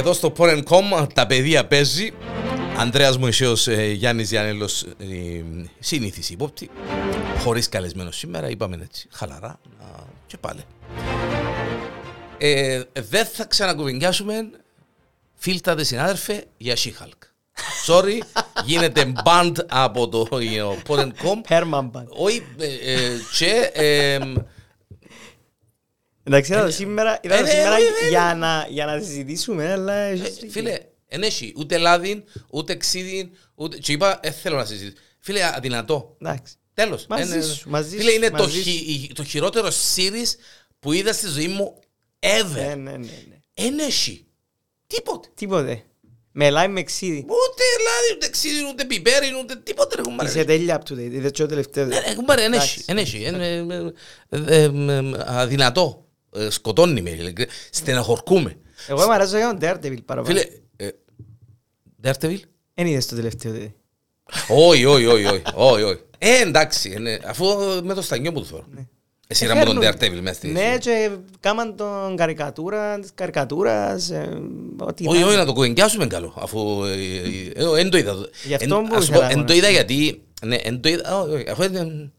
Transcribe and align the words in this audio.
Εδώ 0.00 0.12
στο 0.12 0.32
Porn.com 0.36 1.06
τα 1.14 1.26
παιδεία 1.26 1.66
παίζει. 1.66 2.12
Ανδρέας 2.76 3.18
Μωυσέος, 3.18 3.66
ε, 3.68 3.90
Γιάννης 3.90 4.30
Γιάννελος, 4.30 4.82
ε, 4.82 4.94
συνήθιση 5.78 6.32
υπόπτη. 6.32 6.70
Χωρίς 7.38 7.68
καλεσμένο 7.68 8.10
σήμερα, 8.10 8.48
είπαμε 8.50 8.78
έτσι, 8.82 9.08
χαλαρά 9.12 9.60
να- 9.78 10.06
και 10.26 10.36
πάλι. 10.36 10.60
Ε, 12.38 12.82
δεν 13.10 13.26
θα 13.26 13.44
ξανακουβεντιάσουμε 13.44 14.50
φίλτατε 15.34 15.84
συνάδελφε 15.84 16.44
για 16.56 16.76
She-Hulk. 16.76 17.18
Sorry, 17.86 18.18
γίνεται 18.66 19.12
banned 19.24 19.56
από 19.68 20.08
το 20.08 20.26
ε, 20.38 20.62
Porn.com. 20.88 21.40
Herman 21.48 21.90
Band. 21.90 22.06
Όχι, 22.08 22.42
ε, 22.58 22.92
ε, 22.92 23.08
και 23.38 23.70
ε, 23.72 24.18
Εντάξει, 26.32 26.52
ήταν 26.52 26.64
το 26.64 26.70
σήμερα, 26.72 27.20
ήταν 27.22 27.38
το 27.38 27.46
ε, 27.46 27.50
σήμερα 27.50 27.76
ε, 27.76 27.80
ε, 28.02 28.06
ε, 28.06 28.08
για 28.08 28.34
να, 28.36 28.66
για 28.70 28.86
να 28.86 28.98
συζητήσουμε, 29.00 29.72
αλλά... 29.72 29.92
έχεις- 29.92 30.38
Φίλε, 30.52 30.78
δεν 31.08 31.22
έχει 31.22 31.52
ούτε 31.56 31.78
λάδιν, 31.78 32.22
ούτε 32.50 32.74
ξύδιν, 32.76 33.30
ούτε... 33.54 33.76
Και 33.78 33.92
είπα, 33.92 34.20
δεν 34.22 34.32
θέλω 34.32 34.56
να 34.56 34.64
συζητήσω. 34.64 35.02
Φίλε, 35.18 35.44
αδυνατό. 35.54 36.16
Εντάξει. 36.20 36.54
Τέλος. 36.74 37.06
Μαζί 37.08 37.32
Εν- 37.36 37.42
σου, 37.44 37.70
μαζί 37.70 37.96
Φίλε, 37.96 38.10
σου, 38.10 38.16
είναι 38.16 38.30
το, 38.30 38.42
μαζί 38.42 38.60
χει- 38.62 38.88
η- 39.10 39.12
το 39.14 39.24
χειρότερο 39.24 39.68
series 39.68 40.28
που 40.78 40.92
είδα 40.92 41.12
στη 41.12 41.28
ζωή 41.28 41.48
μου 41.48 41.78
Ναι, 42.26 42.40
ever. 42.40 42.54
ναι, 42.54 42.74
ναι, 42.74 42.96
ναι. 42.96 43.36
Εν 43.54 43.78
έχει. 43.78 44.26
Τίποτε. 44.86 45.28
Τίποτε. 45.34 45.82
Με 46.32 46.50
λάι 46.50 46.68
με 46.68 46.82
ξύδι. 46.82 47.18
Ούτε 47.18 47.62
λάδι, 47.84 48.14
ούτε 48.14 48.28
ξύδιν, 48.28 48.66
ούτε 48.66 48.84
πιπέρι, 48.84 49.26
ούτε 49.42 49.56
τίποτε 49.56 49.96
ρε 49.96 50.02
κουμπάρε. 50.02 50.28
Είσαι 50.28 50.44
τέλεια 50.44 50.82
up 50.82 50.90
to 50.90 50.94
date. 50.94 50.98
Είδες 50.98 51.30
και 51.30 51.42
το 51.42 51.48
τελευταίο. 51.48 51.84
Ε, 51.90 52.02
ε, 52.06 52.14
κουμπάρε, 52.14 52.42
εν 52.44 52.52
έχει. 52.52 52.82
Εν 52.86 52.98
έχει. 52.98 53.22
Εν, 53.22 53.40
ε, 53.40 53.56
ε, 54.28 54.42
ε, 54.46 54.62
ε, 54.64 55.02
Αδυνατό. 55.26 56.04
Ε, 56.36 56.50
Σκοτώνει 56.50 57.02
με. 57.02 57.10
ειλικρινά. 57.10 57.50
Στεναχωρκούμε. 57.70 58.56
Εγώ 58.88 59.04
μου 59.04 59.12
αρέσει 59.12 59.36
για 59.36 59.56
τον 59.56 59.58
Daredevil 59.62 59.98
παραπάνω. 60.04 60.38
Φίλε, 60.38 60.46
ε, 60.76 60.88
Daredevil; 62.02 62.38
Εν 62.74 62.86
είδες 62.86 63.06
το 63.06 63.14
τελευταίο. 63.16 63.52
δηλαδή. 63.52 63.74
Όχι, 64.48 64.84
όχι, 64.84 65.06
όχι, 65.06 65.24
όχι, 65.26 65.42
όχι, 65.54 65.82
όχι. 65.82 66.00
Ε, 66.18 66.40
εντάξει, 66.40 66.92
ε, 66.94 66.98
ναι, 66.98 67.16
αφού 67.26 67.44
με 67.84 67.94
το 67.94 68.02
στανιό 68.02 68.32
που 68.32 68.40
του 68.40 68.46
θέλω. 68.46 68.64
Εσύ 69.26 69.46
να 69.46 69.54
μου 69.54 69.64
τον 69.64 69.82
Φέρνουν. 69.82 69.98
Daredevil 70.18 70.20
μέσα 70.22 70.34
στη... 70.34 70.48
Ναι, 70.48 70.76
και 70.80 71.10
κάμαν 71.40 71.76
τον 71.76 72.16
καρικατούρας, 72.16 73.00
της 73.00 73.10
καρικατούρας, 73.14 74.10
ε, 74.10 74.40
ό,τι 74.78 75.06
Όχι, 75.08 75.20
να- 75.20 75.26
όχι, 75.26 75.36
να 75.36 75.44
το 75.44 75.52
κουβεντιάσουμε 75.52 76.06
καλό, 76.06 76.34
αφού 76.36 76.84
ε, 76.84 76.92
ε, 76.92 77.64
ε, 77.76 77.80
εν 77.80 77.90
το 77.90 77.96
είδα. 77.98 78.14
Γι' 78.44 78.54
αυτό 78.54 78.76
Εν- 78.76 78.86
που 78.88 78.94
ας 78.94 79.04
σου 79.04 79.10
ήθελα 79.12 79.26
πω, 79.26 79.30
εγώ 79.30 79.40
Εν 79.40 79.46
το 79.46 79.52
να- 79.52 79.58
είδα 79.58 79.68
γιατί, 79.68 80.22
ναι, 80.46 80.56
εν 80.56 80.80
το 80.80 80.88
είδα, 80.88 81.20
όχι, 81.20 81.34
όχι, 81.34 81.48
αφού 81.50 81.62
είναι- 81.62 81.78
θο- 81.78 82.10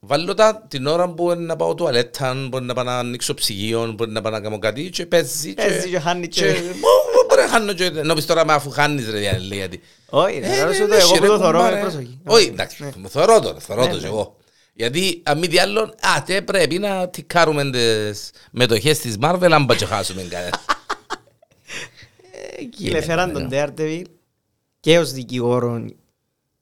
Βάλω 0.00 0.34
τα 0.34 0.64
την 0.68 0.86
ώρα 0.86 1.08
που 1.08 1.30
είναι 1.32 1.44
να 1.44 1.56
πάω 1.56 1.74
τουαλέτα, 1.74 2.34
μπορεί 2.48 2.64
να 2.64 2.74
πάω 2.74 2.84
να 2.84 2.98
ανοίξω 2.98 3.34
ψυγείο, 3.34 3.92
μπορεί 3.96 4.10
να 4.10 4.20
πάω 4.20 4.32
να 4.32 4.40
κάνω 4.40 4.58
κάτι 4.58 4.90
και 4.90 5.06
παίζει 5.06 5.54
Παίζει 5.54 5.88
και 5.88 5.98
χάνει 5.98 6.28
και- 6.28 6.44
Μπο- 6.80 7.24
Μπορεί 7.28 7.40
να 7.40 7.48
χάνω 7.48 7.72
και... 7.72 7.84
Ενώ 7.84 8.14
πεις 8.14 8.26
τώρα 8.26 8.44
με 8.46 8.52
αφού 8.52 8.70
χάνεις 8.70 9.10
ρε 9.10 9.18
διάλε, 9.18 9.54
γιατί... 9.54 9.80
Όχι, 10.08 10.38
ρε, 10.38 10.46
Ε, 10.46 10.58
να 10.58 10.66
ναι, 10.66 10.74
σου 10.74 10.80
το 10.80 10.86
ναι, 10.86 10.96
εγώ 10.96 11.12
που 11.14 11.20
ρε, 11.22 11.26
το 11.28 11.38
θωρώ 11.38 11.58
κουμπάρε. 11.58 11.74
με 11.74 11.80
προσοχή. 11.80 12.18
Όχι, 12.26 12.46
εντάξει, 12.46 12.82
Ναι. 12.82 12.90
μου 12.96 13.08
θωρώ 13.08 13.40
τώρα, 13.40 13.58
θωρώ 13.60 13.80
Ναι, 13.82 13.88
το 13.88 13.94
ναι. 13.94 14.00
κι 14.00 14.06
εγώ. 14.06 14.36
Γιατί 14.72 15.20
αν 15.24 15.38
μη 15.38 15.46
τι 15.48 15.58
άλλο, 15.58 15.80
α, 15.80 16.22
τε 16.26 16.42
πρέπει 16.42 16.78
να 16.78 17.08
τικάρουμε 17.08 17.70
τις 17.70 18.30
μετοχές 18.50 18.98
της 18.98 19.16
Marvel 19.22 19.48
αν 19.52 19.66
πάει 19.66 19.76
και 19.76 19.84
χάσουμε 19.86 20.22
κανένα. 20.22 20.58
Ε, 22.32 22.62
Φίλε, 22.76 23.00
φέραν 23.02 23.32
τον 23.32 23.48
Daredevil 23.52 24.02
και 24.80 24.98
ως 24.98 25.12
δικηγόρο 25.12 25.84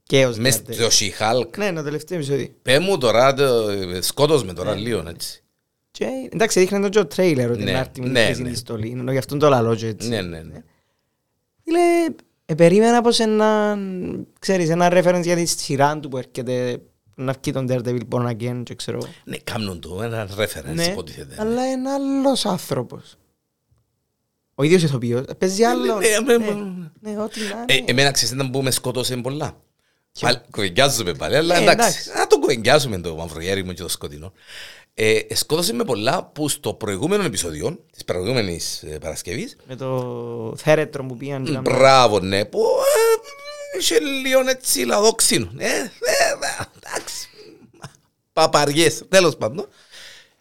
και 0.07 0.27
ως 0.27 0.39
Μες 0.39 0.57
Daredevil. 0.67 0.73
στο 0.75 0.87
She-Hulk. 0.87 1.57
Ναι, 1.57 1.65
είναι 1.65 1.77
το 1.77 1.83
τελευταίο 1.83 2.19
επεισόδιο. 2.19 2.49
Πέ 2.63 2.79
μου 2.79 2.99
τώρα, 2.99 3.35
το- 3.35 3.67
σκότος 4.01 4.41
με 4.45 4.53
Ναι. 4.53 4.59
τώρα 4.59 4.75
λίγο, 4.75 5.05
έτσι. 5.09 5.43
Και, 5.91 6.07
εντάξει, 6.33 6.61
δείχνει 6.61 6.89
το 6.89 7.07
τρέιλερ 7.07 7.51
ότι 7.51 7.63
Ναι, 7.63 7.71
είναι 7.71 7.79
άρτη 7.79 8.01
με 8.01 8.09
ναι, 8.09 8.31
την 8.33 8.43
ναι. 8.43 8.51
τη 8.51 8.57
στολή. 8.57 8.91
Ενώ 8.91 9.13
γι' 9.13 9.19
αυτόν 9.19 9.39
το 9.39 9.49
λαλό 9.49 9.75
και 9.75 9.87
έτσι. 9.87 10.09
Ναι, 10.09 10.23
ναι, 10.23 10.43
ναι. 10.43 10.63
Φίλε, 11.65 11.79
ε, 12.47 12.55
περίμενα 12.55 13.01
πως 13.03 13.19
ένα, 13.21 13.79
ξέρεις, 14.39 14.69
ένα 14.69 14.89
reference 14.93 15.23
για 15.23 15.37
τη 15.37 15.45
σειρά 15.47 15.99
του 16.01 16.09
που 16.09 16.17
έρχεται 16.19 16.79
να 17.15 17.35
βγει 17.43 17.53
τον 17.53 17.67
Daredevil 17.71 18.01
Born 18.11 18.27
Again 18.31 18.63
και 18.65 18.75
ξέρω. 18.75 18.97
εγώ. 19.03 19.09
Ναι, 19.25 19.37
κάμνουν 19.37 19.81
το, 19.81 20.03
ένα 20.03 20.29
reference 20.39 20.75
Ναι, 20.75 20.85
υποτίθεται. 20.85 21.37
αλλά 21.39 21.71
είναι 21.71 21.91
άλλος 21.91 22.47
άνθρωπος. 22.47 23.17
Ο 24.55 24.63
ίδιος 24.63 24.83
ηθοποιός. 24.83 25.25
Παίζει 25.39 25.63
άλλο. 25.65 25.99
ναι, 25.99 26.09
ναι, 26.25 26.37
Ναι, 26.37 26.45
ναι. 26.55 27.13
ναι, 27.13 27.23
ό,τι 27.23 27.41
να 27.41 27.65
Ε, 27.67 27.75
είναι. 27.75 27.85
Εμένα 27.91 28.11
ξέρεις 28.11 28.35
να 28.35 28.45
μπούμε 28.49 28.71
σκότωσε 28.71 29.17
πολλά. 29.17 29.47
Ποιο; 29.47 29.57
Πάλι- 30.21 30.41
Κουβεντιάζουμε 30.51 31.13
πάλι, 31.15 31.37
αλλά 31.37 31.55
Ε, 31.57 31.63
εντάξει. 31.63 31.79
εντάξει. 31.89 32.11
Να 32.19 32.27
το 32.27 32.39
κουβεντιάζουμε 32.39 32.99
το 33.01 33.15
μαυρογέρι 33.15 33.65
μου 33.65 33.73
και 33.73 33.83
το 33.83 33.89
σκοτεινό. 33.89 34.33
Ε, 34.95 35.21
σκότωσε 35.35 35.73
με 35.73 35.85
πολλά 35.85 36.25
που 36.25 36.49
στο 36.49 36.75
προηγούμενο 36.75 37.25
επεισόδιο 37.25 37.85
της 37.93 38.05
προηγούμενης 38.05 38.83
ε, 38.83 38.99
Παρασκευής 38.99 39.57
Με 39.69 39.77
το 39.77 40.55
θέρετρο 40.57 41.05
που 41.05 41.17
πήγαν. 41.17 41.45
και 41.45 41.51
έκαναν- 41.51 41.75
Μπράβο, 41.75 42.21
ναι, 42.21 42.45
που 42.45 42.59
ε, 42.61 43.79
είχε 43.79 43.99
λίγο 43.99 44.41
έτσι 44.49 44.85
λαδόξινο. 44.85 45.51
Ε, 45.57 45.67
ε, 45.67 45.79
ε, 45.81 46.65
εντάξει. 46.87 47.29
Παπαριές, 48.33 49.03
τέλος 49.09 49.37
πάντων. 49.37 49.69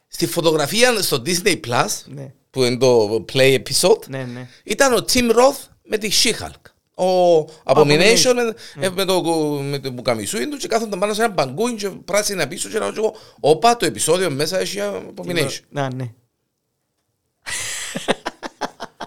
Στη 0.08 0.28
φωτογραφία 0.28 1.02
στο 1.02 1.22
Disney 1.26 1.60
Plus, 1.68 1.86
Ναι, 2.06 2.34
που 2.50 2.64
είναι 2.64 2.78
το 2.78 3.26
play 3.34 3.58
episode, 3.60 4.08
ναι, 4.08 4.24
ναι. 4.24 4.48
ήταν 4.64 4.94
ο 4.94 5.06
Tim 5.14 5.32
Roth 5.32 5.68
με 5.84 5.98
τη 5.98 6.10
She-Hulk. 6.24 6.72
Ο 6.96 7.40
Abomination 7.64 8.34
με, 8.36 8.44
Ναι. 8.76 8.86
ε, 8.86 8.90
με 8.90 9.06
το, 9.06 9.22
με 9.62 9.80
το 9.80 9.92
μπουκαμισούιν 9.92 10.50
του 10.50 10.58
και 10.58 10.68
κάθονταν 10.68 11.00
πάνω 11.00 11.14
σε 11.14 11.24
ένα 11.24 11.34
μπαγκούιν 11.34 11.78
και 11.78 11.90
πράσινα 11.90 12.48
πίσω 12.48 12.70
και 12.70 12.80
να 12.80 12.86
εγώ, 12.98 13.16
όπα 13.40 13.78
το 13.78 13.86
επεισόδιο 13.86 14.30
μέσα 14.32 14.60
έχει 14.60 14.78
Abomination. 15.16 15.60
Να, 15.70 15.94
ναι. 15.96 16.12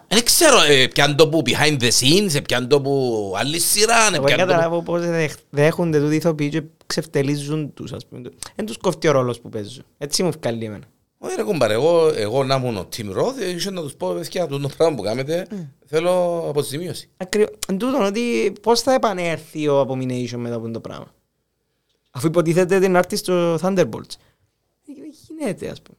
Δεν 0.08 0.24
ξέρω, 0.24 0.60
ε, 0.68 0.86
πιάν 0.86 1.16
το 1.16 1.28
που 1.28 1.42
behind 1.46 1.80
the 1.80 1.90
scenes, 2.00 2.42
πιάν 2.46 2.68
το 2.68 2.80
που 2.80 3.32
άλλη 3.36 3.58
σειρά, 3.60 3.94
Εγώ 4.02 4.10
δεν 4.10 4.22
πιάν 4.24 4.38
το 4.38 4.44
που... 4.44 4.50
καταλάβω 4.50 4.82
πώς 4.82 5.06
δέχ- 5.06 5.38
δέχονται 5.50 6.00
τούτοι 6.00 6.14
ηθοποιοί 6.16 6.48
και 6.48 6.62
ξεφτελίζουν 6.86 7.74
τους, 7.74 7.92
ας 7.92 8.06
πούμε. 8.06 8.28
Εν 8.54 8.66
τους 8.66 8.76
κοφτεί 8.76 9.08
ο 9.08 9.10
ρόλος 9.12 9.40
που 9.40 9.48
παίζουν. 9.48 9.84
Έτσι 9.98 10.22
μου 10.22 10.30
βγάλει 10.40 10.64
εμένα. 10.64 10.84
Όχι 11.18 11.36
ρε 11.36 11.42
κουμπάρε, 11.42 11.72
εγώ, 11.74 12.08
εγώ 12.14 12.44
να 12.44 12.54
ήμουν 12.54 12.76
ο 12.76 12.88
Tim 12.96 13.16
Roth, 13.16 13.54
είχε 13.56 13.70
να 13.70 13.80
τους 13.82 13.94
πω, 13.94 14.08
παιδιά, 14.12 14.46
το 14.46 14.70
πράγμα 14.76 14.96
που 14.96 15.02
κάνετε, 15.02 15.46
θέλω 15.86 16.44
αποζημίωση. 16.48 17.08
Ακριβώς. 17.16 17.50
Εν 17.68 17.78
τούτον 17.78 18.04
ότι 18.04 18.52
πώς 18.62 18.80
θα 18.80 18.92
επανέλθει 18.94 19.68
ο 19.68 19.80
Abomination 19.80 20.36
μετά 20.36 20.54
από 20.54 20.70
το 20.70 20.80
πράγμα. 20.80 21.14
Αφού 22.10 22.26
υποτίθεται 22.26 22.78
την 22.80 22.96
άρτη 22.96 23.16
στο 23.16 23.54
Thunderbolts. 23.54 24.14
Ε, 24.88 24.92
Δεν 24.96 25.12
γίνεται, 25.28 25.68
ας 25.68 25.82
πούμε. 25.82 25.98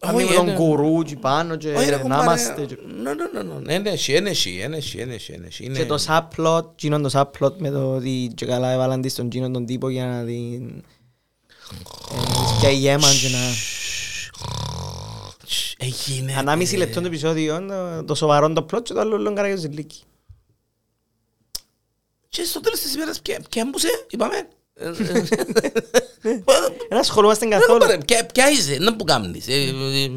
Πάμε 0.00 0.22
Όχι, 0.22 0.30
με 0.30 0.34
τον 0.36 0.46
είναι- 0.46 0.56
κουρού 0.56 1.02
και 1.02 1.16
πάνω 1.16 1.56
και 1.56 1.72
Όχι 1.72 1.88
ρε 1.90 1.96
να 1.96 2.02
κουμπάρε, 2.02 2.22
είμαστε. 2.22 2.64
και- 2.66 2.76
ναι, 3.02 3.14
ναι, 3.14 3.42
ναι, 3.42 3.58
ναι, 3.60 3.74
ένεση, 3.74 4.12
ένεση, 4.12 4.58
ένεση, 4.62 4.98
ένεση, 4.98 5.32
ένεση, 5.32 5.64
είναι- 5.64 5.78
Και 5.78 5.86
το 5.86 5.98
subplot, 6.06 6.64
γίνον 6.78 7.02
το 7.02 7.10
subplot 7.12 7.52
με 7.58 7.70
το 7.70 7.94
ότι 7.94 8.30
και 8.34 8.46
καλά 8.46 8.70
έβαλαν 8.72 9.00
της 9.00 9.14
τον 9.14 9.28
γίνον 9.30 9.52
τον 9.52 9.66
τύπο 9.66 9.88
για 9.88 10.06
να 10.06 10.24
την... 10.24 10.68
ε, 12.12 12.60
Και 12.60 12.68
η 12.68 12.88
αίμα 12.88 13.08
και 13.22 13.28
να... 13.28 13.38
Έγινε. 15.78 16.34
Ανάμιση 16.36 16.76
λεπτό 16.76 17.00
το 17.00 17.06
επεισόδιο, 17.06 17.66
το- 17.66 18.04
το 18.04 18.14
σοβαρό 18.14 18.52
το 18.52 18.66
plot 18.72 18.82
και 18.82 18.92
το 18.92 19.00
άλλο 19.00 19.16
λίγο 19.18 19.34
καράγιο 19.34 19.56
ζηλίκι. 19.56 20.02
Και 22.28 22.44
στο 22.44 22.60
τέλος 22.60 22.80
της 22.80 22.94
ημέρας, 22.94 23.20
ποια 23.20 23.40
ποια 23.50 23.62
έμπουσε, 23.66 23.88
είπαμε. 24.10 24.48
Ε, 24.74 24.88
ε, 26.22 26.40
Δεν 26.88 26.98
ασχολούμαστε 26.98 27.44
ρε 27.44 27.50
καθόλου. 27.50 27.78
κουμπάρε, 27.78 27.98
ποια- 27.98 28.26
Ποια 28.26 28.50
είσαι, 28.50 28.76
να 28.80 28.96
που 28.96 29.04
κάνεις. 29.04 29.48
ε, 29.48 29.52
ε, 29.52 30.02
ε, 30.04 30.08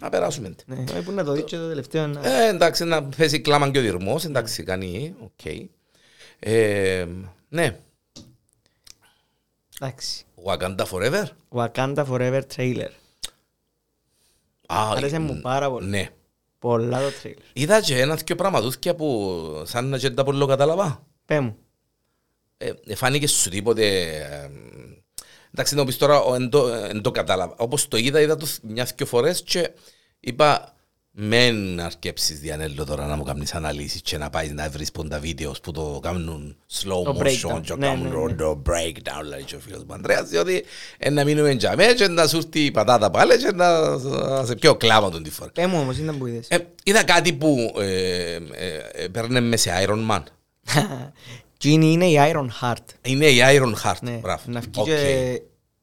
Να 0.00 0.08
περάσουμε. 0.08 0.54
Ναι, 0.66 0.84
όχι 0.92 1.02
που 1.02 1.10
να 1.12 1.24
το 1.24 1.32
δεις 1.32 1.44
και 1.44 1.56
το 1.56 1.68
τελευταίο. 1.68 2.06
να- 2.06 2.28
Ε, 2.28 2.48
εντάξει, 2.48 2.84
να 2.84 3.02
πέσει 3.04 3.40
κλάμα 3.40 3.70
και 3.70 3.78
ο 3.78 3.82
διερμός, 3.82 4.24
εντάξει, 4.24 4.62
κάνει, 4.62 5.14
οκ. 5.20 5.44
Ε, 6.38 7.06
ναι, 7.48 7.78
Εντάξει. 9.80 10.24
Wakanda 10.44 10.84
Forever. 10.90 11.24
Wakanda 11.48 12.04
Forever 12.10 12.42
trailer. 12.56 12.90
Α, 14.66 14.90
Άρεσε 14.90 15.16
ε, 15.16 15.18
μου 15.18 15.40
πάρα 15.40 15.70
πολύ. 15.70 15.88
Ναι. 15.88 16.08
Πολλά 16.58 16.98
το 16.98 17.12
trailer. 17.22 17.42
Είδα 17.52 17.80
και 17.80 18.00
ένας 18.00 18.22
δυο 18.22 18.36
πραγματούθια 18.36 18.94
που 18.94 19.62
σαν 19.66 19.88
να 19.88 19.98
και 19.98 20.10
τα 20.10 20.24
πολύ 20.24 20.46
κατάλαβα. 20.46 21.06
Πέ 21.24 21.40
μου. 21.40 21.56
Ε, 22.56 22.72
ε, 22.86 22.94
φάνηκε 22.94 23.26
σου 23.26 23.50
τίποτε... 23.50 23.84
ε, 24.16 24.50
εντάξει, 25.50 25.74
να 25.74 25.84
πεις 25.84 25.96
τώρα, 25.96 26.20
ο, 26.20 26.34
εν, 26.34 26.50
το, 26.50 26.68
εν 26.68 27.02
το 27.02 27.10
κατάλαβα. 27.10 27.54
Όπως 27.58 27.88
το 27.88 27.96
είδα, 27.96 28.20
είδα 28.20 28.36
το 28.36 28.46
μια-δυο 28.62 29.06
φορές 29.06 29.42
και 29.42 29.70
είπα 30.20 30.74
μεν 31.10 31.74
να 31.74 31.84
αρκέψεις 31.84 32.40
Διανέλο 32.40 32.84
τώρα 32.84 33.06
να 33.06 33.16
μου 33.16 33.22
κάνεις 33.22 33.54
αναλύσεις 33.54 34.00
και 34.02 34.18
να 34.18 34.30
πάεις 34.30 34.52
να 34.52 34.68
βρεις 34.70 34.90
πόντα 34.92 35.18
βίντεο 35.20 35.54
που 35.62 35.70
το 35.72 36.00
κάνουν 36.02 36.56
slow 36.72 37.04
Το 37.04 37.16
motion 37.18 37.22
breakdown. 37.22 37.60
και 37.62 37.74
Ναι, 37.74 37.86
κάνουν 37.86 38.08
ναι, 38.08 38.24
ναι. 38.24 38.32
το 38.34 38.62
breakdown 38.66 39.24
λέει 39.28 39.42
και 39.42 39.54
ο 39.54 39.58
φίλος 39.58 39.84
μου 39.84 39.92
Ανδρέας 39.94 40.28
διότι 40.28 40.64
ε, 40.98 41.10
να 41.10 41.24
μείνουμε 41.24 41.54
τζαμέ 41.56 41.86
και 41.96 42.08
να 42.08 42.26
σου 42.26 42.36
έρθει 42.36 42.64
η 42.64 42.70
πατάτα 42.70 43.10
πάλι 43.10 43.36
και 43.38 43.50
να, 43.54 43.96
να 43.98 44.44
σε 44.44 44.54
πιω 44.54 44.74
κλάμα 44.74 45.10
τον 45.10 45.22
τη 45.22 45.30
φορά. 45.30 45.50
Πέ 45.50 45.66
μου 45.66 45.78
όμως, 45.80 45.98
ήταν 45.98 46.18
που 46.18 46.26
είδες. 46.26 46.46
Ε, 46.48 46.58
είδα 46.84 47.04
κάτι 47.04 47.32
που 47.32 47.72
ε, 47.78 48.34
ε, 48.34 48.38
ε, 48.92 49.08
παίρνε 49.08 49.40
με 49.40 49.56
σε 49.56 49.70
Iron 49.86 50.10
Man. 50.10 50.22
Genie 51.64 51.66
είναι 51.82 52.06
η 52.06 52.16
Iron 52.32 52.46
Heart. 52.60 52.84
Είναι 53.02 53.26
η 53.26 53.38
Iron 53.42 53.72
Heart. 53.84 53.96
Ναι, 54.00 54.10
Μπράβο. 54.10 54.42
να 54.46 54.60
βγει 54.60 54.70
Οκ. 54.76 54.86
και 54.86 55.40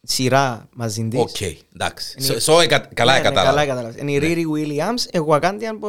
σειρά 0.08 0.70
μαζί 0.74 1.08
της. 1.08 1.20
Οκ, 1.20 1.42
εντάξει. 1.74 2.16
Είναι- 2.18 2.28
Σο- 2.28 2.40
σο- 2.40 2.60
εκα- 2.60 2.80
Καλά 2.94 3.12
Ναι, 3.12 3.18
ναι, 3.18 3.24
κατάλαβα. 3.24 3.50
Καλά 3.56 3.66
κατάλαβες. 3.66 4.02
Είναι 4.02 4.12
η 4.12 4.20
Riri 4.22 4.58
Williams, 4.58 5.14
η 5.16 5.20
Wakandian 5.30 5.78
που 5.80 5.88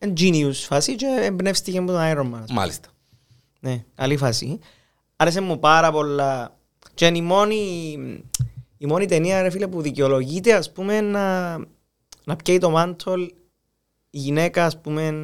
είναι 0.00 0.12
genius 0.20 0.52
φάση 0.54 0.94
και 0.94 1.06
εμπνεύστηκε 1.22 1.78
από 1.78 1.86
τον 1.86 2.00
Iron 2.00 2.34
Man. 2.34 2.44
Μάλιστα. 2.50 2.88
Ναι, 3.60 3.84
καλή 3.94 4.16
φάση. 4.16 4.58
Άρεσε 5.16 5.40
μου 5.40 5.58
πάρα 5.58 5.92
πολλά. 5.92 6.58
Και 6.94 7.06
είναι 7.06 7.18
η 7.18 7.22
μόνη, 7.22 7.56
η 8.78 8.86
μόνη 8.86 9.06
ταινία 9.06 9.42
ρε 9.42 9.50
φίλε 9.50 9.66
που 9.66 9.80
δικαιολογείται 9.82 10.52
ας 10.54 10.72
πούμε 10.72 11.00
να, 11.00 11.56
να 12.24 12.36
πιέει 12.44 12.58
το 12.58 12.70
μάντολ 12.70 13.20
η 14.10 14.18
γυναίκα 14.18 14.64
ας 14.64 14.80
πούμε 14.80 15.14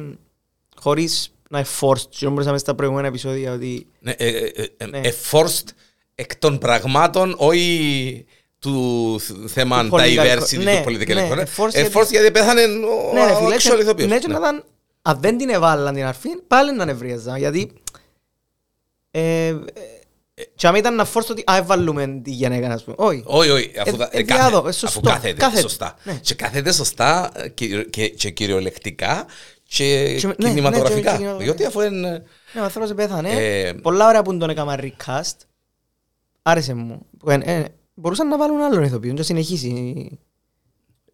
χωρίς 0.75 1.31
να 1.49 1.57
είναι 1.59 1.67
forced. 1.79 2.09
Και 2.09 2.27
μπορούσαμε 2.27 2.57
στα 2.57 2.75
προηγούμενα 2.75 3.07
επεισόδια 3.07 3.53
ότι 3.53 3.87
Ναι, 3.99 4.11
ε, 4.11 4.27
ε, 4.27 4.51
ε, 4.55 4.67
ε, 4.77 4.85
Ναι. 4.85 4.97
ε, 4.99 5.13
forced 5.31 5.63
εκ 6.19 6.35
των 6.35 6.57
πραγμάτων, 6.57 7.35
όχι 7.37 8.25
του 8.59 9.15
θ- 9.19 9.49
θέμα 9.49 9.83
Του 9.83 9.89
political 9.91 10.37
diversity, 10.37 10.59
co- 10.59 10.63
ναι, 10.63 10.81
του 10.85 10.89
political 10.91 11.13
ναι, 11.13 11.29
correct. 11.31 11.37
ε, 11.37 11.43
forced 11.57 11.69
Ε, 11.73 11.81
γιατί- 11.81 11.97
forced 11.97 12.09
γιατί 12.09 12.31
πέθανε 12.31 12.61
ο 12.61 13.13
ναι 13.13 13.25
ρε 13.25 13.31
ο 13.31 13.35
φίλε, 13.35 13.55
actual 13.55 13.75
και- 13.75 13.81
ηθοποιός. 13.81 14.09
ναι 14.09 14.17
και 14.19 14.27
Ναι. 14.27 14.33
να 14.33 14.39
ήταν 14.39 14.63
αν 15.01 15.17
δεν 15.21 15.37
την 15.37 15.49
εβάλλαν 15.49 15.93
την 15.93 16.05
αρφή 16.05 16.29
πάλι 16.47 16.75
να 16.75 16.85
νευρίαζα 16.85 17.37
γιατί 17.37 17.71
ε, 19.11 19.47
ε, 19.47 19.55
και 20.55 20.67
αν 20.67 20.75
ήταν 20.75 20.95
να 20.95 21.05
forced 21.13 21.25
ότι 21.29 21.43
α, 21.51 21.55
εβάλλουμε 21.57 22.21
τη 22.23 22.31
γυναίκα 22.31 22.73
ας 22.73 22.83
πούμε. 22.83 22.95
Όχι. 22.99 23.23
Όχι, 23.25 23.49
όχι, 23.49 23.71
αφού, 23.79 23.93
Ε, 23.95 23.97
θα- 23.97 24.09
ε, 24.11 24.17
ε, 24.17 24.23
κάθε- 24.23 24.39
διάδο, 24.49 24.57
ε, 24.57 24.69
αφού 24.69 24.77
σωστό, 24.79 24.99
κάθεται, 25.01 25.33
κάθεται. 25.33 25.61
σωστά. 25.61 25.95
Ναι. 26.03 26.19
Και 26.21 26.33
κάθεται 26.35 26.71
σωστά 26.71 27.31
ε, 27.35 27.47
και, 27.49 27.83
και, 27.83 28.07
και 28.09 28.29
κυριολεκτικά 28.29 29.25
και, 29.63 30.15
Και- 30.19 30.27
ναι, 30.27 30.33
ναι, 30.37 30.49
κινηματογραφικά. 30.49 31.11
και 31.11 31.17
κινηματογραφικά. 31.17 31.43
Διότι 31.43 31.65
αφού 31.65 31.81
είναι... 31.81 32.09
Ναι, 32.53 32.61
ο 32.61 32.63
άνθρωπος 32.63 32.93
πέθανε. 32.93 33.29
Ε, 33.31 33.71
Πολλά 33.73 34.07
ωραία 34.07 34.21
που 34.21 34.37
τον 34.37 34.49
έκανα 34.49 34.79
recast. 34.81 35.35
Άρεσε 36.49 36.73
μου. 36.73 37.05
Που, 37.19 37.29
ε, 37.29 37.39
ε, 37.43 37.65
μπορούσαν 37.93 38.27
να 38.27 38.37
βάλουν 38.37 38.61
άλλον 38.61 38.83
ηθοποιό 38.83 39.09
και 39.11 39.17
να 39.17 39.23
συνεχίσει. 39.23 40.09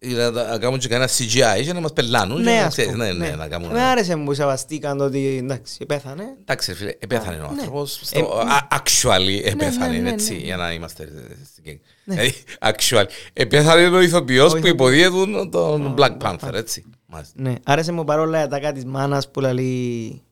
να, 0.00 0.30
να 0.30 0.58
κάνουν 0.58 0.78
και 0.78 0.88
κανένα 0.88 1.10
CGI 1.18 1.62
και 1.64 1.72
να 1.72 1.80
μας 1.80 1.92
πελάνουν. 1.92 2.36
και 2.36 2.42
Ναι, 2.42 2.54
να 2.60 2.64
ας 2.66 2.72
ξέρεις, 2.72 2.92
πούμε. 2.92 3.12
ναι, 3.12 3.28
ναι, 3.28 3.34
να 3.36 3.48
κάνουν... 3.48 3.70
Με 3.72 3.82
άρεσε 3.82 4.14
μου 4.16 4.24
που 4.24 4.34
σεβαστήκαν 4.34 4.98
το 4.98 5.04
ότι 5.04 5.36
εντάξει, 5.42 5.86
πέθανε. 5.86 6.24
Εντάξει, 6.40 6.70
ρε 6.70 6.76
φίλε, 6.76 6.92
επέθανε 6.98 7.36
ο 7.36 7.40
ναι. 7.40 7.46
άνθρωπος. 7.48 8.00
Ε, 8.00 8.04
στο- 8.04 8.38
α- 8.38 8.68
Actually, 8.82 9.40
επέθανε, 9.44 9.92
ναι, 9.96 9.98
ναι, 10.02 10.10
έτσι, 10.10 10.32
ναι. 10.32 10.38
για 10.38 10.56
να 10.56 10.72
είμαστε 10.72 11.08
στην 11.52 11.64
gang. 11.66 11.78
Δηλαδή, 12.04 12.32
Actually, 12.60 13.04
επέθανε 13.32 13.96
ο 13.96 14.00
ηθοποιός 14.00 14.52
Ο 14.52 14.58
που 14.58 14.66
ηθοποιός. 14.66 14.74
υποδίαιτουν 14.74 15.50
τον 15.50 15.94
Black 15.98 16.16
Panther, 16.18 16.52
έτσι. 16.52 16.84
Μάλιστα. 17.06 17.34
Ναι, 17.42 17.54
άρεσε 17.64 17.92
μου 17.92 18.04
παρόλα 18.04 18.40
η 18.40 18.42
ατάκα 18.42 18.72
της 18.72 18.84
μάνας 18.84 19.30
που 19.30 19.40
λέει 19.40 20.22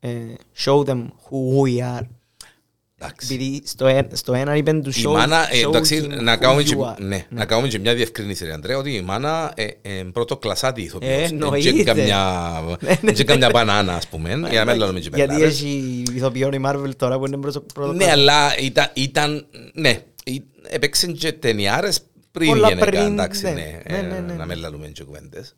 ε, 0.00 0.10
show 0.64 0.84
them 0.84 1.02
who 1.04 1.64
we 1.64 1.98
are. 1.98 2.06
Εντάξει. 3.04 3.34
Επειδή 3.34 3.62
στο, 3.64 3.86
ε- 3.86 4.06
στο 4.12 4.34
ένα 4.34 4.56
είπεν 4.56 4.82
του 4.82 4.90
Η 4.90 5.02
show, 5.06 5.10
μάνα, 5.12 5.54
ε, 5.54 5.62
show 5.64 5.68
εντάξει, 5.68 6.06
him 6.10 6.22
να 6.22 6.34
who 6.36 6.38
κάνουμε, 6.40 6.62
you 6.62 6.64
και, 6.64 6.74
are. 6.78 7.00
ναι, 7.00 7.24
να 7.28 7.44
κάνουμε 7.44 7.68
και 7.68 7.78
μια 7.78 7.94
διευκρίνηση, 7.94 8.44
ρε 8.44 8.52
Αντρέα, 8.52 8.78
ότι 8.78 8.94
η 8.94 9.00
μάνα 9.00 9.52
ε, 9.54 9.64
ε, 9.82 10.02
πρώτο 10.12 10.36
κλασάτη 10.36 10.82
ηθοποιός. 10.82 11.10
Ε, 11.10 11.14
Ε, 11.14 11.24
εννοείται. 11.24 11.70
και 11.70 11.84
καμιά, 11.84 12.52
Ναι, 12.80 12.98
ναι, 13.00 13.12
και 13.12 13.24
καμιά 13.24 13.48
μπανάνα, 13.52 13.94
ας 13.94 14.06
πούμε, 14.08 14.48
για 14.50 14.64
να 14.64 14.72
μην 14.72 14.80
λέμε 14.80 15.00
και 15.00 15.10
Γιατί 15.14 15.32
πελάρες. 15.32 15.52
έχει 15.60 16.02
ηθοποιόν 16.14 16.52
η 16.52 16.60
Marvel 16.66 16.90
τώρα 16.96 17.18
που 17.18 17.26
είναι 17.26 17.36
πρώτο 17.36 17.60
πρώτο 17.60 17.92
Ναι, 17.92 18.10
αλλά 18.10 18.58
ήταν, 18.58 18.90
ήταν 18.94 19.46
ναι, 19.74 19.98
ή- 20.24 20.42
έπαιξαν 20.68 21.12
και 21.12 21.32
ταινιάρες 21.32 22.00
πριν 22.32 22.48
Πολλά 22.48 22.68
γενικά, 22.68 22.86
πριν, 22.86 23.00
εντάξει, 23.02 23.42
ναι. 23.42 23.50
ναι, 23.50 23.80
Ναι, 23.90 23.96
ε, 23.98 24.02
ναι, 24.02 24.18
ναι. 24.26 24.32
να 24.34 24.46
μην 24.46 24.58
λαλούμε 24.58 24.86
και 24.86 25.04
κουβέντες. 25.04 25.54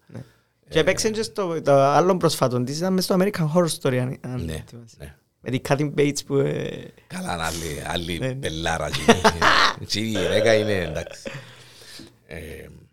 Και 0.69 0.79
έπαιξε 0.79 1.11
και 1.11 1.23
στο 1.23 1.63
το 1.63 1.73
άλλο 1.83 2.17
προσφάτων 2.17 2.65
της 2.65 2.79
ήταν 2.79 2.93
μες 2.93 3.05
στο 3.05 3.17
American 3.21 3.51
Horror 3.55 3.69
Story 3.83 3.97
αν, 3.97 4.19
αν 4.21 4.43
Ναι, 4.45 4.65
θυμάσαι. 4.69 5.17
Ναι. 5.45 5.51
Με 5.51 5.59
την 5.59 5.63
Kathy 5.69 6.01
Bates 6.01 6.19
που... 6.27 6.37
ε, 6.37 6.93
Καλά, 7.07 7.33
άλλη, 7.45 7.75
Ναι, 7.75 7.85
άλλη 7.89 8.19
ναι. 8.19 8.35
πελάρα. 8.35 8.91
εκεί. 9.81 10.01
η 10.01 10.09
γυναίκα 10.09 10.55
είναι 10.55 10.73
εντάξει. 10.73 11.31
Ε, 12.27 12.39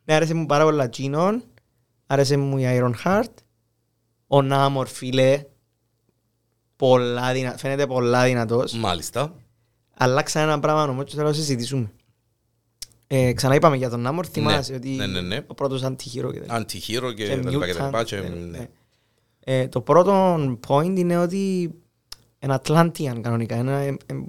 Ναι, 0.05 0.13
άρεσε 0.13 0.33
μου 0.33 0.45
πάρα 0.45 0.63
πολλά 0.63 0.89
Τζίνον. 0.89 1.43
Άρεσε 2.07 2.37
μου 2.37 2.57
η 2.57 2.63
Iron 2.67 2.93
Heart. 3.05 3.33
Ο 4.27 4.41
Νάμορ, 4.41 4.87
φίλε. 4.87 5.43
Πολλά 6.75 7.33
δυνα... 7.33 7.57
Φαίνεται 7.57 7.87
πολλά 7.87 8.23
δυνατός. 8.25 8.73
Μάλιστα. 8.73 9.35
Αλλάξα 9.97 10.39
ένα 10.39 10.59
πράγμα 10.59 10.83
όμως 10.83 11.05
και 11.05 11.15
θέλω 11.15 11.27
να 11.27 11.33
συζητήσουμε. 11.33 11.91
Ε, 13.07 13.33
ξανά 13.33 13.55
είπαμε 13.55 13.75
για 13.77 13.89
τον 13.89 13.99
Νάμορ. 14.01 14.25
Θυμάσαι 14.31 14.73
ότι 14.73 14.89
ναι, 14.89 15.05
ναι, 15.05 15.21
ναι. 15.21 15.39
ο 15.47 15.53
πρώτος 15.53 15.83
αντιχείρο 15.83 16.31
και 16.31 16.39
τέτοια. 16.39 16.55
Αντιχείρο 16.55 17.11
και 17.11 17.27
Και 17.27 17.37
τα 17.37 17.49
λοιπά 17.49 17.65
και 17.65 17.73
τα 17.73 17.83
mutant, 17.83 17.85
λοιπά. 17.85 18.03
και, 18.03 18.15
ναι, 18.15 18.27
ναι. 18.29 18.57
ναι. 18.57 18.67
Ε, 19.43 19.67
το 19.67 19.81
πρώτο 19.81 20.35
point 20.67 20.93
είναι 20.97 21.17
ότι 21.17 21.71
είναι 22.43 22.59
Atlantean 22.63 23.19
κανονικά. 23.21 23.55
Είναι 23.55 23.85
ε, 23.85 23.87
ε, 23.87 24.23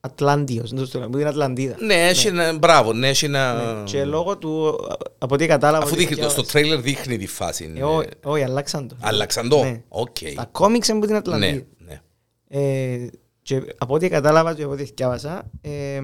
Ατλάντιος. 0.00 0.70
Δεν 0.70 0.78
το 0.78 0.86
στο 0.86 0.98
λέω, 0.98 1.08
που 1.08 1.18
είναι 1.18 1.28
Ατλαντίδα. 1.28 1.76
Ναι, 1.78 1.94
έχει 1.94 2.26
ένα, 2.26 2.58
μπράβο, 2.58 2.92
ναι, 2.92 3.08
έχει 3.08 3.24
ένα... 3.24 3.82
Και 3.86 4.04
λόγω 4.04 4.38
του, 4.38 4.78
από 5.18 5.34
ό,τι 5.34 5.46
κατάλαβα... 5.46 5.84
Αφού 5.84 5.92
ότι 5.94 6.04
δείχνει, 6.04 6.22
το- 6.22 6.28
στο 6.28 6.42
διάβασα- 6.42 6.52
τρέιλερ 6.52 6.80
δείχνει 6.80 7.18
τη 7.18 7.26
φάση. 7.26 7.72
Ε, 7.76 7.82
ό- 7.84 8.02
Όχι, 8.24 8.42
αλλάξαν 8.42 8.88
το. 8.88 8.96
Αλλάξαν 9.00 9.48
το. 9.48 9.62
Ναι. 9.62 9.82
Οκ. 9.88 10.16
Τα 10.34 10.48
κόμιξ 10.52 10.88
είναι 10.88 10.98
που 10.98 11.04
την 11.06 11.12
Ναι, 11.14 11.18
Ατλαντίδα. 11.20 11.64
ναι. 11.78 12.00
Ε, 12.48 13.06
και 13.42 13.62
από 13.78 13.94
ό,τι 13.94 14.08
κατάλαβα 14.08 14.54
και 14.54 14.62
από 14.62 14.72
ό,τι 14.72 14.82
διάβασα, 14.84 15.50
ε, 15.60 16.00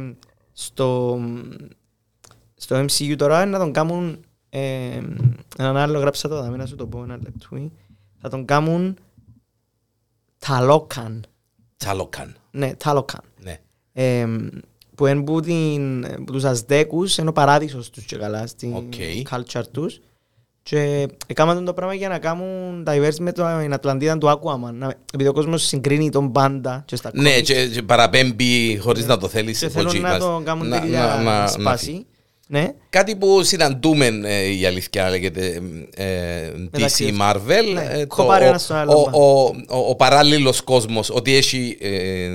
στο, 0.52 1.19
στο 2.55 2.76
MCU 2.85 3.14
τώρα 3.17 3.47
να 3.47 3.58
τον 3.58 3.73
κάνουν 3.73 4.25
ε, 4.50 5.00
έναν 5.58 5.76
άλλο 5.76 5.99
γράψα 5.99 6.29
το, 6.29 6.43
δάμε 6.43 6.56
να 6.56 6.67
σου 6.67 6.76
το 6.76 6.87
πω 6.87 7.02
ένα 7.02 7.19
λεπτό. 7.23 7.70
Θα 8.20 8.29
τον 8.29 8.44
κάνουν 8.44 8.97
Ταλόκαν. 10.38 11.25
Τσαλόκαν. 11.85 12.37
Ναι, 12.50 12.75
Ταλόκαν. 12.75 13.21
Ναι. 13.43 13.59
Ε, 13.93 14.27
που 14.94 15.06
είναι 15.06 15.23
που, 15.23 15.41
την, 15.41 16.00
που 16.25 16.32
τους 16.32 16.44
Αζδέκους, 16.44 17.19
είναι 17.19 17.29
ο 17.29 17.32
παράδεισος 17.32 17.91
τους 17.91 18.05
και 18.05 18.17
καλά 18.17 18.47
στην 18.47 18.75
Οκ. 18.75 18.93
culture 19.31 19.62
τους. 19.73 20.00
Και 20.62 21.09
έκαναν 21.27 21.65
το 21.65 21.73
πράγμα 21.75 21.94
για 21.94 22.09
να 22.09 22.19
κάνουν 22.19 22.85
diverse 22.87 23.17
με 23.21 23.32
το, 23.32 23.44
την 23.61 23.73
Ατλαντίδα 23.73 24.19
του 24.19 24.27
Aquaman. 24.27 24.73
Να- 24.73 24.94
Επειδή 25.15 25.29
ο 25.29 25.32
κόσμος 25.32 25.62
συγκρίνει 25.67 26.11
τον 26.11 26.32
πάντα 26.32 26.82
και 26.87 26.97
στα 26.97 27.11
Ναι, 27.15 27.37
comics. 27.37 27.43
και, 27.43 27.67
και 27.69 27.83
παραπέμπει 27.83 28.79
χωρίς 28.83 29.06
να 29.06 29.19
το 29.19 29.29
θέλεις. 29.29 29.59
και 29.59 29.65
από 29.65 29.75
θέλουν 29.75 29.91
εκεί, 29.91 30.00
να 30.00 30.09
μας- 30.09 30.19
το 30.19 30.43
κάνουν 30.44 30.69
να- 30.69 30.81
τέτοια 30.81 30.99
να- 31.00 31.17
να- 31.23 31.41
να- 31.41 31.47
σπάση. 31.47 32.06
Ναι. 32.52 32.73
Κάτι 32.91 33.17
που 33.17 33.43
συναντούμε 33.43 34.06
ε, 34.25 34.47
η 34.58 34.67
αλήθεια 34.67 35.11
λέγεται 35.11 35.61
ε, 35.94 36.50
Μεταξύ 36.56 37.05
DC 37.05 37.08
τους. 37.08 37.19
Marvel 37.20 37.73
Ναι, 37.75 37.88
ε, 37.91 38.00
το- 38.00 38.06
κοπάρει 38.17 38.44
ο, 38.44 38.47
ένας 38.49 38.62
στον 38.62 38.76
άλλο 38.76 38.93
ο, 39.00 39.02
πάνω. 39.05 39.17
ο, 39.17 39.55
ο, 39.69 39.88
ο 39.88 39.94
παράλληλος 39.97 40.61
κόσμος 40.62 41.11
ότι 41.11 41.35
έχει 41.37 41.79
ε, 41.81 42.29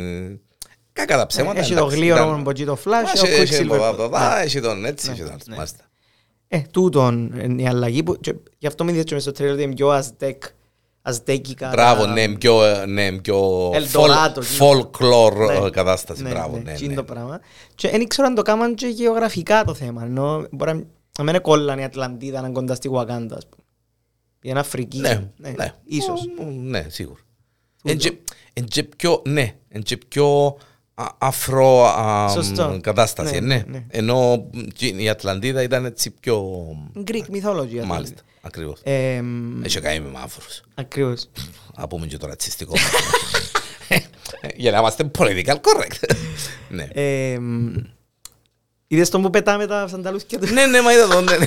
κακά 0.94 1.18
τα 1.18 1.26
ψέματα 1.26 1.60
Έχει 1.60 1.74
το 1.74 1.80
εντάξει, 1.80 1.96
γλύωρο 1.98 2.24
ήταν- 2.24 2.40
από 2.40 2.50
εκεί 2.50 2.66
το 2.66 2.78
Flash, 2.86 3.16
Έχει- 3.24 3.38
ο 3.38 3.42
έχει 3.42 3.56
Quicksilver. 3.64 3.78
το- 3.78 3.96
το- 3.96 4.10
Ναι. 4.10 4.44
Έχει 4.44 4.60
τον 4.62 4.86
έτσι, 4.86 5.08
Ναι, 5.08 5.14
έχει 5.14 5.22
τον 5.22 5.32
άλλο, 5.32 5.40
ναι. 5.48 5.56
μάλιστα. 5.56 5.84
Ε, 6.48 6.62
τούτον 6.72 7.40
είναι 7.44 7.62
η 7.62 7.68
αλλαγή 7.68 8.04
που 8.04 8.18
και 8.20 8.36
γι' 8.58 8.68
αυτό 8.68 8.84
μην 8.84 8.96
δείτε 8.96 9.14
μες 9.14 9.24
στο 9.24 9.32
τρέλερ 9.32 9.54
ότι 9.54 9.64
είναι 9.64 9.74
πιο 9.74 9.90
αζτέκ, 9.90 10.44
αζτέκικα. 11.08 11.70
Μπράβο, 11.70 12.04
τα- 12.06 12.12
ναι, 12.12 12.28
πιο, 12.36 12.64
ε, 12.66 12.86
ναι, 12.86 13.12
πιο 13.12 13.70
Eldorado, 13.72 14.42
φολ- 14.42 14.86
folklore 15.00 15.48
Ναι. 15.48 15.66
ε, 15.66 15.70
κατάσταση, 15.70 16.24
Ναι, 16.24 16.30
μπράβο, 16.30 16.56
ναι, 16.58 16.62
ναι, 16.64 16.72
εκείνο 16.72 16.90
ναι. 16.90 16.96
το 16.96 17.04
πράγμα. 17.04 17.40
Και 17.76 17.90
δεν 17.90 18.02
ήξερα 18.02 18.28
αν 18.28 18.36
το 18.36 18.42
κάμαν 18.42 18.76
και 18.76 18.88
γεωγραφικά 18.88 19.64
το 19.64 19.74
θέμα. 19.74 20.04
Ενώ 20.04 20.46
μπορεί 20.52 20.74
να- 20.74 20.84
να 21.24 21.32
μην 21.32 21.42
κόλλαν 21.42 21.80
η 21.80 21.84
Ατλαντίδα 21.84 22.40
να 22.42 22.46
είναι 22.48 22.56
κοντά 22.56 22.76
στη 22.76 22.88
Γουακάντα. 22.88 23.36
ας 23.36 23.44
πούμε. 23.50 23.64
Η 24.42 24.50
ένα 24.50 24.60
Αφρική. 24.60 24.98
Ναι, 25.00 25.24
ναι. 25.38 25.54
Ίσως. 25.86 26.22
Ο, 26.40 26.44
Ναι, 26.44 26.86
σίγουρα. 26.90 27.20
Εν 27.84 27.98
και- 27.98 28.18
εν 28.54 28.66
και 28.66 28.84
πιο, 28.84 29.22
ναι, 29.28 29.54
εν 29.70 29.82
και 29.84 29.98
πιο 30.08 30.58
α- 30.94 31.06
αφρο 31.18 31.86
α, 31.86 32.30
Σωστό. 32.30 32.78
κατάσταση, 32.82 33.40
Ναι, 33.40 33.56
ναι. 33.56 33.64
ναι. 33.68 33.86
Ενώ 33.90 34.50
η 34.98 35.10
Ατλαντίδα 35.10 35.62
ήταν 35.62 35.86
έτσι 35.86 36.12
πιο... 36.12 36.66
Greek 37.08 37.26
mythology. 37.36 37.78
ας 37.80 37.86
Μάλιστα, 37.86 38.16
πούμε. 38.22 38.35
Ακριβώς. 38.46 38.80
Ε, 38.84 39.22
μ, 39.22 39.64
Έχει 39.64 39.80
κάνει 39.80 40.00
με 40.00 40.10
μαύρους. 40.10 40.62
Ακριβώς. 40.76 41.30
Να 41.78 41.88
πούμε 41.88 42.06
και 42.08 42.18
το 42.18 42.28
ρατσιστικό. 42.28 42.74
Για 44.56 44.72
να 44.72 44.78
είμαστε 44.78 45.12
political 45.18 45.56
correct. 45.56 46.16
Ναι. 46.70 46.88
Ε, 46.94 47.38
μ, 47.40 47.74
Είδες 48.88 49.10
τον 49.10 49.22
που 49.22 49.30
πετάμε 49.30 49.68
τα 49.68 49.88
σανταλούθια 49.88 50.40
του. 50.40 50.54
Ναι, 50.54 50.66
ναι, 50.66 50.82
μα 50.82 50.94
είδα 50.94 51.08
τον, 51.08 51.24
ναι. 51.24 51.38
ναι. 51.38 51.46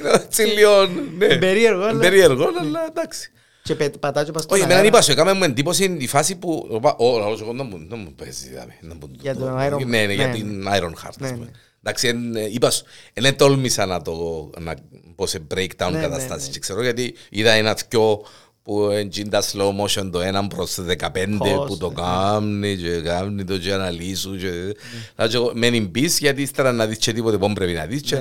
Είναι 0.00 0.10
έτσι 0.12 0.42
λίγο, 0.42 0.86
ναι. 1.18 1.36
Περίεργο, 1.36 1.82
αλλά- 1.84 2.00
Περίεργο, 2.00 2.48
αλλά 2.60 2.86
εντάξει. 2.88 3.30
Και 3.62 3.74
πε- 3.74 3.96
πατά 3.98 4.24
και 4.24 4.30
πας 4.30 4.42
στον 4.42 4.54
Όχι, 4.56 4.62
εμένα 4.64 4.78
αέρα. 4.80 4.88
είπα 4.92 5.02
σου, 5.02 5.10
έκαμε 5.12 5.32
μου 5.32 5.44
εντύπωση 5.44 5.96
η 6.00 6.06
φάση 6.06 6.36
που... 6.36 6.66
οπα, 6.70 6.94
Ω, 6.98 7.18
λαός, 7.18 7.40
εγώ 7.40 7.52
να 7.52 7.62
μου- 7.62 7.86
να 7.88 7.96
μου 7.96 8.12
παίζει, 8.14 8.48
δηλαδή, 8.48 8.78
να 8.80 8.94
μου- 8.94 9.10
Για 9.20 9.36
τον 9.36 9.56
Iron- 9.58 9.86
Ναι, 9.86 10.06
ναι, 10.06 10.12
για 10.12 10.26
ναι, 10.26 10.32
την 10.32 10.66
Iron 10.68 10.90
Heart. 10.90 11.08
ας 11.08 11.16
Ναι, 11.18 11.30
πούμε. 11.32 11.44
ναι. 11.44 11.50
Εντάξει, 11.84 12.08
εν, 12.08 12.36
ε, 12.36 12.44
είπας 12.50 12.74
σου, 12.76 12.84
δεν 13.14 13.36
τόλμησα 13.36 13.86
να 13.86 14.02
το... 14.02 14.50
να 14.60 14.74
πω 15.14 15.26
σε 15.26 15.46
breakdown 15.54 15.90
Ναι, 15.92 16.00
καταστάσεις. 16.00 16.46
ναι, 16.46 16.52
Και 16.52 16.58
ξέρω 16.58 16.82
γιατί 16.82 17.14
είδα 17.30 17.50
ένας 17.50 17.82
δυο 17.88 18.24
που 18.62 18.82
εντζίντα 18.82 19.42
slow 19.42 19.70
motion 19.80 20.08
το 20.12 20.20
έναν 20.20 20.48
προς 20.48 20.74
το 20.74 20.84
15 20.98 21.36
Πώς, 21.38 21.66
που 21.66 21.76
το 21.76 21.88
ναι. 21.88 21.94
κάνει 21.94 22.76
και 22.76 23.00
κάνει 23.00 23.44
το 23.44 23.58
και 23.58 23.72
αναλύσου 23.72 24.36
και... 24.36 24.76
Θα 25.16 25.28
και 25.28 25.36
εγώ, 25.36 25.52
μένει 25.54 25.80
μπεις 25.80 26.18
γιατί 26.18 26.42
ύστερα 26.42 26.72
να 26.72 26.86
δεις 26.86 26.98
και 26.98 27.12
τίποτε 27.12 27.38
που 27.38 27.52
πρέπει 27.52 27.72
να 27.72 27.86
δεις 27.86 28.00
και... 28.02 28.18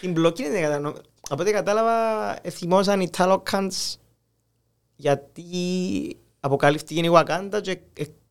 Την 0.00 0.12
μπλοκή 0.12 0.42
είναι 0.44 0.60
κατανοώ. 0.60 0.92
Από 1.28 1.42
ό,τι 1.42 1.52
κατάλαβα, 1.52 2.34
θυμόσαν 2.50 3.00
οι 3.00 3.10
Talokans 3.16 3.94
γιατί 4.96 5.44
αποκαλύφθηκε 6.40 7.00
η 7.00 7.10
Wakanda 7.12 7.60
και 7.62 7.78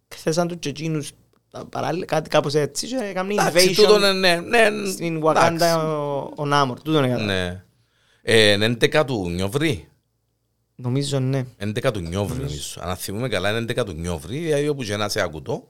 θέσαν 0.08 0.48
τους 0.48 0.58
και 0.60 0.70
εκείνους 0.70 1.12
τα 1.12 1.16
παράλληλα, 1.70 2.06
κάτι 2.06 2.29
κάπως 2.29 2.53
έτσι 2.53 2.88
και 2.88 3.12
κάνει 3.13 3.34
Εντάξει, 3.34 3.74
τούτο 3.75 3.96
invasion 3.96 4.00
ναι, 4.15 4.36
ναι, 4.36 4.70
ναι. 4.70 4.89
στην 4.89 5.15
εντάξει. 5.15 5.58
Wakanda 5.58 5.84
ο- 5.86 6.32
ο 6.36 6.46
Νάμορ. 6.46 6.82
Τούτο 6.82 6.98
είναι 6.98 7.08
κατά. 7.08 7.24
Ναι. 7.24 7.63
Ε, 8.22 8.51
είναι 8.51 8.77
11 8.82 9.03
του 9.06 9.29
Νιόβρη. 9.29 9.88
Νομίζω 10.75 11.20
ναι. 11.20 11.46
11 11.60 11.91
του 11.94 12.00
Νιόβρη 12.00 12.38
νομίζω. 12.38 12.79
Αν 12.82 12.96
θυμούμε 12.96 13.27
καλά 13.29 13.50
είναι 13.58 13.74
11 13.79 13.86
του 13.86 13.94
Νιόβρη, 13.94 14.38
δηλαδή 14.38 14.68
όπου 14.68 14.84
και 14.84 14.98
να 14.98 15.10
σε 15.10 15.22
ακουτώ, 15.22 15.68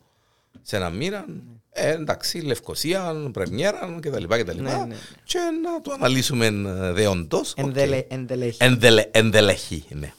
σε 0.61 0.75
ένα 0.75 0.89
μοίρα, 0.89 1.25
ε, 1.71 1.89
εντάξει, 1.91 2.39
Λευκωσία, 2.39 3.29
Πρεμιέρα 3.31 3.97
κτλ. 3.99 4.23
κτλ. 4.23 4.61
Ναι, 4.61 4.71
ναι, 4.71 4.85
ναι. 4.85 4.95
Και 5.23 5.37
να 5.63 5.81
το 5.81 5.91
αναλύσουμε 5.91 6.45
ε, 6.45 6.91
δεόντως. 6.91 7.51
Οκ. 7.51 7.65
Ενδελε- 7.65 8.05
Ενδελέχη. 8.13 8.57
Ενδελε, 8.59 9.05
ενδελεχή, 9.11 9.83
ναι. 9.89 10.13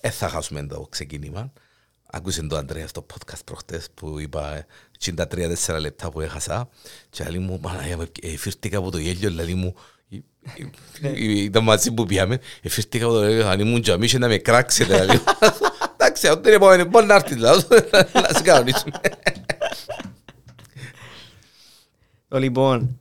Ε, 0.00 0.10
θα 0.10 0.28
χάσουμε 0.28 0.66
το 0.66 0.86
ξεκίνημα. 0.90 1.52
Άκουσε 2.10 2.46
το 2.46 2.56
Αντρέα 2.56 2.88
στο 2.88 3.06
podcast 3.12 3.44
προχτές 3.44 3.88
που 3.94 4.18
είπα 4.18 4.54
ε, 4.56 4.66
53-4 5.04 5.80
λεπτά 5.80 6.10
που 6.10 6.20
έχασα 6.20 6.68
και 7.10 7.24
άλλη 7.24 7.38
μου, 7.38 7.60
Παναγία 7.60 7.96
μου, 7.96 8.06
ε, 8.22 8.36
φύρτηκα 8.36 8.78
από 8.78 8.90
το 8.90 8.98
γέλιο, 8.98 9.28
δηλαδή 9.28 9.54
μου, 9.54 9.74
ε, 10.08 10.18
ε, 11.02 11.40
ήταν 11.42 11.62
μαζί 11.62 11.92
που 11.92 12.06
πιάμε, 12.06 12.38
ε, 12.62 12.68
φύρτηκα 12.68 13.04
από 13.04 13.14
το 13.14 13.28
γέλιο, 13.28 13.46
αν 13.46 13.60
ήμουν 13.60 13.82
τζιαμαί 13.82 14.06
και 14.06 14.18
να 14.18 14.28
με 14.28 14.36
κράξετε, 14.36 15.00
δηλαδή. 15.00 15.20
Εντάξει, 15.92 16.28
αυτό 16.28 16.40
την 16.40 16.52
επόμενη, 16.52 16.84
μπορεί 16.84 17.06
να 17.06 17.14
έρθεις, 17.14 17.34
δηλαδή, 17.34 17.64
να 18.12 18.28
σε 18.36 18.42
κανονίσουμε. 18.42 19.00
Το 22.28 22.38
λοιπόν, 22.38 23.00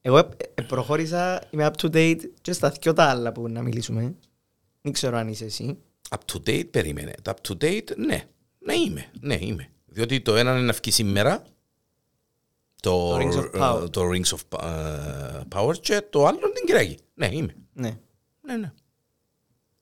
εγώ 0.00 0.18
ε, 0.18 0.28
ε, 0.54 0.62
προχώρησα, 0.62 1.42
είμαι 1.50 1.70
up 1.72 1.82
to 1.82 1.94
date 1.94 2.20
και 2.40 2.52
στα 2.52 2.70
δυο 2.70 2.92
τα 2.92 3.04
άλλα 3.04 3.32
που 3.32 3.48
να 3.48 3.62
μιλήσουμε. 3.62 4.14
Δεν 4.82 4.92
ξέρω 4.92 5.16
αν 5.16 5.28
είσαι 5.28 5.44
εσύ. 5.44 5.78
Up 6.08 6.32
to 6.32 6.48
date, 6.48 6.70
περίμενε. 6.70 7.12
Το 7.22 7.34
up 7.36 7.48
to 7.50 7.64
date, 7.64 7.96
ναι. 7.96 8.24
Ναι 8.58 8.74
είμαι, 8.74 9.10
ναι 9.20 9.38
είμαι. 9.40 9.70
Διότι 9.86 10.20
το 10.20 10.36
ένα 10.36 10.50
είναι 10.50 10.60
να 10.60 10.72
βγει 10.72 10.90
σήμερα, 10.90 11.42
το, 12.82 13.08
Το 13.08 13.16
Rings 13.16 13.34
of 13.38 13.54
ε, 13.54 13.58
Power. 13.60 13.90
το 13.90 14.02
Rings 14.02 14.36
of 14.36 14.62
ε, 14.62 15.40
Power 15.54 15.78
και 15.80 16.02
το 16.10 16.26
άλλο 16.26 16.38
την 16.38 16.66
Κυριακή. 16.66 16.98
Ναι, 17.14 17.28
είμαι. 17.32 17.54
Ναι. 17.72 17.98
Ναι, 18.40 18.56
ναι. 18.56 18.72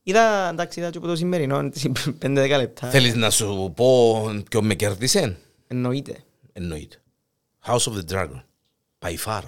Είδα, 0.03 0.49
εντάξει, 0.49 0.81
είδα 0.81 0.91
και 0.91 0.99
από 0.99 1.07
το 1.07 1.17
σημερινό, 1.17 1.69
τις 1.69 1.87
5-10 2.23 2.55
λεπτά. 2.57 2.89
Θέλεις 2.89 3.15
να 3.15 3.31
σου 3.31 3.73
πω 3.77 4.23
ποιο 4.51 4.63
με 4.63 4.75
κέρδισε. 4.75 5.39
Εννοείται. 5.67 6.25
Εννοείται. 6.53 7.03
House 7.67 7.79
of 7.79 7.93
the 7.93 8.13
Dragon. 8.13 8.43
By 8.99 9.15
far. 9.27 9.43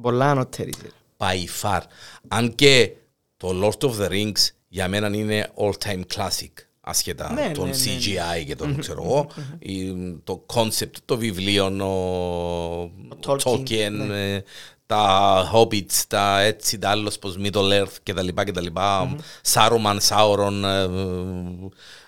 Πολλά 0.00 0.30
ανώτερη. 0.30 0.72
By 1.16 1.44
far. 1.62 1.80
Αν 2.28 2.54
και 2.54 2.92
το 3.36 3.48
Lord 3.62 3.88
of 3.88 3.94
the 4.00 4.08
Rings 4.10 4.48
για 4.72 4.88
μένα 4.88 5.16
είναι 5.16 5.48
all 5.56 5.72
time 5.84 6.02
classic. 6.14 6.50
Ασχετά 6.80 7.32
Ναι, 7.32 7.50
τον 7.54 7.68
ναι, 7.68 7.76
ναι, 7.76 7.82
ναι. 7.92 7.98
CGI 8.40 8.44
και 8.46 8.56
τον 8.56 8.76
ξέρω 8.78 9.02
εγώ. 9.02 9.26
η- 9.58 10.14
Το 10.24 10.46
concept, 10.54 10.92
το 11.04 11.16
βιβλίο, 11.16 11.64
ο 11.66 12.90
Tolkien, 13.26 13.38
Tolkien, 13.44 13.90
ναι. 13.90 14.34
ε, 14.34 14.42
τα 14.86 15.50
Hobbits, 15.54 16.02
τα 16.08 16.40
έτσι, 16.40 16.78
τα 16.78 16.90
άλλος 16.90 17.18
πως 17.18 17.36
Middle 17.42 17.80
Earth 17.82 17.94
και 18.02 18.14
τα 18.14 18.22
λοιπά 18.22 18.44
και 18.44 18.52
τα 18.52 18.60
λοιπά. 18.60 19.16
Saruman, 19.52 19.98
Sauron, 20.08 20.62
ε, 20.64 20.86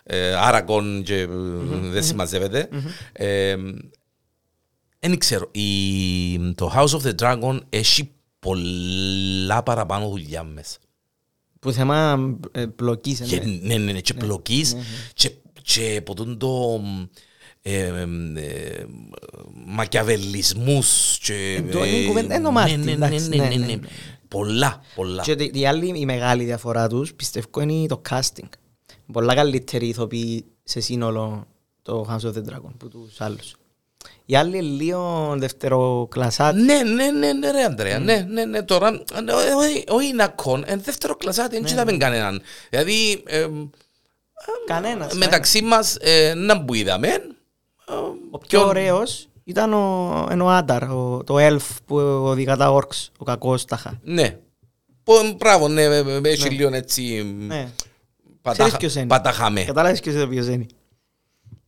ε, 0.05 0.35
Aragorn 0.49 1.01
και 1.05 1.15
ε, 1.21 1.27
δεν 1.83 2.03
συμμαζεύεται. 2.05 2.69
Ε, 3.13 3.57
δεν 4.99 5.19
ξέρω. 5.19 5.49
Η, 5.53 6.39
το 6.55 6.73
House 6.77 7.01
of 7.01 7.03
the 7.03 7.15
Dragon 7.23 7.59
έχει 7.71 8.11
πολλά 8.39 9.63
παραπάνω 9.63 10.09
δουλειά 10.09 10.43
μέσα. 10.43 10.79
Που 11.63 11.73
θέμα 11.73 12.29
ε, 12.53 12.67
πλοκής. 12.67 13.21
Και, 13.21 13.37
ναι. 13.41 13.45
ναι, 13.63 13.77
ναι, 13.85 13.93
ναι, 13.93 14.01
και 14.01 14.15
πλοκής 14.15 14.77
και, 15.15 15.31
και 15.63 15.97
από 15.99 16.15
τον 16.15 16.39
το 16.39 16.81
ε, 17.63 17.83
ε, 17.87 18.01
ε, 18.35 18.85
μακιαβελισμούς 19.67 21.19
και... 21.23 21.55
Εν 21.57 21.71
το- 21.71 21.85
είναι 21.85 21.97
ε, 21.97 22.07
κουβέντα- 22.07 22.35
είναι 22.35 22.45
το 22.45 22.51
Μάρτιν, 22.51 22.79
ναι, 22.79 22.85
ναι, 22.85 22.93
εντάξει, 22.93 23.29
ναι, 23.29 23.37
ναι, 23.37 23.43
ναι, 23.49 23.55
ναι, 23.55 23.67
ναι. 23.67 23.75
ναι. 23.75 23.89
Πολλά, 24.29 24.81
πολλά. 24.95 25.23
Και 25.23 25.51
η 25.53 25.67
άλλη 25.67 25.99
η 26.01 26.05
μεγάλη 26.05 26.45
διαφορά 26.45 26.89
τους 26.89 27.15
πιστεύω 27.15 27.61
είναι 27.61 27.87
το 27.87 28.03
casting. 28.11 28.49
Πολλά 29.13 29.35
καλύτεροι 29.35 29.87
ηθοποιοί 29.89 30.45
σε 30.63 30.81
σύνολο 30.81 31.47
το 31.83 32.07
House 32.11 32.27
of 32.29 32.33
the 32.35 32.39
Dragon 32.51 32.71
που 32.77 32.89
τους 32.89 33.21
άλλους. 33.21 33.55
Οι 34.27 34.37
άλλοι 34.37 34.57
είναι 34.57 34.67
λίγο 34.67 35.35
δευτεροκλασσάτοι. 35.39 36.61
Ναι, 36.61 36.83
ναι, 36.83 37.11
ναι, 37.11 37.33
ναι, 37.33 37.51
ρε 37.51 37.65
Ανδρέα, 37.65 37.99
ναι, 37.99 38.27
ναι, 38.31 38.45
ναι, 38.45 38.63
τώρα, 38.63 38.89
ε, 38.89 39.53
όχι- 39.57 39.85
όχι 39.89 40.07
είναι 40.09 40.23
ακόν, 40.23 40.63
εν 40.67 40.81
δεύτερο 40.85 41.17
κλασάτι, 41.17 41.61
δεν 41.61 41.73
είδαμε 41.73 41.93
κανέναν. 41.97 42.43
Δηλαδή, 42.71 43.23
ε, 43.27 43.47
Κανένας. 44.67 45.15
μεταξύ 45.15 45.63
μας, 45.63 45.97
ε, 46.01 46.35
να 46.37 46.65
που 46.65 46.75
είδαμε, 46.75 47.09
ε, 47.09 47.93
Ο 48.31 48.39
πιο 48.39 48.67
ωραίος 48.67 49.29
ήταν 49.45 49.73
ο, 49.73 50.29
είναι 50.33 50.43
ο 50.43 50.49
Άνταρ, 50.51 50.83
ο, 50.83 51.23
το 51.27 51.35
elf 51.39 51.67
που 51.87 51.97
οδηγά 52.25 52.57
τα 52.57 52.71
orcs, 52.75 53.07
ο 53.19 53.25
κακός 53.25 53.65
τάχα. 53.65 54.01
ναι. 54.03 54.37
Πω- 55.05 55.33
Μπράβο, 55.37 55.69
ναι, 55.69 55.83
ε, 55.83 55.97
ε, 55.99 56.21
έχει 56.23 56.49
λίγο 56.51 56.75
έτσι, 56.75 57.35
Ναι. 57.47 57.69
παταχα- 58.43 58.53
Ξέρεις 58.69 58.77
ποιος 58.77 58.95
είναι. 58.95 59.07
παταχαμέ. 59.07 59.65
Κατάλαβες 59.65 60.01
ποιος 60.01 60.15
είναι 60.15 60.27
ποιος 60.27 60.47
είναι. 60.47 60.67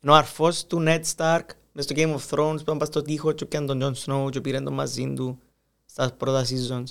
Είναι 0.03 0.13
ο 0.13 0.15
αρφός 0.15 0.67
του 0.67 0.85
Ned 0.87 1.01
Stark 1.17 1.41
μες 1.77 1.85
στο 1.85 1.95
Game 1.99 2.15
of 2.15 2.21
Thrones 2.39 2.65
που 2.65 2.75
ήταν 2.75 2.87
στο 2.87 3.03
τείχο 3.03 3.33
και 3.33 3.45
πιάνε 3.45 3.67
τον 3.67 3.83
Jon 3.83 4.05
Snow 4.05 4.31
και 4.31 4.41
πήραν 4.41 4.65
τον 4.65 4.73
μαζί 4.75 5.13
του 5.17 5.39
στα 5.85 6.13
πρώτα 6.19 6.45
seasons. 6.45 6.85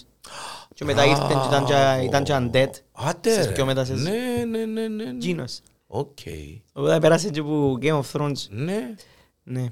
Και 0.73 0.85
μετά 0.85 1.05
ήρθε 1.05 1.23
και 1.27 1.47
ήταν 1.47 1.65
και- 1.65 2.05
ήταν 2.05 2.23
και 2.23 2.33
undead. 2.35 2.69
Άντε 2.91 3.31
Στις 3.33 3.45
ρε. 3.45 3.51
πιο 3.51 3.65
μετά 3.65 3.85
σε- 3.85 3.93
Ναι, 3.93 4.11
ναι, 4.49 4.65
ναι, 4.65 4.87
ναι. 4.87 5.03
ναι. 5.03 5.17
Γίνος. 5.19 5.59
Οκ. 5.87 6.17
Οπότε 6.73 6.99
πέρασε 6.99 7.29
και 7.29 7.39
από 7.39 7.77
Game 7.81 7.99
of 7.99 8.03
Thrones. 8.13 8.47
Ναι. 8.49 8.95
Ναι. 9.43 9.65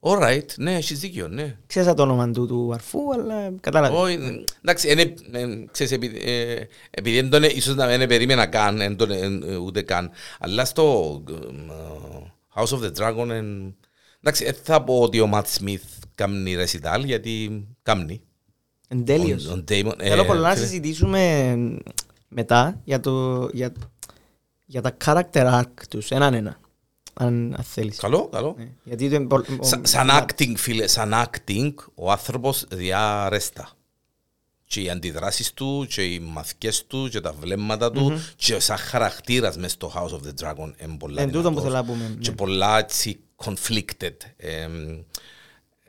Alright, 0.00 0.46
ναι, 0.56 0.74
έχεις 0.76 1.00
δίκιο, 1.00 1.28
ναι. 1.28 1.56
Ξέρεις 1.66 1.94
το 1.94 2.02
όνομα 2.02 2.30
του 2.30 2.46
του 2.46 2.70
αρφού, 2.74 3.12
αλλά 3.12 3.52
κατάλαβες. 3.60 3.98
Όχι, 3.98 4.44
εντάξει, 4.62 4.90
είναι, 4.90 5.14
ε, 5.32 5.64
ξέρεις, 5.70 5.92
επειδή, 5.92 6.20
ε, 6.30 6.56
επειδή 6.90 7.20
δεν 7.20 7.30
τον, 7.30 7.42
ίσως 7.42 7.74
να 7.74 7.86
μην 7.96 8.08
περίμενα 8.08 8.46
καν, 8.46 8.80
εν 8.80 8.96
τον, 8.96 9.10
ε, 9.10 9.18
ε, 9.46 9.56
ούτε 9.56 9.82
καν, 9.82 10.10
αλλά 10.40 10.64
στο 10.64 11.22
ε, 11.30 11.34
House 12.54 12.68
of 12.78 12.80
the 12.82 12.90
Dragon, 12.98 13.28
εν, 13.30 13.76
εντάξει, 14.26 14.44
δεν 14.44 14.54
θα 14.62 14.82
πω 14.84 15.00
ότι 15.00 15.20
ο 15.20 15.30
Matt 15.34 15.42
Smith 15.60 15.80
κάνει 16.14 16.54
ρεσιτάλ, 16.54 17.04
γιατί 17.04 17.66
κάνει. 17.82 18.20
Εν 18.88 19.04
τέλειος. 19.04 19.46
Ο- 19.46 19.52
ο 19.52 19.64
Damon, 19.68 19.92
ε, 19.98 20.08
Θέλω 20.08 20.24
πολλά 20.24 20.40
να 20.40 20.50
ξέρεις, 20.52 20.68
συζητήσουμε 20.70 21.56
μετά 22.28 22.80
για, 22.84 23.00
το, 23.00 23.44
για, 23.52 23.72
για 24.64 24.80
τα 24.82 24.96
character 25.04 25.60
arc 25.60 25.70
τους, 25.90 26.10
έναν 26.10 26.34
ένα. 26.34 26.60
Αν, 27.14 27.54
αν 27.58 27.64
θέλεις. 27.64 27.96
Καλό, 27.98 28.28
καλό. 28.28 28.54
Ναι. 28.58 28.68
Γιατί 28.84 29.26
το, 29.26 29.36
ο, 29.36 29.40
ο, 29.60 29.64
Σα- 29.64 29.86
Σαν 29.86 30.08
acting, 30.12 30.52
φίλε, 30.56 30.86
σαν 30.86 31.12
acting, 31.14 31.74
ο 31.94 32.10
άνθρωπος 32.10 32.64
διαρέστα. 32.72 33.70
Και 34.68 34.80
οι 34.80 34.90
αντιδράσεις 34.90 35.52
του, 35.52 35.86
και 35.90 36.02
οι 36.04 36.18
μαθηκές 36.18 36.86
του, 36.86 37.08
και 37.10 37.20
τα 37.20 37.32
βλέμματα 37.32 37.90
του, 37.90 38.12
και 38.36 38.60
σαν 38.60 38.76
χαρακτήρας 38.76 39.56
μες 39.56 39.72
στο 39.72 39.92
House 39.94 40.10
of 40.10 40.20
the 40.28 40.44
Dragon 40.44 40.72
είναι 40.84 40.96
πολλά 40.98 41.22
Εν 41.22 41.30
τούτο 41.32 41.52
που 41.52 41.60
δυνατός. 41.60 41.62
θέλω 41.62 41.74
να 41.74 41.84
πούμε, 41.84 42.16
Και 42.20 42.30
ναι. 42.30 42.36
πολλά 42.36 42.78
έτσι 42.78 43.20
conflicted. 43.44 44.16
Εμ, 44.36 44.72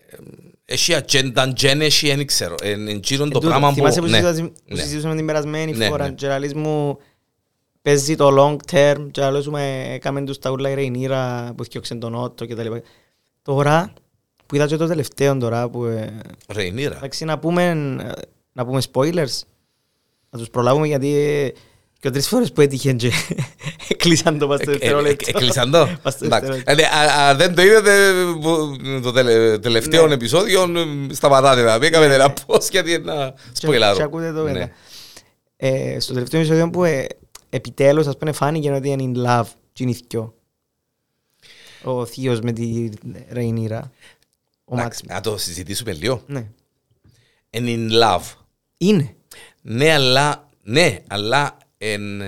εμ, 0.09 0.25
Έχει 0.65 0.93
ατζέντα, 0.93 1.53
δεν 1.57 1.81
έχει, 1.81 2.15
δεν 2.15 2.25
ξέρω. 2.27 2.55
Είναι 2.63 2.91
γύρω 3.03 3.23
το 3.23 3.29
τούτο, 3.29 3.47
πράγμα 3.47 3.69
που... 3.69 3.73
θυμάσαι 3.75 3.99
που 4.01 4.05
ναι, 4.07 4.11
συζητάσαμε- 4.17 4.49
που 4.51 4.75
ναι. 4.75 4.81
συζητούσαμε 4.81 5.15
την 5.15 5.25
περασμένη 5.25 5.71
Ναι, 5.71 5.87
φορά 5.87 6.07
ναι. 6.07 6.13
και 6.13 6.27
λαλείς 6.27 6.53
μου 6.53 6.97
παίζει 7.81 8.15
το 8.15 8.35
long 8.37 8.71
term 8.73 9.07
και 9.11 9.23
άλλος 9.23 9.47
μου 9.47 9.57
έκαμε 9.57 10.23
τους 10.23 10.39
τα 10.39 10.51
ούλα 10.51 10.69
η 10.69 10.73
Ρεϊνίρα 10.73 11.53
που 11.55 11.61
έφτιαξε 11.61 11.95
τον 11.95 12.15
Ότο 12.15 12.45
και 12.45 12.55
τα 12.55 12.63
λοιπά. 12.63 12.81
Τώρα 13.41 13.93
που 14.45 14.55
είδα 14.55 14.67
και 14.67 14.75
το 14.77 14.87
τελευταίο 14.87 15.37
τώρα 15.37 15.69
που 15.69 15.85
ε, 15.85 16.19
Ρεϊνίρα. 16.47 16.95
εντάξει 16.97 17.25
να 17.25 17.39
πούμε 17.39 17.73
να 18.53 18.65
πούμε 18.65 18.81
spoilers 18.93 19.39
να 20.29 20.39
τους 20.39 20.49
προλάβουμε 20.49 20.87
γιατί 20.87 21.15
ε, 21.15 21.49
και 21.99 22.09
τρεις 22.09 22.27
φορές 22.27 22.51
που 22.51 22.61
έτυχε 22.61 22.93
και 22.93 23.11
κλείσαν 23.97 24.37
το 24.37 24.47
πας 24.47 24.59
στο 24.61 24.71
Ε, 24.71 24.73
ε, 24.73 24.77
δευτερόλεπτο. 24.77 25.25
ε, 25.27 25.29
Έκλεισαν 25.37 25.71
το. 25.71 25.97
Πας 26.01 26.13
στο 26.13 26.25
Εντάξει. 26.25 26.51
δευτερόλεπτο. 26.51 26.75
Δηλαδή, 26.75 26.95
α- 26.95 27.21
α, 27.29 27.35
Δεν 27.35 27.55
το 27.55 27.61
είδατε 27.61 28.13
που- 28.41 28.75
το 29.03 29.11
τελε- 29.11 29.59
τελευταίο 29.61 30.07
Ναι. 30.07 30.13
επεισόδιο, 30.13 30.61
ε, 31.09 31.13
σταματάτε 31.13 31.61
να 31.61 31.79
πει, 31.79 31.85
έκαμε 31.85 32.05
ένα 32.13 32.33
πώς 32.45 32.69
γιατί 32.69 32.93
ένα 32.93 33.33
Και- 33.35 33.67
σποιλάρω. 33.67 33.95
και 33.97 34.03
ακούτε 34.03 34.31
το 34.33 34.43
Ναι. 34.43 34.51
μετά. 34.51 34.71
Ε, 35.57 35.99
στο 35.99 36.13
τελευταίο 36.13 36.39
επεισόδιο 36.39 36.69
που 36.69 36.83
ε, 36.83 37.07
επιτέλους 37.49 38.07
ας 38.07 38.17
πούμε 38.17 38.31
φάνηκε 38.31 38.71
ότι 38.71 38.89
είναι 38.89 39.11
in 39.15 39.27
love 39.27 39.45
και 39.73 39.83
είναι 39.83 39.91
οι 39.91 40.03
δυο. 40.09 40.33
Ο 41.83 42.05
θείος 42.05 42.39
με 42.39 42.51
τη 42.51 42.89
Ρεϊνίρα. 43.29 43.91
Ο 44.65 44.75
Εντάξει, 44.79 45.03
Μάτς. 45.07 45.15
Να 45.25 45.31
το 45.31 45.37
συζητήσουμε 45.37 45.91
λίγο. 45.93 46.21
Ναι. 46.27 46.47
Είναι 47.49 47.71
in 47.75 48.03
love. 48.03 48.21
Είναι. 48.77 49.15
Ναι, 49.61 49.93
αλλά, 49.93 50.47
ναι, 50.63 50.99
αλλά 51.07 51.57
εν, 51.77 52.21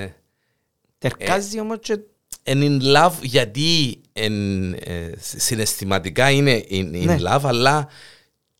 Τερκάζει 0.97 1.59
όμως 1.59 1.77
και 1.81 1.99
εν 2.43 2.61
in 2.63 2.95
love 2.95 3.13
γιατί 3.21 4.01
εν, 4.13 4.73
ε, 4.73 5.11
συναισθηματικά 5.19 6.29
είναι 6.31 6.63
in, 6.69 6.73
in 6.93 7.03
Ναι. 7.03 7.17
love, 7.19 7.41
αλλά 7.43 7.87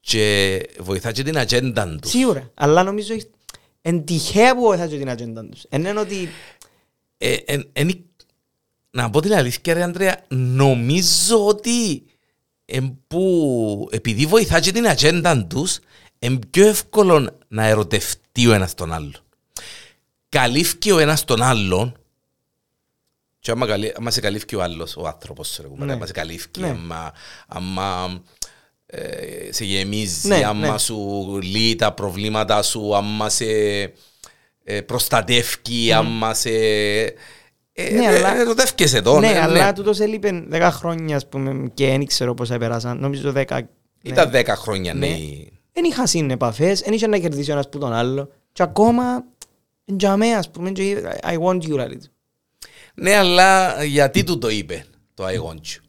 και 0.01 0.62
βοηθά 0.79 1.12
και 1.12 1.24
την 1.24 1.38
ατζέντα 1.38 1.98
τους. 2.01 2.12
σίγουρα. 2.12 2.51
Αλλά 2.53 2.84
νομίζω 2.84 3.13
έχει- 3.13 3.29
εν 3.81 4.03
τυχαία 4.05 4.55
που 4.55 4.62
βοηθά 4.62 4.88
και 4.88 4.98
την 4.98 5.10
ατζέντα 5.10 5.46
τους. 5.46 5.63
Εν 5.69 5.79
είναι 5.86 6.00
ότι 6.00 6.29
Ε, 7.17 7.36
εν- 7.46 7.69
εν- 7.74 8.05
να 8.91 9.10
πω 9.10 9.22
την 9.22 9.34
αλήθεια, 9.34 9.74
ρε 9.74 9.84
Ανδρέα, 9.84 10.25
νομίζω 10.29 11.46
ότι 11.48 12.03
Εν 12.72 12.98
που 13.08 13.88
επειδή 13.91 14.25
βοηθά 14.25 14.60
και 14.60 14.72
την 14.72 14.88
ατζέντα 14.88 15.46
τους, 15.46 15.79
είναι 16.19 16.39
πιο 16.50 16.67
εύκολο 16.67 17.38
να 17.48 17.65
ερωτευτεί 17.65 18.48
ο 18.48 18.53
ένας 18.53 18.74
τον 18.74 18.93
άλλον. 18.93 19.13
Καλύφκει 20.29 20.91
ο 20.91 21.00
ένας 21.00 21.24
τον 21.25 21.41
άλλον 21.41 21.93
και 23.39 23.51
άμα, 23.51 23.65
καλύ, 23.67 23.93
άμα 23.98 24.12
σε 24.12 24.19
καλύφκει 24.21 24.55
ο 24.55 24.62
άλλος, 24.62 24.95
ο 24.98 25.07
άνθρωπος, 25.07 25.59
ρε, 25.62 25.86
Ναι. 25.86 25.93
άμα 25.93 26.05
σε 26.05 26.12
καλύφκει, 26.12 26.59
Ναι. 26.59 26.67
άμα, 26.67 27.13
άμα 27.48 28.19
ε, 28.86 29.51
σε 29.51 29.63
γεμίζει, 29.65 30.27
Ναι, 30.27 30.41
άμα 30.45 30.71
ναι. 30.71 30.77
σου 30.77 31.39
λύει 31.41 31.75
τα 31.75 31.93
προβλήματα 31.93 32.62
σου, 32.62 32.95
άμα 32.95 33.29
σε 33.29 33.45
ε, 34.63 34.81
προστατεύει, 34.81 35.91
άμα 35.95 36.33
σε... 36.33 36.50
Ε, 36.50 37.89
Ναι, 37.91 38.03
ε, 38.03 38.07
αλλά- 38.07 38.39
ερωτεύκεσαι 38.39 39.01
τώρα. 39.01 39.19
Ναι, 39.19 39.39
αλλά 39.39 39.74
τούτος 39.74 40.00
έλειπε 40.00 40.45
10 40.51 40.69
χρόνια 40.71 41.15
ας 41.15 41.27
πούμε, 41.27 41.69
και 41.74 41.88
δεν 41.88 42.05
ξέρω 42.05 42.33
πόσα 42.33 42.57
πέρασαν. 42.57 43.00
Νομίζω 43.00 43.33
10. 43.36 43.59
Ήταν 44.01 44.31
10 44.33 44.45
χρόνια, 44.55 44.93
Ναι. 44.93 45.07
ναι. 45.07 45.17
Δεν 45.74 45.83
είχα 45.83 46.07
συνεπαφές, 46.07 46.79
δεν 46.81 46.93
είχε 46.93 47.07
να 47.07 47.17
κερδίσει 47.17 47.50
ο 47.50 47.53
ένας 47.53 47.69
που 47.69 47.77
τον 47.77 47.93
άλλο. 47.93 48.29
Και 48.51 48.63
ακόμα, 48.63 49.24
για 49.98 50.17
μέ, 50.17 50.27
ας 50.27 50.50
πούμε, 50.51 50.72
και 50.72 51.03
I 51.24 51.38
want 51.39 51.55
you, 51.55 51.62
δηλαδή. 51.62 52.00
Ναι, 52.93 53.15
αλλά 53.15 53.84
γιατί 53.84 54.24
του 54.24 54.38
το 54.38 54.50
είπε 54.50 54.86
το 55.13 55.25
I 55.25 55.36
want 55.36 55.53
you. 55.55 55.79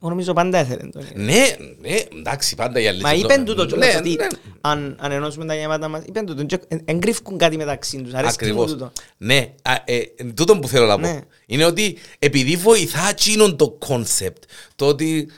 Εγώ 0.00 0.10
νομίζω 0.10 0.32
πάντα 0.32 0.58
έθελε 0.58 0.88
το. 0.88 1.00
Ναι, 1.14 1.44
ναι, 1.80 1.96
εντάξει, 2.18 2.54
πάντα 2.54 2.80
για 2.80 2.94
Μα 3.00 3.14
είπεν 3.14 3.44
τούτο 3.44 3.66
κιόλας 3.66 3.92
Ναι, 3.92 3.98
ότι 3.98 4.14
ναι, 4.14 4.26
αν, 4.60 4.96
αν 5.00 5.12
ενώσουμε 5.12 5.44
τα 5.44 5.54
γεμάτα 5.54 5.88
μας, 5.88 6.02
είπεν 6.06 6.26
τούτο, 6.26 6.44
και 6.44 6.60
εν 6.84 6.94
κρύφκουν 6.94 7.38
κάτι 7.38 7.56
μεταξύ 7.56 8.02
τους, 8.02 8.14
αρέσκει 8.14 8.44
μου 8.44 8.50
Ακριβώς. 8.50 8.70
τούτο. 8.70 8.92
Ναι, 9.16 9.54
α, 9.62 9.74
ε, 9.84 10.00
τούτο 10.34 10.58
που 10.58 10.68
θέλω 10.68 10.86
να 10.86 10.94
πω. 10.94 11.06
Ναι. 11.06 11.20
Είναι 11.46 11.64
ότι 11.64 11.98
επειδή 12.18 12.56
βοηθά 12.56 13.08
εκείνον 13.08 13.56
το 13.56 13.70
concept, 13.70 14.42
το 14.76 14.86
ότι 14.86 15.28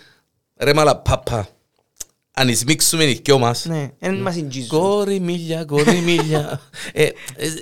ρε 0.56 0.74
μαλα 0.74 0.96
πάπα, 0.96 1.48
αν 2.38 2.48
εισμίξουμε 2.48 3.04
οι 3.04 3.20
δυο 3.24 3.38
μας, 3.38 3.64
Ναι, 3.64 3.90
δεν 3.98 4.14
μας 4.14 4.34
συντζίζουν. 4.34 4.68
κόρη 4.68 5.20
μίλια, 5.20 5.64
κόρη 5.64 5.98
μίλια, 6.08 6.60
ε, 6.92 7.02
ε, 7.04 7.12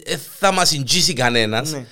ε, 0.05 0.17
θα 0.39 0.53
μας 0.53 0.69
συντζήσει 0.69 1.13
κανένας. 1.13 1.71
Ναι. 1.73 1.87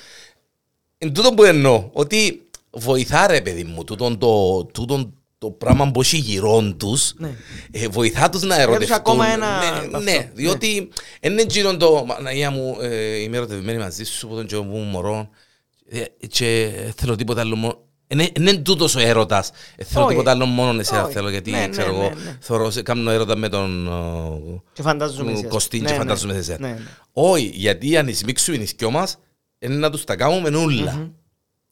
Εν 0.99 1.13
τούτο 1.13 1.33
που 1.35 1.45
εννοώ, 1.45 1.91
ότι 1.93 2.43
βοηθά 2.71 3.27
ρε 3.27 3.41
παιδί 3.41 3.65
μου, 3.65 3.85
τούτον 3.85 4.19
το, 4.19 4.65
τούτον 4.65 5.15
το 5.39 5.51
πράγμα 5.51 5.91
που 5.91 6.01
έχει 6.01 6.17
γυρών 6.17 6.77
τους, 6.79 7.15
Ναι. 7.17 7.35
ε, 7.71 7.89
βοηθά 7.89 8.29
τους 8.29 8.43
να 8.43 8.61
ερωτευτούν. 8.61 8.97
ακόμα 8.97 9.27
ένα 9.27 9.59
ναι, 9.59 9.67
αυτό. 9.67 9.99
ναι, 9.99 10.31
διότι 10.35 10.89
είναι 11.21 11.43
εκείνον 11.43 11.79
το, 11.79 12.05
Παναγία 12.09 12.51
μου, 12.51 12.77
ε, 12.81 13.17
είμαι 13.23 13.37
ερωτευμένη 13.37 13.79
μαζί 13.79 14.05
σου 14.05 14.27
από 14.27 14.37
τον 14.37 14.47
καιρό 14.47 14.63
που 14.63 14.77
ήμουν 14.77 14.89
μωρό 14.89 15.29
ε, 15.89 16.03
και 16.29 16.71
θέλω 16.97 17.17
τίποτα 17.17 17.41
άλλο 17.41 17.57
μόνο. 17.57 17.84
Είναι, 18.07 18.31
είναι 18.37 18.53
τούτος 18.57 18.95
ο 18.95 19.01
έρωτας. 19.01 19.51
Ε, 19.77 19.85
θέλω 19.85 20.05
Όχι. 20.05 20.13
τίποτα 20.15 20.31
άλλο 20.31 20.47
μόνο 20.47 20.81
εσένα 20.81 21.03
Όχι. 21.05 21.13
θέλω, 21.13 21.31
γιατί 21.31 21.51
Ναι, 21.51 21.59
ναι, 21.59 21.69
ξέρω 21.69 21.93
ναι, 21.93 21.99
εγώ, 21.99 22.09
ναι. 22.09 22.37
θωρώ, 22.41 22.71
σε- 22.71 22.83
κάνω 22.83 23.11
έρωτα 23.11 23.37
με 23.37 23.49
τον 23.49 23.87
ε, 23.87 24.61
Και 24.73 24.83
φαντάζομαι 24.83 25.33
εσύ, 25.33 25.45
ας 25.45 25.51
Κωστίν 25.51 25.79
πούμε. 25.79 25.91
και 25.91 25.97
Ναι, 25.99 26.03
ναι. 26.05 26.09
φαντάζομαι 26.09 26.39
εσένα. 26.39 26.67
Ναι, 26.69 26.73
ναι. 26.75 26.81
Όχι, 27.13 27.51
γιατί 27.55 27.97
αν 27.97 28.09
εισμίξουμε 28.09 28.57
οι 28.57 28.69
δυο 28.77 28.91
μας, 28.91 29.17
είναι 29.59 29.75
να 29.75 29.91
τους 29.91 30.05
τα 30.05 30.17
κάνουμε 30.17 30.59
ούλα. 30.59 31.11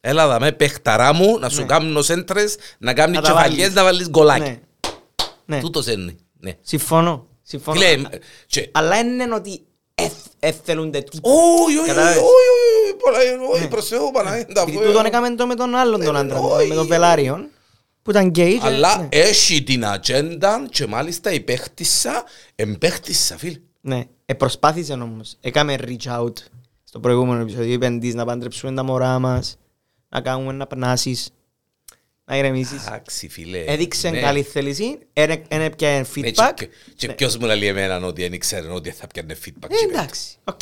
Έλα 0.00 0.26
δαμε, 0.28 0.52
παιχταρά 0.52 1.12
μου, 1.12 1.38
να 1.38 1.48
σου 1.48 1.60
Ναι. 1.60 1.66
κάνω 1.66 2.02
σέντρες, 2.02 2.56
να 2.78 2.94
κάνεις 2.94 3.16
Να 3.16 3.22
τα 3.22 3.28
κεφαλιές, 3.32 3.58
βάλεις. 3.60 3.74
να 3.74 3.82
βάλεις 3.84 4.08
γκολάκι. 4.08 4.40
Ναι. 4.40 4.58
Ναι. 5.44 5.60
Τούτος 5.60 5.86
είναι. 5.86 6.14
Ναι. 6.40 6.52
Συμφωνώ. 6.60 7.26
Συμφωνώ. 7.42 7.78
Φίλε, 7.80 7.90
ε, 7.92 8.18
και- 8.46 8.68
Αλλά 8.72 8.98
είναι 8.98 9.34
ότι 9.34 9.60
έθελούνται 10.38 11.00
τίποτα. 11.00 11.34
Όχι, 11.34 11.62
όχι, 11.64 11.76
όχι, 11.78 11.86
Κατάλαβες. 11.88 12.22
Όχι, 13.10 13.18
όχι, 13.18 13.26
Παναγία, 13.28 13.48
όχι, 13.52 13.62
Ναι. 13.62 13.68
προς 13.68 13.88
Θεού, 13.88 14.10
Παναγία, 14.12 14.46
τα 14.46 14.62
Γιατί 14.64 14.72
πω, 14.72 14.82
τούτον 14.86 15.04
ε, 15.04 15.08
έκαμε 15.08 15.34
το 15.34 15.46
με 15.46 15.54
τον 15.54 15.74
άλλον 15.74 16.04
τον 16.04 16.12
Ναι, 16.12 16.18
άντρα, 16.18 16.38
όχι. 16.38 16.68
με 16.68 16.74
τον 16.74 16.86
Βελάριον, 16.86 17.48
που 18.02 18.10
ήταν 18.10 18.26
γκέι. 18.28 18.58
και- 18.58 18.66
Αλλά 18.66 18.96
ναι. 18.98 19.08
έχει 19.10 19.62
την 19.62 19.86
ατζέντα 19.86 20.66
και 20.70 20.86
μάλιστα 20.86 21.32
υπέχτησα, 21.32 22.24
εμπέχτησα, 22.54 23.36
φίλε. 23.38 23.58
Ναι, 23.80 24.04
ε, 24.26 24.34
προσπάθησε 24.34 24.92
όμως. 24.92 25.36
Έκαμε 25.40 25.76
reach 25.80 26.18
out 26.20 26.32
στο 26.84 27.00
προηγούμενο 27.00 27.40
επεισόδιο. 27.40 27.72
Είπεν 27.72 28.00
της 28.00 28.14
να 28.14 28.24
παντρεψούμε 28.24 28.72
τα 28.74 28.82
μωρά 28.82 29.18
μας, 29.18 29.56
να 30.08 30.20
κάνουμε 30.20 30.52
να 30.52 30.66
πνάσεις, 30.66 31.28
να 32.24 32.36
ηρεμήσεις. 32.36 32.86
Εντάξει, 32.86 33.28
φίλε. 33.28 33.64
Έδειξε 33.64 34.10
ναι. 34.10 34.20
καλή 34.20 34.42
θέληση, 34.42 34.98
είναι 35.48 35.70
πια 35.70 35.90
Ναι, 35.98 36.02
feedback. 36.14 36.52
και- 36.54 36.68
Και 36.96 37.08
ποιος 37.08 37.36
μου 37.36 37.46
λέει 37.46 37.66
εμένα 37.66 38.06
ότι 38.06 38.22
δεν 38.22 38.32
ήξερε 38.32 38.68
ότι 38.68 38.90
θα 38.90 39.06
πιάνε 39.06 39.36
feedback. 39.44 39.70
Ε, 39.70 39.74
και 39.76 39.86
πέρα. 39.86 40.00
εντάξει, 40.00 40.20
οκ. 40.44 40.60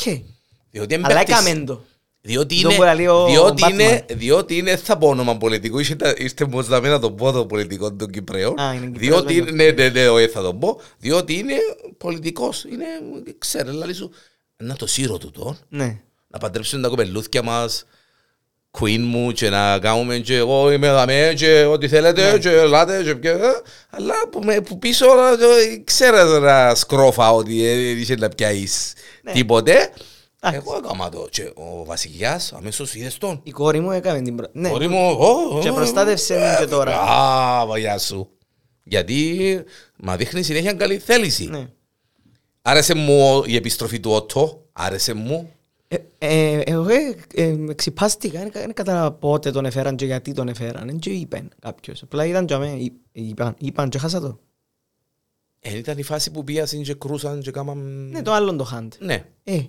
Διότι 0.70 0.94
Αλλά 0.94 1.10
εμπέχτησα. 1.10 1.38
έκαμε 1.48 1.64
το. 1.64 1.84
Διότι 2.22 2.60
Το 2.62 2.68
είναι, 2.68 2.76
που 2.78 2.82
λέει 2.96 3.06
ο 3.06 3.26
διότι, 3.26 3.62
Batman. 3.66 3.70
είναι, 3.70 4.04
διότι 4.12 4.56
είναι, 4.56 4.76
θα 4.76 4.98
πω 4.98 5.08
όνομα 5.08 5.36
πολιτικού, 5.36 5.78
ήρθε, 5.78 6.14
ήρθε 6.16 6.44
μου 6.44 6.64
να 6.68 6.80
μην 6.80 7.00
το 7.00 7.10
πω 7.10 7.32
το 7.32 7.46
πολιτικό 7.46 7.92
των 7.92 8.10
Κυπρέων, 8.10 8.60
Α, 8.60 8.72
είναι 8.74 8.86
Κυπρέος, 8.86 9.00
διότι, 9.24 9.40
βέβαια. 9.42 9.54
ναι, 9.54 9.70
ναι, 9.70 9.88
ναι, 9.88 10.08
όχι, 10.08 10.26
θα 10.28 10.42
το 10.42 10.54
πω, 10.54 10.80
διότι 10.98 11.34
είναι 11.38 11.54
πολιτικός, 11.98 12.64
είναι, 12.64 12.84
ξέρε, 13.38 13.70
λάλη 13.70 13.94
σου, 13.94 14.10
να 14.56 14.74
το 14.76 14.86
σύρω 14.86 15.18
του 15.18 15.30
τον, 15.30 15.58
Ναι. 15.68 15.98
να 16.28 16.38
παντρέψουν 16.38 16.82
τα 16.82 16.88
κοπελλούθκια 16.88 17.42
μας, 17.42 17.84
queen 18.80 18.98
μου 18.98 19.32
και 19.32 19.48
να 19.50 19.78
κάνουμε 19.78 20.18
και 20.18 20.36
εγώ 20.36 20.72
είμαι 20.72 20.90
δαμέ 20.90 21.32
και 21.36 21.64
ό,τι 21.64 21.88
θέλετε 21.88 22.32
Ναι. 22.32 22.38
και 22.38 22.48
ελάτε 22.50 23.02
και 23.02 23.14
ποιο, 23.14 23.30
ε, 23.30 23.38
αλλά 23.90 24.14
που, 24.30 24.40
με, 24.44 24.60
που 24.60 24.78
πίσω 24.78 25.06
όλα, 25.10 25.36
το- 25.36 25.46
ξέρε 25.84 26.22
τώρα 26.24 26.74
σκρόφα 26.74 27.30
ότι 27.32 27.64
ε, 27.66 27.72
είχε 27.90 28.14
να 28.16 28.28
πιάσεις 28.28 28.92
Ναι. 29.22 29.32
τίποτε. 29.32 29.90
Εντάξει. 30.42 30.60
Εγώ 30.66 30.76
έκανα 30.76 31.08
το 31.08 31.26
και 31.30 31.52
ο 31.54 31.84
βασιλιάς 31.84 32.52
αμέσως 32.52 32.94
είδες 32.94 33.18
τον. 33.18 33.40
Η 33.42 33.50
κόρη 33.50 33.80
μου 33.80 33.90
έκαμε 33.90 34.20
την 34.20 34.36
πρώτη. 34.36 34.58
Ναι, 34.58 34.68
Κόρη 34.68 34.88
μου, 34.88 35.10
ω, 35.18 35.56
ω, 35.56 35.60
Και 35.60 35.72
προστάτευσε 35.72 36.54
την 36.58 36.64
και 36.66 36.70
τώρα. 36.74 37.00
Α, 37.00 37.78
γεια 37.78 37.98
σου. 37.98 38.30
Γιατί 38.84 39.38
μα 39.96 40.16
δείχνει 40.16 40.42
συνέχεια 40.42 40.72
καλή 40.72 40.98
θέληση. 40.98 41.44
ναι. 41.46 41.66
Άρεσε 42.62 42.94
μου 42.94 43.42
η 43.46 43.56
επιστροφή 43.56 44.00
του 44.00 44.10
Ότο, 44.10 44.66
άρεσε 44.72 45.12
μου. 45.12 45.50
Ε, 45.88 45.96
ε, 46.18 46.60
Εγώ 46.60 46.86
ε, 46.88 47.16
ε, 47.34 47.56
ξυπάστηκα, 47.74 48.38
δεν- 48.38 48.50
δεν 48.52 48.74
κατάλαβα 48.74 49.12
πότε 49.12 49.50
τον 49.50 49.64
έφεραν 49.64 49.96
και 49.96 50.04
γιατί 50.04 50.32
τον 50.32 50.48
έφεραν. 50.48 50.86
Δεν 50.86 50.98
και 50.98 51.10
είπαν 51.10 51.50
κάποιος. 51.60 52.02
Απλά 52.02 52.24
ήταν 52.26 52.44
για 52.46 52.58
μένα, 52.58 52.76
εί- 52.76 52.92
είπαν, 53.12 53.54
είπαν 53.58 53.88
και 53.88 53.98
χάσα 53.98 54.20
το. 54.20 54.38
Ε, 55.60 55.76
ήταν 55.76 55.98
η 55.98 56.02
φάση 56.02 56.30
που 56.30 56.44
πήγασαν 56.44 56.82
και 56.82 56.94
κρούσαν 56.94 57.40
και 57.40 57.50
κάμαν... 57.50 58.08
Ναι, 58.10 58.22
το 58.22 58.32
άλλον 58.32 58.56
το 58.56 58.64
hand. 58.64 58.92
Ναι. 58.98 59.24
Ε, 59.44 59.60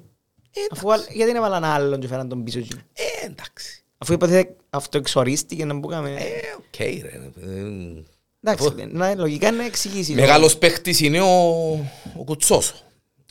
αφού 0.72 0.94
άλλ- 0.94 1.02
γιατί 1.10 1.26
δεν 1.32 1.36
έβαλαν 1.36 1.64
άλλον 1.64 2.00
και 2.00 2.08
φέραν 2.08 2.30
τον 2.30 2.44
πίσω 2.44 2.60
εκεί. 2.60 2.70
Ε, 2.94 3.26
εντάξει. 3.26 3.84
Αφού 3.98 4.14
είπατε 4.14 4.56
αυτό 4.70 4.98
εξορίστηκε 4.98 5.66
να 5.66 5.74
μπούκαμε. 5.74 6.10
Ε, 6.10 6.20
οκ 6.58 6.80
ρε. 6.80 7.20
Ε, 7.52 7.62
Εντάξει, 8.44 8.68
αφού- 8.68 8.92
να, 8.92 9.16
λογικά 9.16 9.52
να 9.52 9.66
εξηγήσει. 9.66 10.14
Μεγάλος 10.14 10.58
παίχτης 10.58 11.00
είναι 11.00 11.22
ο, 11.22 11.70
ο 12.18 12.24
Κουτσός. 12.26 12.84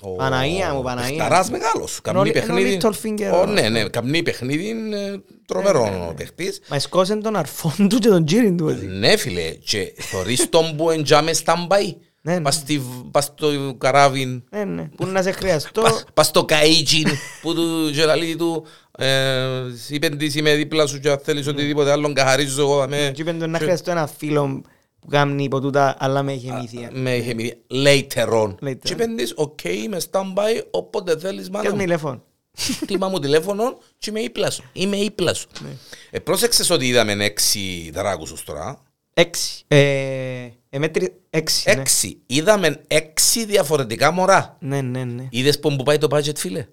Ο 0.03 0.09
Παναγία 0.11 0.75
μου, 0.75 0.83
Παναγία. 0.83 1.17
Παιχταράς 1.17 1.51
μεγάλος. 1.51 2.01
Καμνή 2.03 2.31
Ενώ- 2.31 2.39
ενώ 2.39 2.55
παιχνίδι. 2.55 2.79
Littlefinger, 2.83 3.33
Ω, 3.35 3.41
ο- 3.41 3.47
Ναι, 3.47 3.69
ναι, 3.69 3.85
καμνή 3.89 4.23
παιχνίδι 4.23 4.69
είναι 4.69 5.23
τρομερό 5.47 6.07
ο 6.11 6.15
παίχτης. 6.15 6.61
Μα 6.69 6.79
σκόσεν 6.79 7.23
τον 7.23 7.37
αρφόν 7.37 7.89
του 7.89 7.99
και 7.99 8.09
τον 8.09 8.25
τζύρην 8.25 8.57
του. 8.57 8.69
έτσι. 8.69 8.87
Ναι 8.87 9.17
φίλε, 9.17 9.51
και 9.51 9.95
θωρείς 9.99 10.49
τον 10.49 10.77
που 10.77 10.91
εντιάμε 10.91 11.33
stand-by. 11.45 11.95
Ναι, 12.23 12.35
ναι. 12.35 12.41
Πας 12.41 12.55
στη- 12.55 12.83
Πας 13.11 13.25
στο 13.25 13.75
καράβιν, 13.79 14.43
Ναι, 14.51 14.65
ναι. 14.65 14.89
Πού 14.97 15.07
να 15.07 15.23
σε 15.23 15.31
χρειαστώ. 15.33 15.83
πας- 15.83 16.05
πας 16.15 16.27
στο 16.27 16.45
καΐτζιν 16.49 17.07
που 17.43 17.55
του 17.55 17.89
γελαλεί 17.89 18.37
του 18.37 18.67
ε, 18.99 19.43
είπεν 19.89 20.19
της 20.19 20.35
είμαι 20.35 20.55
δίπλα 20.55 20.87
σου 20.87 21.01
και 21.01 21.11
αν 21.11 21.19
θέλεις 21.23 21.47
οτιδήποτε 21.47 21.91
άλλο 21.91 22.13
καθαρίζω 22.13 22.63
εγώ 22.63 22.89
με, 22.89 23.11
Και 23.15 23.23
είπεν 23.23 23.39
του 23.39 23.47
να 23.49 23.59
χρειαστώ 23.59 23.91
ένα 23.91 24.07
φίλο 24.07 24.63
που 25.01 25.09
κάνει 25.09 25.45
υπό 25.45 25.61
τούτα, 25.61 25.97
αλλά 25.99 26.23
με 26.23 26.33
έχει 26.33 26.53
μύθια. 26.53 26.91
με 26.93 27.17
είχε 27.17 27.35
μιλήσει 27.35 27.57
later 27.71 28.29
on. 28.29 28.49
Later 28.49 28.77
Και 28.83 28.89
on. 28.89 28.91
είπεν 28.91 29.17
της, 29.17 29.33
οκ, 29.37 29.65
είμαι 29.65 30.01
stand-by, 30.11 30.63
όποτε 30.71 31.19
θέλεις 31.19 31.51
μάνα 31.51 31.63
Πιάσ' 31.63 31.73
μου. 31.75 31.81
τηλέφωνο. 31.81 32.23
Τιμά 32.87 33.09
μου 33.09 33.19
τηλέφωνο 33.19 33.79
και 33.99 34.11
είμαι 34.11 34.21
ύπλα 34.21 34.51
σου. 34.51 34.63
Είμαι 34.73 34.97
ύπλα 34.97 35.35
σου. 35.35 35.49
Ναι. 35.61 35.69
Ε, 36.11 36.19
πρόσεξες 36.19 36.71
ότι 36.71 36.87
είδαμε 36.87 37.25
έξι 37.25 37.91
δράκους 37.95 38.45
τώρα. 38.45 38.83
Έξι. 39.15 39.65
Ε, 39.69 40.49
ε, 40.71 40.79
μέτρη- 40.79 41.13
Έξι. 41.31 41.71
ναι. 41.75 41.81
Έξι. 41.81 42.21
Είδαμε 42.27 42.83
έξι 42.87 43.45
διαφορετικά 43.45 44.11
μωρά. 44.11 44.57
Ναι, 44.61 44.81
ναι, 44.81 45.05
ναι. 45.05 45.27
Είδες 45.31 45.61
που 45.61 45.77
πάει 45.77 45.99
το 45.99 46.07
budget 46.17 46.37
φίλε; 46.39 46.67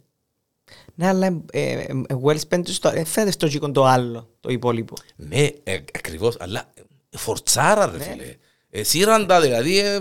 Ναι, 0.95 1.08
αλλά 1.08 1.26
ε, 1.52 1.71
ε, 1.71 1.82
ε, 1.82 2.15
well 2.23 2.38
spent 2.50 2.62
στο... 2.67 2.89
ε, 2.89 3.04
Φαίνεται 3.04 3.32
στο 3.32 3.45
γίκον 3.45 3.73
το 3.73 3.86
άλλο, 3.86 4.30
το 4.39 4.50
υπόλοιπο. 4.50 4.93
Ναι, 5.15 5.39
ε, 5.63 5.73
ακριβώς, 5.93 6.36
αλλά 6.39 6.71
ε, 7.10 7.17
φορτσάρα 7.17 7.88
Ναι. 7.88 7.97
ρε 7.97 8.04
φίλε. 8.04 8.36
Ε, 8.69 8.84
σύραντα 8.84 9.41
δηλαδή. 9.41 9.80
ε, 9.80 9.93
ε, 9.93 9.95
ε, 9.95 10.00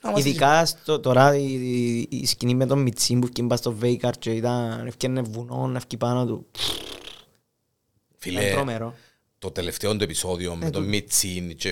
να 0.00 0.10
μας- 0.10 0.20
Ειδικά 0.20 0.66
στο, 0.66 1.00
τώρα 1.00 1.36
η, 1.36 1.52
η, 1.52 2.08
η 2.10 2.26
σκηνή 2.26 2.54
με 2.54 2.66
τον 2.66 2.78
Μιτσίν 2.82 3.20
που 3.20 3.28
έφυγε 3.32 3.56
στο 3.56 3.72
Βέικαρ 3.72 4.18
και 4.18 4.30
ήταν, 4.30 4.86
έφυγε 4.86 5.20
βουνό, 5.20 5.66
να 5.66 5.80
φύγει 5.80 5.96
πάνω 5.96 6.26
του. 6.26 6.46
Ήταν 6.52 8.42
Φίλε, 8.42 8.50
τρομερό. 8.50 8.94
Το 9.46 9.52
τελευταίο 9.52 9.96
του 9.96 10.02
επεισόδιο 10.04 10.54
με 10.54 10.66
Ε, 10.66 10.70
τον 10.70 10.82
το- 10.82 10.88
Μιτσίν 10.88 11.56
και, 11.56 11.68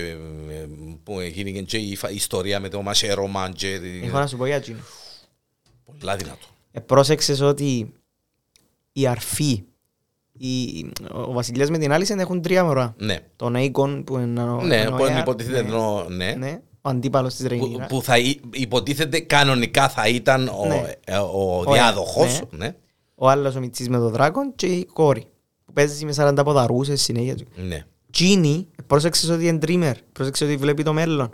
ε, 0.49 0.65
που 1.03 1.19
έγινε 1.19 1.59
και 1.61 1.77
η 1.77 1.95
φα- 1.95 2.09
η 2.11 2.15
ιστορία 2.15 2.59
με 2.59 2.69
το 2.69 2.81
Μασέρωμα 2.81 3.51
και 3.55 3.79
Έχω 4.03 4.17
να 4.17 4.27
σου 4.27 4.37
πω 4.37 4.45
για 4.45 4.55
εκείνο. 4.55 4.79
πολλά 5.99 6.15
δυνατό. 6.15 6.45
Ε, 6.71 6.79
πρόσεξες 6.79 7.41
ότι 7.41 7.93
η 8.91 9.07
αρφή 9.07 9.63
η- 10.37 10.91
ο 11.11 11.31
βασιλιάς 11.31 11.69
με 11.69 11.77
την 11.77 11.91
Άλισεν 11.91 12.19
έχουν 12.19 12.41
τρία 12.41 12.63
μωρά. 12.63 12.95
Ναι. 12.97 13.17
Τον 13.35 13.55
Αίκον 13.55 14.03
που 14.03 14.17
είναι 14.17 14.43
ο, 14.43 14.61
Ναι, 14.61 14.87
ο 14.87 14.91
που 14.95 15.03
Aear, 15.03 15.19
υποτίθεται 15.19 15.61
ναι, 15.61 15.67
ενώ- 15.67 16.05
ναι. 16.09 16.33
ναι, 16.33 16.61
ο 16.81 16.89
αντίπαλος 16.89 17.33
της 17.35 17.43
Που, 17.43 17.49
Ρεϊνίρα. 17.49 17.85
που 17.85 18.01
θα 18.01 18.17
εί- 18.17 18.39
υποτίθεται 18.53 19.19
κανονικά 19.19 19.89
θα 19.89 20.07
ήταν 20.07 20.47
ο, 20.47 20.65
Ναι. 20.67 20.91
ε, 21.05 21.17
ο 21.17 21.59
Ο- 21.65 21.71
διάδοχος. 21.73 22.41
ναι. 22.51 22.65
Ναι. 22.65 22.75
Ο 23.15 23.29
άλλος 23.29 23.55
ο 23.55 23.59
Μιτσής 23.59 23.89
με 23.89 23.97
τον 23.97 24.09
Δράκον 24.11 24.53
και 24.55 24.65
η 24.65 24.85
κόρη 24.85 25.25
που 25.65 25.73
παίζεις 25.73 26.03
με 26.03 26.13
40 26.37 26.41
ποδαρούσες 26.45 27.01
συνέχεια. 27.01 27.35
Ναι. 27.55 27.85
Τζείνη, 28.11 28.67
πρόσεξες 28.87 29.29
ότι 29.29 29.47
είναι 29.47 29.59
dreamer, 29.61 29.93
πρόσεξες 30.11 30.47
ότι 30.47 30.57
βλέπει 30.57 30.83
το 30.83 30.93
μέλλον. 30.93 31.33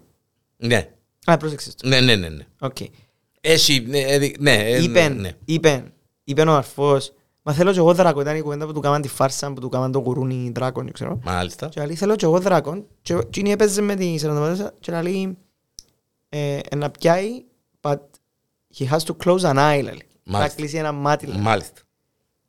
Ναι. 0.57 0.89
Α, 1.25 1.37
πρόσεξες 1.37 1.75
το. 1.75 1.87
Ναι, 1.87 1.99
ναι, 2.01 2.15
ναι. 2.15 2.29
ναι. 2.29 2.45
Οκ. 2.59 2.75
Έχει, 3.41 3.79
ναι, 3.87 3.99
ε, 3.99 4.17
δι- 4.17 4.39
ναι, 4.39 4.53
ε, 4.55 4.83
Είπεν, 4.83 5.15
ναι. 5.19 5.31
είπεν, 5.45 5.93
είπεν 6.23 6.47
ο 6.47 6.55
αρφός, 6.55 7.13
μα 7.41 7.53
θέλω 7.53 7.71
και 7.71 7.77
εγώ 7.77 7.93
δράκο, 7.93 8.21
ήταν 8.21 8.35
η 8.35 8.41
κουβέντα 8.41 8.65
που 8.65 8.73
του 8.73 8.79
κάμαν 8.79 9.01
τη 9.01 9.07
φάρσα, 9.07 9.53
που 9.53 9.59
του 9.61 9.69
κάμαν 9.69 9.91
το 9.91 10.01
κουρούνι 10.01 10.51
δράκον, 10.55 10.91
ξέρω. 10.91 11.19
Μάλιστα. 11.23 11.67
Και 11.67 11.85
λέει, 11.85 11.95
θέλω 11.95 12.15
και 12.15 12.25
εγώ 12.25 12.39
δράκον. 12.39 12.85
Και 13.01 13.13
ο- 13.15 13.19
εκείνη 13.19 13.51
έπαιζε 13.51 13.81
με 13.81 13.95
τη 13.95 14.15
44 14.21 14.71
και 14.79 15.01
λέει, 15.01 15.37
ε, 16.29 16.59
ε, 16.69 16.75
να 16.75 16.89
πιάει, 16.89 17.43
but 17.81 17.97
he 18.77 18.87
has 18.89 18.97
to 18.99 19.15
close 19.23 19.39
an 19.39 19.55
eye, 19.57 19.81
λέει. 19.83 20.01
Να 20.23 20.37
Μάλιστα. 20.37 20.55
κλείσει 20.55 20.77
ένα 20.77 20.91
μάτι, 20.91 21.25
λέει. 21.25 21.37
Μάλιστα. 21.41 21.73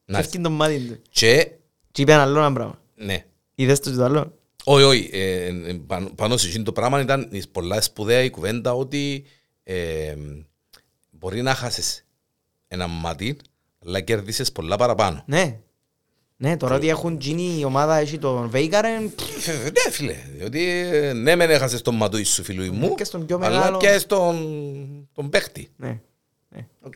Και 0.05 0.12
Μάλιστα. 0.12 0.18
έφτιανε 0.37 0.49
το 0.49 0.51
μάτι 0.55 0.79
του. 0.88 0.99
Και, 1.11 1.51
Και 1.92 2.02
είπε 2.02 2.12
ένα 2.12 2.22
άλλο 2.22 2.38
ένα 2.38 2.52
πράγμα. 2.52 2.78
ναι. 2.94 3.24
Είδες 3.55 3.81
το 3.81 3.90
και 3.90 3.96
το 3.96 4.05
άλλο. 4.05 4.38
Όχι, 4.64 4.85
όχι. 4.85 5.11
ε, 5.12 5.46
ε, 5.46 5.81
πάνω- 5.87 6.11
Πάνω 6.14 6.37
σε 6.37 6.48
εκείνο 6.48 6.64
το 6.64 6.72
πράγμα 6.72 7.00
ήταν 7.00 7.28
η 7.33 7.42
πολλά 7.52 7.81
σπουδαία 7.81 8.22
η 8.22 8.31
κουβέντα 8.31 8.72
ότι 8.74 9.24
ε, 9.62 10.14
μπορεί 11.11 11.42
να 11.42 11.55
χάσεις 11.55 12.07
ένα 12.68 12.87
μάτι, 12.87 13.37
αλλά 13.87 14.00
κερδίσεις 14.00 14.52
πολλά 14.52 14.76
παραπάνω. 14.76 15.22
Ναι. 15.26 15.59
Ναι, 16.37 16.57
τώρα 16.57 16.74
ότι 16.76 16.88
έχουν 16.88 17.16
γίνει 17.20 17.59
η 17.59 17.64
ομάδα, 17.64 17.96
έχει 17.96 18.18
τον 18.18 18.48
Βέικαρεν, 18.48 19.05
Ε, 19.46 19.52
Ναι, 19.62 19.90
φίλε, 19.90 20.16
διότι 20.37 20.66
ε, 20.92 21.12
ναι, 21.12 21.37
μεν 21.37 21.50
έχασες 21.50 21.83
τον 21.83 21.94
ματούι 21.96 22.24
σου 22.24 22.42
φίλου 22.42 22.74
μου, 22.74 22.94
και 22.94 23.05
στον 23.05 23.26
πιο 23.26 23.37
αλλά 23.42 23.48
μεγάλο- 23.59 23.78
και 23.78 23.98
στον 23.98 25.09
τον 25.12 25.28
παίχτη. 25.28 25.68
ναι. 25.76 26.00
ναι. 26.48 26.66
Οκ. 26.81 26.92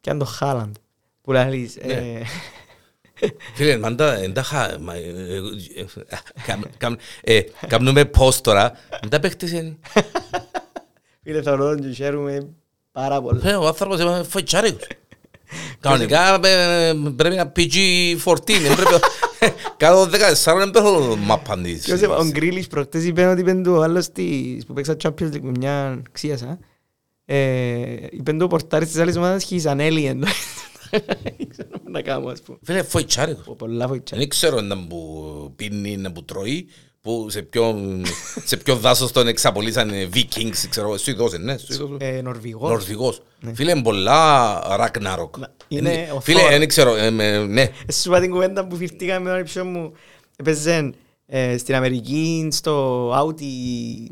Και 0.00 0.10
αν 0.10 0.18
το 0.18 0.24
Χάλαντ, 0.24 0.74
που 1.22 1.32
λέει, 1.32 1.70
Ναι. 1.86 1.92
ε, 1.92 2.22
Φίλε, 3.54 3.78
μάντα, 3.78 4.14
εν 4.18 4.32
τα 4.32 4.42
χα... 4.42 4.78
μα, 4.80 4.94
ε, 4.94 4.98
ε, 5.76 5.80
ε, 5.80 6.16
καμ- 6.46 6.64
καμ- 6.78 6.98
ε, 7.20 7.40
Κάνουμε 7.66 8.10
post 8.18 8.34
τώρα, 8.34 8.72
εν 9.02 9.08
τα 9.08 9.20
παίχτες 9.20 9.50
είναι. 9.52 9.76
φίλε 11.22 11.42
θα 11.42 11.54
ρωτώ 11.54 11.82
και 11.82 11.88
χαίρομαι 11.94 12.48
πάρα 12.92 13.20
πολύ. 13.22 13.40
Ε, 13.44 13.54
Ο 13.54 13.66
άνθρωπος 13.66 14.00
είναι 14.00 14.22
φοητσάρικος. 14.28 14.86
Κανονικά 15.80 16.34
ε, 16.46 16.92
πρέπει 17.16 17.34
να 17.36 17.52
PG-14. 17.56 18.40
δεν 18.46 18.74
πρέπει- 18.76 19.04
Κάτω 19.76 20.02
14 20.02 20.56
δεν 20.58 20.70
πέφτω 20.70 21.16
μάπαν 21.20 21.62
της. 21.62 21.84
Ποιος 21.84 22.00
είπε, 22.00 22.12
ο 22.12 22.24
Γκρίλης 22.30 22.66
προχτές 22.66 23.04
είπε 23.04 23.26
ότι 23.26 23.40
είπε 23.40 23.54
του 23.54 23.72
ο 23.72 23.82
άλλος 23.82 24.08
της- 24.12 24.66
που 24.66 24.72
παίξα 24.72 24.96
Champions 25.02 25.32
League 25.32 25.40
με 25.40 25.50
μια 25.58 26.02
ξίασα. 26.12 26.58
Ε, 27.24 27.96
είπε 28.10 28.32
του 28.32 28.38
ο 28.42 28.46
πορτάρις 28.46 28.88
της 28.88 28.98
άλλης 29.00 29.16
ομάδας 29.16 29.46
he's 29.50 29.62
an 29.62 29.78
alien. 29.80 30.16
Δεν 30.90 31.48
ξέρω 31.48 31.68
τι 31.84 31.90
να 31.90 32.02
κάνω 32.02 32.28
ας 32.28 32.42
πούμε. 32.42 32.58
Φίλε, 32.62 32.82
φοητσάρικος. 32.82 33.44
Πω, 33.44 33.54
Πολλά 33.54 33.88
βοηθά. 33.88 34.16
Δεν 34.16 34.28
ξέρω 34.28 34.60
να 34.60 34.86
που 34.86 35.52
πίνει, 35.56 35.96
να 35.96 36.12
που 36.12 36.24
τρώει, 36.24 36.68
που 37.00 37.26
σε 37.30 37.42
ποιο, 37.42 37.76
σε 38.44 38.56
ποιο 38.56 38.76
δάσος 38.76 39.12
τον 39.12 39.26
εξαπολύσανε 39.28 40.08
Vikings, 40.14 40.66
ξέρω, 40.70 40.96
Σουηδός, 40.96 41.32
είναι, 41.34 41.52
ναι, 41.52 41.56
Σουηδός. 41.58 41.96
Ε, 42.00 42.20
Νορβηγός. 42.22 42.70
Νορβηγός. 42.70 43.22
Φίλε, 43.54 43.70
είναι 43.70 43.82
πολλά 43.82 44.58
Ragnarok. 44.80 45.30
είναι 45.68 46.10
ο 46.14 46.20
Φίλε, 46.20 46.40
Thor. 46.46 46.58
δεν 46.58 46.68
ξέρω, 46.68 46.94
ε, 46.96 47.10
με- 47.10 47.46
ναι. 47.46 47.62
Ε, 47.86 47.92
Σου 47.92 48.08
είπα 48.10 48.20
την 48.20 48.30
κουβέντα 48.30 48.66
που 48.66 48.76
φυρτήκαμε 48.76 49.20
με 49.24 49.30
τον 49.30 49.38
ύψο 49.40 49.64
μου. 49.64 49.92
Έπαιζε 50.36 50.92
ε, 51.26 51.58
στην 51.58 51.74
Αμερική, 51.74 52.48
στο 52.52 53.10
Audi, 53.12 53.44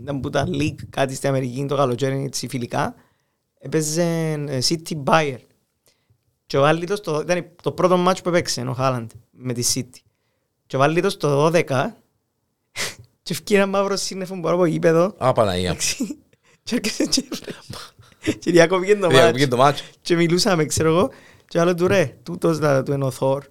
να 0.04 0.20
που 0.20 0.28
ήταν 0.28 0.52
league, 0.60 0.84
κάτι 0.90 1.14
στην 1.14 1.28
Αμερική, 1.28 1.64
το 1.68 1.76
καλοκαίρι, 1.76 2.22
έτσι 2.26 2.48
φιλικά. 2.48 2.94
Έπαιζε 3.58 4.02
ε, 4.48 4.58
City 4.68 4.92
Bayer. 5.04 5.36
Και 6.46 6.58
ο 6.58 6.60
Βάλιτος, 6.60 7.00
το, 7.00 7.20
ήταν 7.20 7.46
το 7.62 7.72
πρώτο 7.72 7.96
μάτσο 7.96 8.22
που 8.22 8.28
έπαιξε 8.28 8.60
ο 8.60 8.72
Χάλαντ 8.72 9.10
με 9.30 9.52
τη 9.52 9.62
City. 9.74 9.98
Και 10.66 10.76
ο 10.76 10.78
Βάλιτος 10.78 11.16
το 11.16 11.46
12 11.46 11.62
και 13.22 13.32
ευκεί 13.32 13.54
ένα 13.54 13.66
μαύρο 13.66 13.96
σύννεφο 13.96 14.40
που 14.40 14.48
από 14.48 14.64
γήπεδο 14.66 15.14
Α, 15.18 15.32
Παναγία. 15.32 15.68
εντάξει, 15.70 16.18
και 16.62 16.74
έρχεσαι 16.76 17.04
και 17.06 17.24
και 18.38 18.50
διακόπηκε 18.50 18.96
το 18.96 19.06
Πήγε 19.06 19.22
μάτσο 19.22 19.48
το 19.48 19.56
μάτσο. 19.56 19.84
και 20.00 20.16
μιλούσαμε, 20.16 20.64
ξέρω 20.64 20.88
εγώ, 20.88 21.10
και 21.48 21.60
άλλος 21.60 21.74
του 21.74 21.86
ρε, 21.86 22.16
τούτος 22.22 22.58
να 22.58 22.82
του 22.82 22.92
είναι 22.92 23.04
ο 23.04 23.10
Θόρ. 23.10 23.44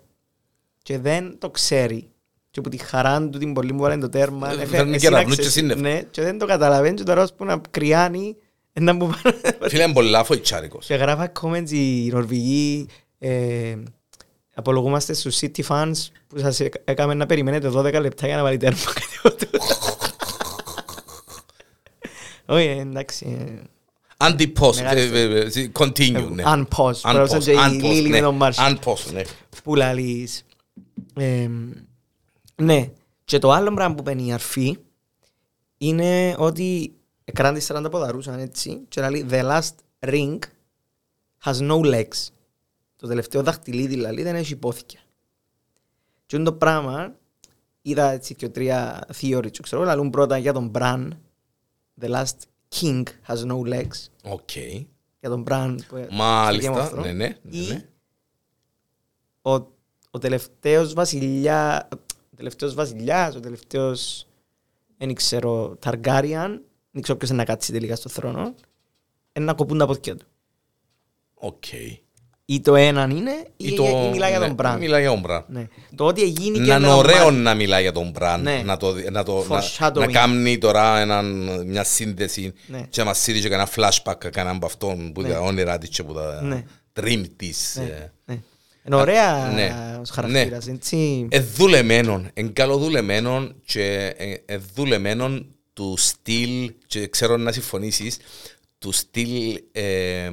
Και 0.83 0.99
δεν 0.99 1.37
το 1.39 1.49
ξέρει. 1.49 2.09
Και 2.49 2.59
από 2.59 2.69
τη 2.69 2.77
χαρά 2.77 3.29
του 3.29 3.37
την 3.37 3.53
πολύ 3.53 3.73
μου 3.73 3.81
βάλει 3.81 4.01
το 4.01 4.09
τέρμα. 4.09 4.47
Ε, 4.49 4.51
έφερε- 4.51 4.67
φέρνει 4.69 4.95
εσύναξε- 4.95 5.09
κεραυνούς 5.09 5.35
και 5.37 5.49
σύννεφα. 5.49 5.79
Ναι, 5.81 6.01
και 6.01 6.21
δεν 6.21 6.37
το 6.37 6.45
καταλαβαίνει 6.45 6.95
και 6.95 7.03
τώρα 7.03 7.21
ως 7.23 7.33
που 7.33 7.45
να 7.45 7.61
κρυάνει, 7.71 8.35
να 8.79 8.93
μου 8.93 9.07
πάρει. 9.23 9.37
Φίλε, 9.69 9.83
είναι 9.83 9.93
πολλά 9.93 10.23
φοητσάρικος. 10.23 10.85
Και 10.85 10.95
γράφα 10.95 11.31
comments 11.41 11.69
οι 11.71 12.07
Νορβηγοί, 12.07 12.87
ε, 13.19 13.75
απολογούμαστε 14.55 15.13
στους 15.13 15.39
City 15.41 15.61
fans 15.67 15.91
που 16.27 16.39
σας 16.39 16.59
έκα- 16.59 16.81
έκαμε 16.85 17.13
να 17.13 17.25
περιμένετε 17.25 17.69
12 17.69 17.99
λεπτά 17.99 18.27
για 18.27 18.35
να 18.35 18.43
βάλει 18.43 18.57
τέρμα. 18.57 18.79
κάτι 19.23 19.45
τέτοιο. 19.45 19.67
Όχι, 22.45 22.65
ε, 22.65 22.79
εντάξει. 22.79 23.37
ε, 23.47 23.61
Anti-post, 24.17 24.75
Μεγάλη 24.75 24.99
ε, 25.01 25.19
ε, 25.19 25.37
ε, 25.39 25.71
continue, 25.79 26.27
ναι. 26.31 26.43
Unpause. 26.45 27.01
Unpause, 27.01 27.25
Πρέπει 27.29 27.43
και 27.43 27.51
η 27.51 27.55
unpause, 27.59 27.81
Λίλη 27.81 28.01
ναι. 28.09 28.19
με 28.19 28.19
τον 28.19 28.35
Μάρσ. 28.35 28.57
Unpause, 28.59 29.11
ναι. 29.13 29.21
που 29.63 29.75
λαλείς. 29.75 30.45
Ε, 31.19 31.49
ναι. 32.55 32.89
Και 33.25 33.39
το 33.39 33.51
άλλο 33.51 33.73
πράγμα 33.73 33.95
που 33.95 34.03
παίρνει 34.03 34.25
η 34.27 34.31
αρφή 34.33 34.77
είναι 35.77 36.35
ότι 36.37 36.93
έκαναν 37.25 37.53
τις 37.53 37.71
40 37.73 37.87
ποδαρούσαν 37.91 38.39
έτσι 38.39 38.81
και 38.87 39.09
λέει 39.09 39.25
the 39.29 39.43
last 39.43 39.71
ring 39.99 40.39
has 41.43 41.55
no 41.71 41.79
legs. 41.85 42.27
Το 42.95 43.07
τελευταίο 43.07 43.43
δαχτυλίδι 43.43 43.87
δηλαδή 43.95 44.23
δεν 44.23 44.35
έχει 44.35 44.53
υπόθηκε. 44.53 44.99
Και 46.25 46.35
είναι 46.35 46.45
το 46.45 46.53
πράγμα 46.53 47.15
είδα 47.81 48.11
έτσι 48.11 48.35
και 48.35 48.49
τρία 48.49 49.07
theory 49.21 49.51
και 49.51 49.59
ξέρω 49.61 49.83
λαλούν 49.83 50.09
πρώτα 50.09 50.37
για 50.37 50.53
τον 50.53 50.71
Bran 50.75 51.09
the 52.01 52.09
last 52.09 52.37
king 52.79 53.03
has 53.27 53.37
no 53.51 53.59
legs 53.73 54.07
Οκ. 54.23 54.55
για 55.19 55.29
τον 55.29 55.43
Bran 55.47 55.75
που- 55.87 55.95
στο 55.97 55.97
Game 55.97 56.11
of 56.11 56.15
Μάλιστα, 56.15 56.91
Thrones. 56.91 57.03
ναι, 57.03 57.11
ναι. 57.11 57.37
ναι, 57.43 57.57
Ή 57.57 57.67
ναι. 57.67 57.85
ο, 59.41 59.51
ο 60.11 60.17
τελευταίος 60.19 60.93
βασιλιά, 60.93 61.87
ο 61.93 62.35
τελευταίος 62.35 62.73
βασιλιάς, 62.73 63.35
ο 63.35 63.39
τελευταίος, 63.39 64.27
δεν 64.97 65.13
ξέρω, 65.13 65.75
Ταργκάριαν, 65.79 66.61
δεν 66.95 67.03
ξέρω 67.03 67.17
ποιος 67.17 67.29
είναι 67.29 67.39
να 67.39 67.45
κάτσει 67.45 67.71
τελικά 67.71 67.95
στο 67.95 68.09
θρόνο, 68.09 68.53
είναι 69.33 69.45
να 69.45 69.53
κοπούν 69.53 69.77
τα 69.77 69.85
πόδια 69.85 70.15
του. 70.15 70.25
Οκ. 71.33 71.63
Ή 72.45 72.61
το 72.61 72.75
έναν 72.75 73.09
είναι, 73.09 73.31
ή, 73.57 73.67
Ή 73.67 73.73
το- 73.75 73.83
ή 73.83 74.09
μιλάει 74.11 74.29
για 74.29 74.39
ναι, 74.39 74.45
τον 74.45 74.55
Μπραν. 74.55 74.77
Μιλάει 74.79 75.01
για 75.01 75.09
τον 75.09 75.19
Μπραν. 75.19 75.45
Ναι. 75.47 75.67
Το 75.95 76.05
ότι 76.05 76.27
γίνει 76.29 76.57
και 76.59 76.65
Να 76.65 76.75
είναι 76.75 76.79
με 76.79 76.87
τον 76.87 76.97
ωραίο 76.97 77.15
Μπραν- 77.17 77.37
να 77.41 77.53
μιλάει 77.53 77.81
για 77.81 77.91
τον 77.91 78.09
Μπραν. 78.09 78.41
Ναι. 78.41 78.61
Να, 78.65 78.77
το, 78.77 78.95
να, 79.11 79.23
το, 79.23 79.45
να, 79.49 79.61
Foreshadowing. 79.61 79.93
να 79.99 80.07
κάνει 80.07 80.57
τώρα 80.57 80.99
έναν, 80.99 81.25
μια 81.67 81.83
σύνδεση 81.83 82.53
Ναι. 82.67 82.85
και 82.89 82.99
να 83.01 83.05
μας 83.07 83.17
στείλει 83.21 83.41
και 83.41 83.53
ένα 83.53 83.67
flashback 83.75 84.29
κανέναν 84.31 84.55
από 84.55 84.65
αυτόν 84.65 85.11
που 85.11 85.21
Ναι. 85.21 85.29
τα 85.29 85.39
όνειρά 85.39 85.77
της 85.77 85.89
και 85.89 86.03
που 86.03 86.13
τα 86.13 86.41
Ναι. 86.41 86.63
dream 86.99 87.23
της. 87.35 87.75
Ναι, 87.77 87.83
ε. 87.83 88.11
ναι. 88.25 88.39
Είναι 88.85 88.95
ωραία 88.95 89.51
ναι. 89.51 89.97
ως 90.01 90.09
χαρακτήρας, 90.09 90.67
έτσι. 90.67 91.27
Ε, 91.31 91.39
δουλεμένον, 91.39 92.29
εν 92.33 92.53
καλοδουλεμένον 92.53 93.55
και 93.65 94.13
ε, 94.17 94.33
ε, 94.45 94.57
δουλεμένον 94.75 95.54
του 95.75 95.93
στυλ, 95.97 96.73
και 96.87 97.07
ξέρω 97.07 97.37
να 97.37 97.51
συμφωνήσεις, 97.51 98.17
του 98.77 98.91
στυλ 98.91 99.61
ε, 99.71 100.29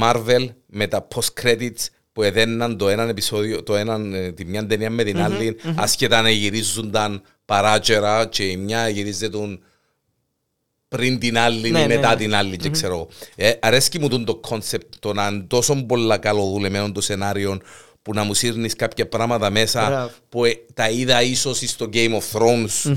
Marvel 0.00 0.48
με 0.66 0.86
τα 0.86 1.08
post-credits 1.14 1.86
που 2.12 2.22
έδαιναν 2.22 2.76
το 2.76 2.88
έναν 2.88 3.08
επεισόδιο, 3.08 3.62
το 3.62 3.76
έναν, 3.76 4.14
ε, 4.14 4.32
τη 4.32 4.44
μια 4.44 4.66
ταινία 4.66 4.90
με 4.90 5.04
την 5.04 5.20
άλλη, 5.20 5.56
άσχετα 5.74 6.22
να 6.22 6.30
γυρίζονταν 6.30 7.22
παράτσερα 7.44 8.26
και 8.26 8.44
η 8.44 8.56
μια 8.56 8.88
γυρίζεται 8.88 9.38
πριν 10.88 11.18
την 11.18 11.38
άλλη 11.38 11.70
Ναι, 11.70 11.78
ή 11.80 11.86
ναι, 11.86 11.94
μετά 11.94 12.08
ναι. 12.08 12.16
την 12.16 12.34
άλλη 12.34 12.56
και 12.56 12.70
ξέρω. 12.70 12.94
εγώ. 12.94 13.08
Ε, 13.34 13.52
αρέσκει 13.60 13.98
μου 13.98 14.08
τον 14.08 14.24
το 14.24 14.36
concept 14.36 14.94
το 14.98 15.12
να 15.12 15.26
είναι 15.26 15.44
τόσο 15.46 15.74
πολλά 15.74 16.18
καλοδουλεμένο 16.18 16.92
το 16.92 17.00
σενάριο 17.00 17.60
που 18.02 18.14
να 18.14 18.24
μου 18.24 18.34
σύρνεις 18.34 18.76
κάποια 18.76 19.08
πράγματα 19.08 19.50
μέσα 19.50 19.86
Μπράβο. 19.86 20.10
που 20.28 20.44
ε, 20.44 20.52
τα 20.74 20.90
είδα 20.90 21.22
ίσως 21.22 21.58
στο 21.58 21.88
Game 21.92 22.18
of 22.18 22.38
Thrones 22.38 22.96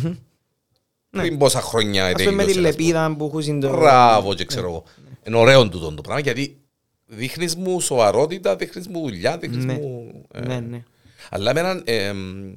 πριν 1.10 1.38
πόσα 1.38 1.62
χρόνια 1.62 2.06
Ας 2.06 2.12
πούμε 2.14 2.32
με 2.32 2.44
τη 2.46 2.54
τελείωσε, 2.54 2.68
ας 2.70 2.76
πούμε. 2.76 2.88
λεπίδα 2.88 3.16
που 3.16 3.26
έχουν 3.26 3.42
συντο... 3.42 3.70
Μπράβο 3.70 4.34
και 4.34 4.46
ξέρω 4.46 4.68
εγώ. 4.68 4.84
Είναι 5.28 5.38
ωραίο 5.38 5.70
τούτο 5.70 5.94
το 5.94 6.02
πράγμα 6.02 6.22
γιατί 6.22 6.58
δείχνεις 7.06 7.56
μου 7.56 7.80
σοβαρότητα, 7.80 8.56
δείχνεις 8.56 8.88
μου 8.88 9.00
δουλειά, 9.02 9.38
δείχνεις 9.38 9.66
Ναι. 9.66 9.74
μου... 9.74 10.12
ε, 10.34 10.40
Ναι, 10.40 10.60
ναι. 10.60 10.84
αλλά 11.30 11.50
εμένα 11.50 11.82
ε, 11.86 12.06
εμ, 12.08 12.54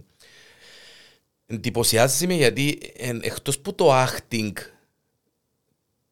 εντυπωσιάζει 1.47 2.27
με 2.27 2.35
γιατί 2.35 2.79
εν, 2.97 3.21
εκτός 3.25 3.59
που 3.59 3.75
το 3.75 3.91
acting 4.05 4.53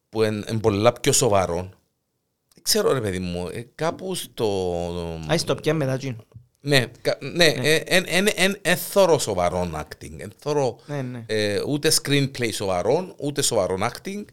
που 0.09 0.23
είναι 0.23 0.43
εν 0.45 0.59
πολλά 0.59 0.93
πιο 0.93 1.11
σοβαρό 1.11 1.69
δεν 2.53 2.63
ξέρω 2.63 2.93
ρε 2.93 3.01
παιδί 3.01 3.19
μου, 3.19 3.47
ε, 3.53 3.67
κάπου 3.75 4.15
στο... 4.15 4.73
Άι 5.27 5.37
στο 5.37 5.55
πια 5.55 5.73
μετά 5.73 5.97
τζιν. 5.97 6.15
Ναι, 6.63 6.85
κα- 7.01 7.17
ναι, 7.33 7.53
εν 8.61 8.77
θωρώ 8.77 9.17
σοβαρό 9.19 9.69
acting. 9.75 10.11
Εν 10.17 10.31
θωρώ 10.37 10.79
Ναι, 10.85 11.01
ναι. 11.01 11.23
ε, 11.25 11.61
ούτε 11.67 11.91
screenplay 12.01 12.49
σοβαρό, 12.53 13.13
ούτε 13.17 13.41
σοβαρό 13.41 13.77
acting. 13.81 14.23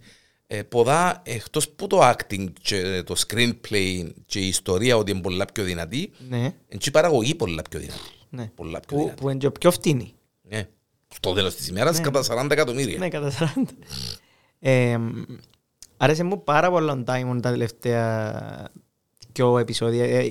Ε, 0.47 0.63
ποδά, 0.63 1.23
εκτός 1.25 1.69
που 1.69 1.87
το 1.87 2.11
acting 2.11 2.47
και 2.63 3.03
το 3.07 3.15
screenplay 3.27 4.07
και 4.27 4.39
η 4.39 4.47
ιστορία 4.49 4.97
ότι 4.97 5.11
είναι 5.11 5.21
πολλά 5.21 5.45
πιο 5.53 5.65
δυνατή, 5.65 6.11
Ναι, 6.29 6.37
είναι 6.39 6.53
και 6.79 6.89
η 6.89 6.91
παραγωγή 6.91 7.35
πολλά 7.35 7.63
πιο 7.71 7.79
δυνατή. 7.81 8.01
ναι. 8.31 8.51
Πολλά 8.55 8.81
πιο 8.81 8.97
Που, 8.97 9.03
δυνατή. 9.03 9.21
που 9.23 9.29
είναι 9.29 9.39
και 9.39 9.51
πιο 9.51 9.71
φτηνή. 9.71 10.15
Ναι. 10.43 10.69
Στο 11.15 11.33
τέλος 11.33 11.55
της 11.55 11.69
ημέρας 11.69 12.01
κατά 12.01 12.23
40 12.23 12.51
εκατομμύρια. 12.51 12.99
Ναι, 12.99 13.09
κατά 13.09 13.31
40. 13.31 13.63
Ε, 14.61 14.99
άρεσε 15.97 16.25
μου 16.25 16.45
πάρα 16.45 16.71
πολύ 16.71 16.91
ο 16.91 17.05
Diamond 17.07 17.39
τα 17.43 17.51
τελευταία 17.51 18.69
δυο 19.33 19.59
επεισόδια. 19.59 20.27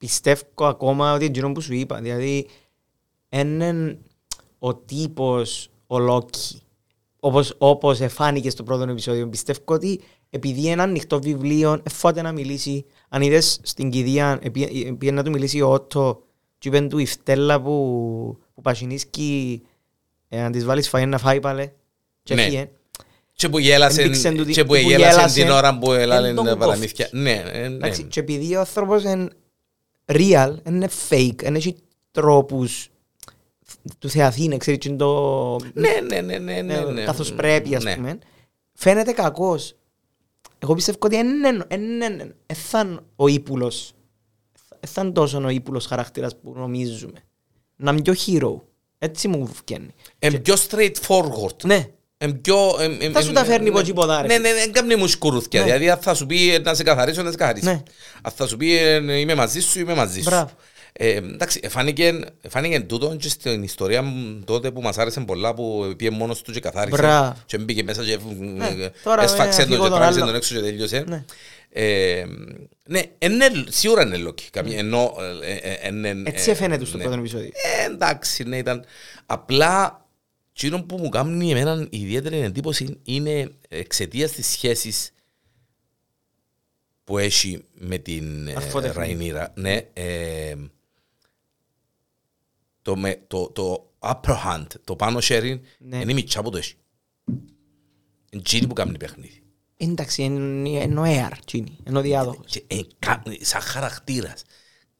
Ε, 0.00 0.06
και 0.06 0.06
πιστεύω 0.06 0.42
ακόμα 0.56 1.12
ότι 1.12 1.24
είναι 1.24 1.32
εκείνο 1.36 1.52
που 1.52 1.60
σου 1.60 1.74
είπα. 1.74 2.00
Δηλαδή, 2.00 2.46
είναι 3.28 3.98
ο 4.58 4.74
τύπος 4.74 5.70
ο 5.86 5.98
Λόκι. 5.98 6.62
Όπως, 7.20 7.54
όπως 7.58 8.00
εφάνηκες 8.00 8.52
στο 8.52 8.62
πρώτο 8.62 8.82
επεισόδιο. 8.82 9.28
Πιστεύω 9.28 9.58
ότι 9.64 10.00
επειδή 10.30 10.60
είναι 10.60 10.70
ένα 10.70 10.82
ανοιχτό 10.82 11.20
βιβλίο, 11.20 11.80
εφότε 11.82 12.22
να 12.22 12.32
μιλήσει. 12.32 12.84
Αν 13.08 13.22
είδες 13.22 13.60
στην 13.62 13.90
κηδεία, 13.90 14.38
επή- 14.42 14.92
πήγε 14.98 15.12
να 15.12 15.22
του 15.22 15.30
μιλήσει 15.30 15.60
ο 15.60 15.72
Ότο 15.72 16.22
και 16.58 16.68
είπε 16.68 16.80
του 16.80 16.98
η 16.98 17.06
φτέλα 17.06 17.60
που, 17.62 17.72
που 18.54 18.60
πασινίσκει 18.62 19.62
ε, 20.28 20.40
αν 20.42 20.52
της 20.52 20.64
βάλεις 20.64 20.90
φαΐ 20.92 21.06
να 21.06 21.18
φάει 21.18 21.40
πάλι. 21.40 21.72
Και 22.22 22.34
Ναι. 22.34 22.42
έφυγε. 22.42 22.70
Και 23.32 23.48
που 23.48 23.58
γέλασε, 23.58 24.02
Έμπηξεν 24.02 24.36
του 24.36 24.44
τη- 24.44 24.52
και 24.52 24.62
που 24.64 24.68
που 24.68 24.74
γέλασε 24.74 25.14
γέλασε, 25.16 25.40
την 25.42 25.50
ώρα 25.50 25.78
που 25.78 25.92
εν 25.92 26.00
έλαλε 26.00 26.34
τον 26.34 26.44
τα 26.44 26.50
κόφτεις. 26.50 26.66
παραμύθια. 26.66 27.08
Ναι, 27.12 27.42
ε, 27.52 27.68
ναι. 27.68 27.74
Εντάξει, 27.74 28.02
και 28.04 28.20
επειδή 28.20 28.54
ο 28.56 28.58
άνθρωπος 28.60 29.02
είναι 29.04 29.28
real, 30.12 30.54
είναι 30.66 30.88
fake, 31.08 31.42
δεν 31.42 31.54
έχει 31.54 31.76
τρόπους 32.10 32.88
του 33.98 34.08
Θεαθήνε, 34.08 34.56
ξέρεις, 34.56 34.80
και 34.80 34.88
είναι 34.88 34.96
το... 34.96 35.56
Ναι, 35.74 36.00
ναι, 36.06 36.20
ναι, 36.20 36.38
ναι, 36.38 36.60
ναι, 36.62 36.80
ναι. 36.80 37.04
καθώς 37.04 37.32
πρέπει, 37.32 37.74
ας 37.74 37.84
Ναι. 37.84 37.94
πούμε. 37.94 38.18
Φαίνεται 38.72 39.12
κακός. 39.12 39.76
Εγώ 40.58 40.74
πιστεύω 40.74 40.98
ότι 41.00 41.16
δεν 41.16 42.44
θα 42.54 42.80
είναι 42.80 43.00
ο 43.16 43.28
ύπουλος. 43.28 43.92
Δεν 44.80 44.90
θα 44.90 45.02
είναι 45.02 45.10
τόσο 45.10 45.44
ο 45.44 45.48
ύπουλος 45.48 45.86
χαρακτήρας 45.86 46.36
που 46.36 46.52
νομίζουμε. 46.56 47.18
Να 47.76 47.90
είναι 47.90 48.02
πιο 48.02 48.14
hero. 48.26 48.60
Έτσι 48.98 49.28
μου 49.28 49.50
βγαίνει. 49.66 49.94
Είναι 50.18 50.38
πιο 50.38 50.54
straightforward. 50.68 51.64
Ναι. 51.64 51.86
Εν 52.20 52.40
πιο, 52.40 52.76
εμ, 52.80 52.96
εμ, 53.00 53.12
Θα 53.12 53.20
σου 53.22 53.28
εμ, 53.28 53.34
τα 53.34 53.44
φέρνει 53.44 53.62
ναι, 53.64 53.68
από 53.70 53.78
εκεί 53.78 53.92
ποδά, 53.92 54.20
ρε 54.22 54.26
Ναι, 54.26 54.34
φίλε. 54.34 54.48
ναι, 54.48 54.54
δεν 54.54 54.72
κάνει 54.72 54.96
μου 54.96 55.06
σκουρούθκια. 55.06 55.60
Ναι. 55.60 55.66
Δηλαδή, 55.66 55.90
αν 55.90 55.98
θα 55.98 56.14
σου 56.14 56.26
πει 56.26 56.54
ε, 56.54 56.58
να 56.58 56.74
σε 56.74 56.82
καθαρίσω, 56.82 57.22
να 57.22 57.30
σε 57.30 57.36
καθαρίσει. 57.36 57.64
Ναι. 57.66 57.82
Αν 58.22 58.32
θα 58.36 58.46
σου 58.46 58.56
πει 58.56 58.78
ε, 58.78 59.18
είμαι 59.18 59.34
μαζί 59.34 59.60
σου, 59.60 59.78
είμαι 59.80 59.94
μαζί 59.94 60.20
σου. 60.22 60.28
Μπράβο. 60.30 60.50
Ε, 60.92 61.08
εντάξει, 61.16 61.60
εφάνηκε, 61.62 62.20
εφάνηκε 62.40 62.80
τούτο 62.80 63.16
και 63.20 63.28
στην 63.28 63.62
ιστορία 63.62 64.02
μου 64.02 64.42
τότε 64.44 64.70
που 64.70 64.80
μας 64.80 64.98
άρεσε 64.98 65.20
πολλά 65.20 65.54
που 65.54 65.94
πήγε 65.96 66.10
μόνος 66.10 66.42
του 66.42 66.52
και 66.52 66.60
καθάρισε 66.60 66.96
Μπράβο. 66.96 67.34
και 67.46 67.58
μπήκε 67.58 67.82
μέσα 67.82 68.04
και 68.04 68.12
ε, 68.12 68.18
τώρα 69.02 69.22
έσφαξε 69.22 69.58
με 69.60 69.66
τον 69.66 69.68
και 69.68 69.74
αφήγω 69.74 69.88
τον 69.88 69.96
τράβηξε 69.98 70.20
άλλο. 70.20 70.26
τον 70.26 70.34
έξω 70.34 70.54
και 70.54 70.60
τελείωσε. 70.60 71.04
Ναι. 71.08 71.24
Ε, 71.72 72.24
ναι, 72.84 73.00
είναι, 73.18 73.44
σίγουρα 73.68 74.02
είναι 74.02 74.16
λόκι. 74.16 74.44
Καμία- 74.50 74.78
Ενώ, 74.78 75.14
ε, 75.42 75.52
ε, 75.52 75.72
ε, 75.72 75.88
είναι- 75.88 76.22
Έτσι 76.24 76.48
ε, 76.48 76.52
έφαινε 76.52 76.78
τους 76.78 76.88
στο 76.88 76.96
ναι. 76.96 77.02
πρώτο 77.02 77.18
επεισόδιο. 77.18 77.50
Ε, 77.82 77.92
εντάξει, 77.92 78.42
ναι, 78.44 78.56
ήταν. 78.56 78.84
Απλά, 79.26 80.06
εκείνο 80.60 80.82
που 80.82 80.96
μου 80.98 81.08
κάνει 81.08 81.50
εμένα 81.50 81.86
ιδιαίτερη 81.90 82.38
εντύπωση 82.38 83.00
είναι 83.02 83.52
εξαιτίας 83.68 84.32
της 84.32 84.46
σχέσης 84.46 85.10
που 87.04 87.18
έχει 87.18 87.64
με 87.74 87.98
την 87.98 88.48
ε, 88.48 88.52
Αρφότεχνη. 88.56 88.96
Ραϊνίρα. 88.96 89.52
Ναι, 89.56 89.76
ε, 89.92 90.54
το, 92.82 92.96
με, 92.96 93.22
το, 93.26 93.50
το 93.50 93.92
upper 93.98 94.36
hand, 94.46 94.66
το 94.84 94.96
πάνω 94.96 95.18
sharing, 95.22 95.58
Ναι. 95.78 95.96
είναι 95.96 96.10
η 96.10 96.14
μητσά 96.14 96.42
που 96.42 96.50
το 96.50 96.56
έχει. 96.56 96.74
Είναι 98.30 98.42
εκείνη 98.46 98.66
που 98.66 98.74
κάνει 98.74 98.96
παιχνίδι. 98.96 99.42
Εντάξει, 99.76 100.22
είναι 100.22 100.68
είναι 100.68 101.00
ο 101.00 101.04
air, 101.06 101.32
τσίνη, 101.44 101.78
είναι 101.86 101.98
ο 101.98 102.00
διάδοχος. 102.00 102.46
Και, 102.52 102.64
ε, 102.66 102.80
κα- 102.98 103.22
σαν 103.40 103.60
χαρακτήρας. 103.60 104.44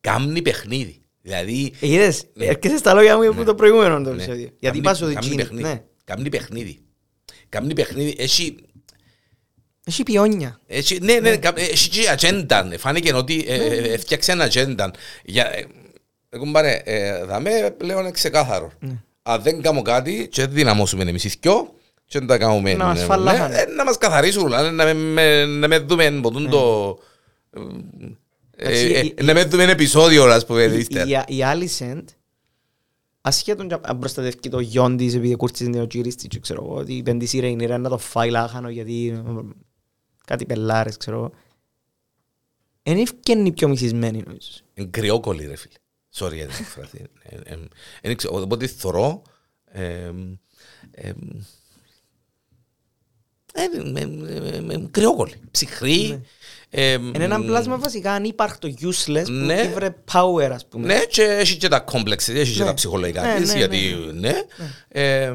Κάνει 0.01 0.43
παιχνίδι. 0.43 1.03
Δηλαδή, 1.29 1.73
Ε, 1.81 1.87
Είδες, 1.89 2.25
Ναι. 2.35 2.45
έρχεσαι 2.45 2.77
στα 2.77 2.95
λόγια 2.95 3.17
μου 3.17 3.29
από 3.31 3.45
το 3.45 3.55
προηγούμενο 3.55 3.95
το 3.95 4.01
Ναι. 4.11 4.11
επεισόδιο. 4.11 4.49
Γιατί 4.59 4.61
Κάμνει- 4.67 4.85
πας 4.85 5.03
ότι 5.03 5.13
κάμνει 5.15 5.29
τσίνη, 5.29 5.43
παιχνίδι. 5.43 5.63
ναι. 5.69 5.83
Κάμνει 6.05 6.29
παιχνίδι. 6.29 6.79
Κάμνει 7.49 7.75
παιχνίδι. 7.75 8.15
Έχει, 8.19 8.57
Έχει 9.85 10.03
πιόνια. 10.03 10.61
έχει, 10.67 10.99
ναι, 11.03 11.15
ναι, 11.15 11.37
κα- 11.37 11.53
έχει 11.57 11.89
και 11.89 12.09
ατζέντα. 12.09 12.69
Φάνηκε 12.79 13.15
ότι 13.15 13.45
ε, 13.49 13.55
ε, 13.55 13.67
ε, 13.77 13.93
έφτιαξε 13.93 14.33
ένα 14.33 14.45
ατζέντα. 14.45 14.91
Για, 15.25 15.57
ε, 15.57 15.65
εγώ 16.29 16.51
πάρε, 16.53 16.81
ε, 16.85 17.25
θα 17.29 17.41
με 17.41 17.75
πλέον 17.77 18.01
είναι 18.01 18.11
ξεκάθαρο. 18.11 18.73
Αν 19.23 19.43
δεν 19.43 19.63
κάνω 19.63 19.83
κάτι 19.83 20.29
και 20.31 20.43
δεν 20.43 20.53
δυναμώσουμε 20.53 21.03
εμείς 21.03 21.25
οι 21.25 21.37
δυο 21.41 21.75
και 22.07 22.19
δεν 22.19 22.29
τα 22.29 22.39
κάνουμε. 22.39 22.75
Να 22.75 22.85
μας 22.85 23.01
ε, 23.01 23.05
φαλάχανε. 23.05 23.55
ναι, 23.55 23.61
ε, 23.61 23.67
Να 23.67 23.85
μας 23.85 23.99
καθαρίσουν, 23.99 24.49
να, 24.51 24.71
να, 24.71 24.85
με- 24.85 24.95
με- 24.95 25.45
να 25.45 25.69
με 25.69 25.79
δούμε 25.79 26.11
ποτούν 26.23 26.51
το... 26.51 26.99
ε, 28.61 28.65
Εντάξει, 28.65 28.85
ε, 28.85 29.05
η- 29.07 29.15
ε, 29.17 29.23
Να 29.23 29.35
με 29.35 29.45
δούμε 29.45 29.63
ένα 29.63 29.73
επεισόδιο, 29.73 30.25
ας 30.25 30.47
πούμε, 30.47 30.63
Η- 30.63 30.79
ύστερα. 30.79 31.25
Η 31.29 31.37
η 31.37 31.43
Άλισεντ, 31.43 32.09
ασχέτων 33.21 33.69
και 33.69 33.77
αν 33.83 33.99
προστατεύει 33.99 34.49
το 34.49 34.61
γιον 34.61 34.97
της 34.97 35.15
επειδή 35.15 35.35
κούρτισε 35.37 35.65
την 35.65 35.81
οτζήριστη 35.81 36.29
και 36.29 36.39
ξέρω 36.41 36.65
εγώ, 36.65 36.75
ότι 36.75 36.93
η 36.97 37.03
πεντήση 37.03 37.39
ρε 37.41 37.49
είναι 37.49 37.77
να 37.79 37.89
το 37.89 37.99
φάει 37.99 38.31
λάχανο 38.31 38.69
γιατί 38.71 39.09
ε, 39.09 39.23
κάτι 40.27 40.47
πελάρες 40.47 40.97
ξέρω 40.97 41.17
εγώ. 41.17 41.33
Είναι 42.83 43.01
ευκαινή 43.01 43.53
πιο 43.53 43.69
μισισμένη 43.69 44.23
νομίζω. 44.27 44.49
Είναι 44.75 44.89
κρυόκολλη 44.91 45.47
ρε 45.47 45.57
φίλε. 45.57 45.75
Sorry 46.15 46.35
για 46.35 46.47
την 46.47 46.57
εκφράση. 46.61 47.05
Ε, 47.23 47.35
ε, 47.37 47.53
ε, 47.53 47.59
δεν 48.03 48.17
ξέρω, 48.17 48.41
Οπότε 48.43 48.67
θωρώ. 48.67 49.23
Ε, 53.55 53.63
ε, 53.63 54.01
ε, 54.01 54.09
ε, 54.47 54.73
ε, 54.73 54.75
ε, 54.75 54.79
Κρυόκολλη. 54.91 55.35
Ψυχρή. 55.51 56.21
ε, 56.71 56.93
Είναι 56.93 57.25
ένα 57.25 57.41
πλάσμα 57.41 57.77
βασικά 57.79 58.13
ανύπαρκτο, 58.13 58.69
useless, 58.81 59.25
που 59.25 59.33
Ναι. 59.33 59.61
ήβρε 59.71 59.95
power 60.13 60.51
ας 60.53 60.67
πούμε. 60.67 60.87
Ναι, 60.87 60.99
και 61.05 61.23
έχει 61.23 61.57
και 61.57 61.69
τα 61.69 61.81
κόμπλεξ, 61.81 62.29
έχει 62.29 62.53
και 62.53 62.59
Ναι. 62.61 62.67
τα 62.67 62.75
ψυχολογικά 62.75 63.23
Ναι, 63.23 63.35
της, 63.41 63.53
ναι, 63.53 63.59
γιατί 63.59 63.97
ναι. 64.15 64.33
Ε, 64.89 65.33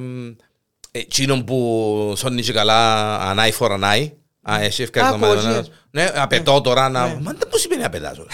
Εκείνον 0.95 1.43
που 1.43 2.13
σώνει 2.17 2.41
και 2.41 2.53
καλά 2.53 3.15
ανάει 3.29 3.51
for 3.59 3.69
ανάει. 3.71 4.13
Α, 4.41 4.61
εσύ 4.61 4.83
ευχαριστώ. 4.83 5.15
Άκουω, 5.15 5.35
μάνα, 5.35 5.57
εσύ. 5.57 5.71
Ναι, 5.91 6.11
απαιτώ 6.15 6.61
τώρα 6.61 6.89
να... 6.89 7.07
Ναι. 7.07 7.13
Μα 7.21 7.31
δεν 7.31 7.47
πώς 7.49 7.61
σημαίνει 7.61 7.83
απαιτάς. 7.83 8.17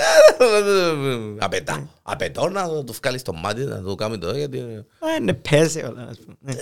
Απαιτά. 1.38 1.88
Απαιτώ 2.02 2.48
να 2.48 2.68
το 2.84 2.92
βγάλεις 3.02 3.20
στο 3.20 3.32
μάτι, 3.32 3.64
να 3.64 3.82
το 3.82 3.94
κάνει 3.94 4.18
το 4.18 4.36
γιατί... 4.36 4.58
Α, 4.58 5.06
Είναι 5.20 5.32
πέσε 5.32 5.78
όλα 5.92 6.06
ας 6.10 6.18
πούμε. 6.18 6.36
Ναι. 6.40 6.54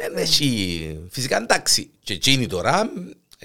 Δεν 0.00 0.16
έχει... 0.22 0.98
Φυσικά 1.10 1.36
εντάξει. 1.36 1.90
Και 2.02 2.12
εκείνη 2.12 2.46
τώρα 2.46 2.90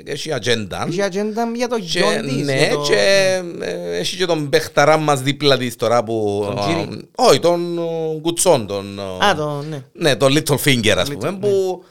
έχει 0.03 0.33
ατζέντα. 0.33 0.85
Έχει 0.89 1.01
ατζέντα 1.01 1.51
για 1.55 1.67
το 1.67 1.75
Και, 1.79 1.83
γιον 1.85 2.21
της. 2.27 2.45
ναι, 2.45 2.57
για 2.57 2.69
το- 2.69 2.81
και 2.81 3.41
ε, 3.61 3.97
έχει 3.97 4.17
και 4.17 4.25
τον 4.25 4.49
παιχταρά 4.49 4.97
μας 4.97 5.21
δίπλα 5.21 5.57
της 5.57 5.75
τώρα 5.75 6.03
που... 6.03 6.43
Τον 6.45 6.57
α, 6.59 6.61
Τζίρι. 6.61 7.09
Όχι, 7.15 7.39
τον 7.39 7.77
ε, 7.77 8.19
Κουτσόν, 8.21 8.67
τον... 8.67 8.99
ε, 8.99 9.25
Α, 9.25 9.35
το, 9.35 9.63
ναι. 9.69 9.83
Ναι, 9.93 10.15
τον 10.15 10.33
Little 10.37 10.57
Finger, 10.65 10.95
ας 10.97 11.09
πούμε, 11.11 11.29
Little, 11.29 11.37
που 11.39 11.83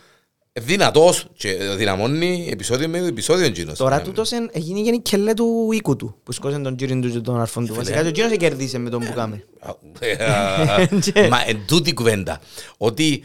δυνατός 0.52 1.26
και 1.37 1.52
δυναμώνει 1.76 2.48
επεισόδιο 2.52 2.88
με 2.88 2.98
επεισόδιο 2.98 3.46
εκείνος. 3.46 3.78
Τώρα 3.78 3.96
Ναι. 3.96 4.02
τούτος 4.02 4.32
εν- 4.32 4.50
έγινε 4.52 4.80
και 4.80 4.90
η 4.90 5.00
κελέ 5.00 5.34
του 5.34 5.68
οίκου 5.72 5.96
του, 5.96 6.16
που 6.22 6.32
σκόσαν 6.32 6.62
τον 6.62 6.76
τζίριν 6.76 7.00
του 7.00 7.11
και 7.11 7.18
τον 7.18 7.40
αρφόν 7.40 7.66
του. 7.66 7.74
Βασικά 7.74 8.02
και 8.02 8.08
εκείνος 8.08 8.37
κερδίσε 8.37 8.78
με 8.78 8.90
τον 8.90 9.00
που 9.04 9.12
κάμε. 9.14 9.44
Α, 9.61 11.28
Μα 11.30 11.42
εν 11.46 11.58
τούτη 11.66 11.92
κουβέντα, 11.94 12.40
ότι 12.76 13.22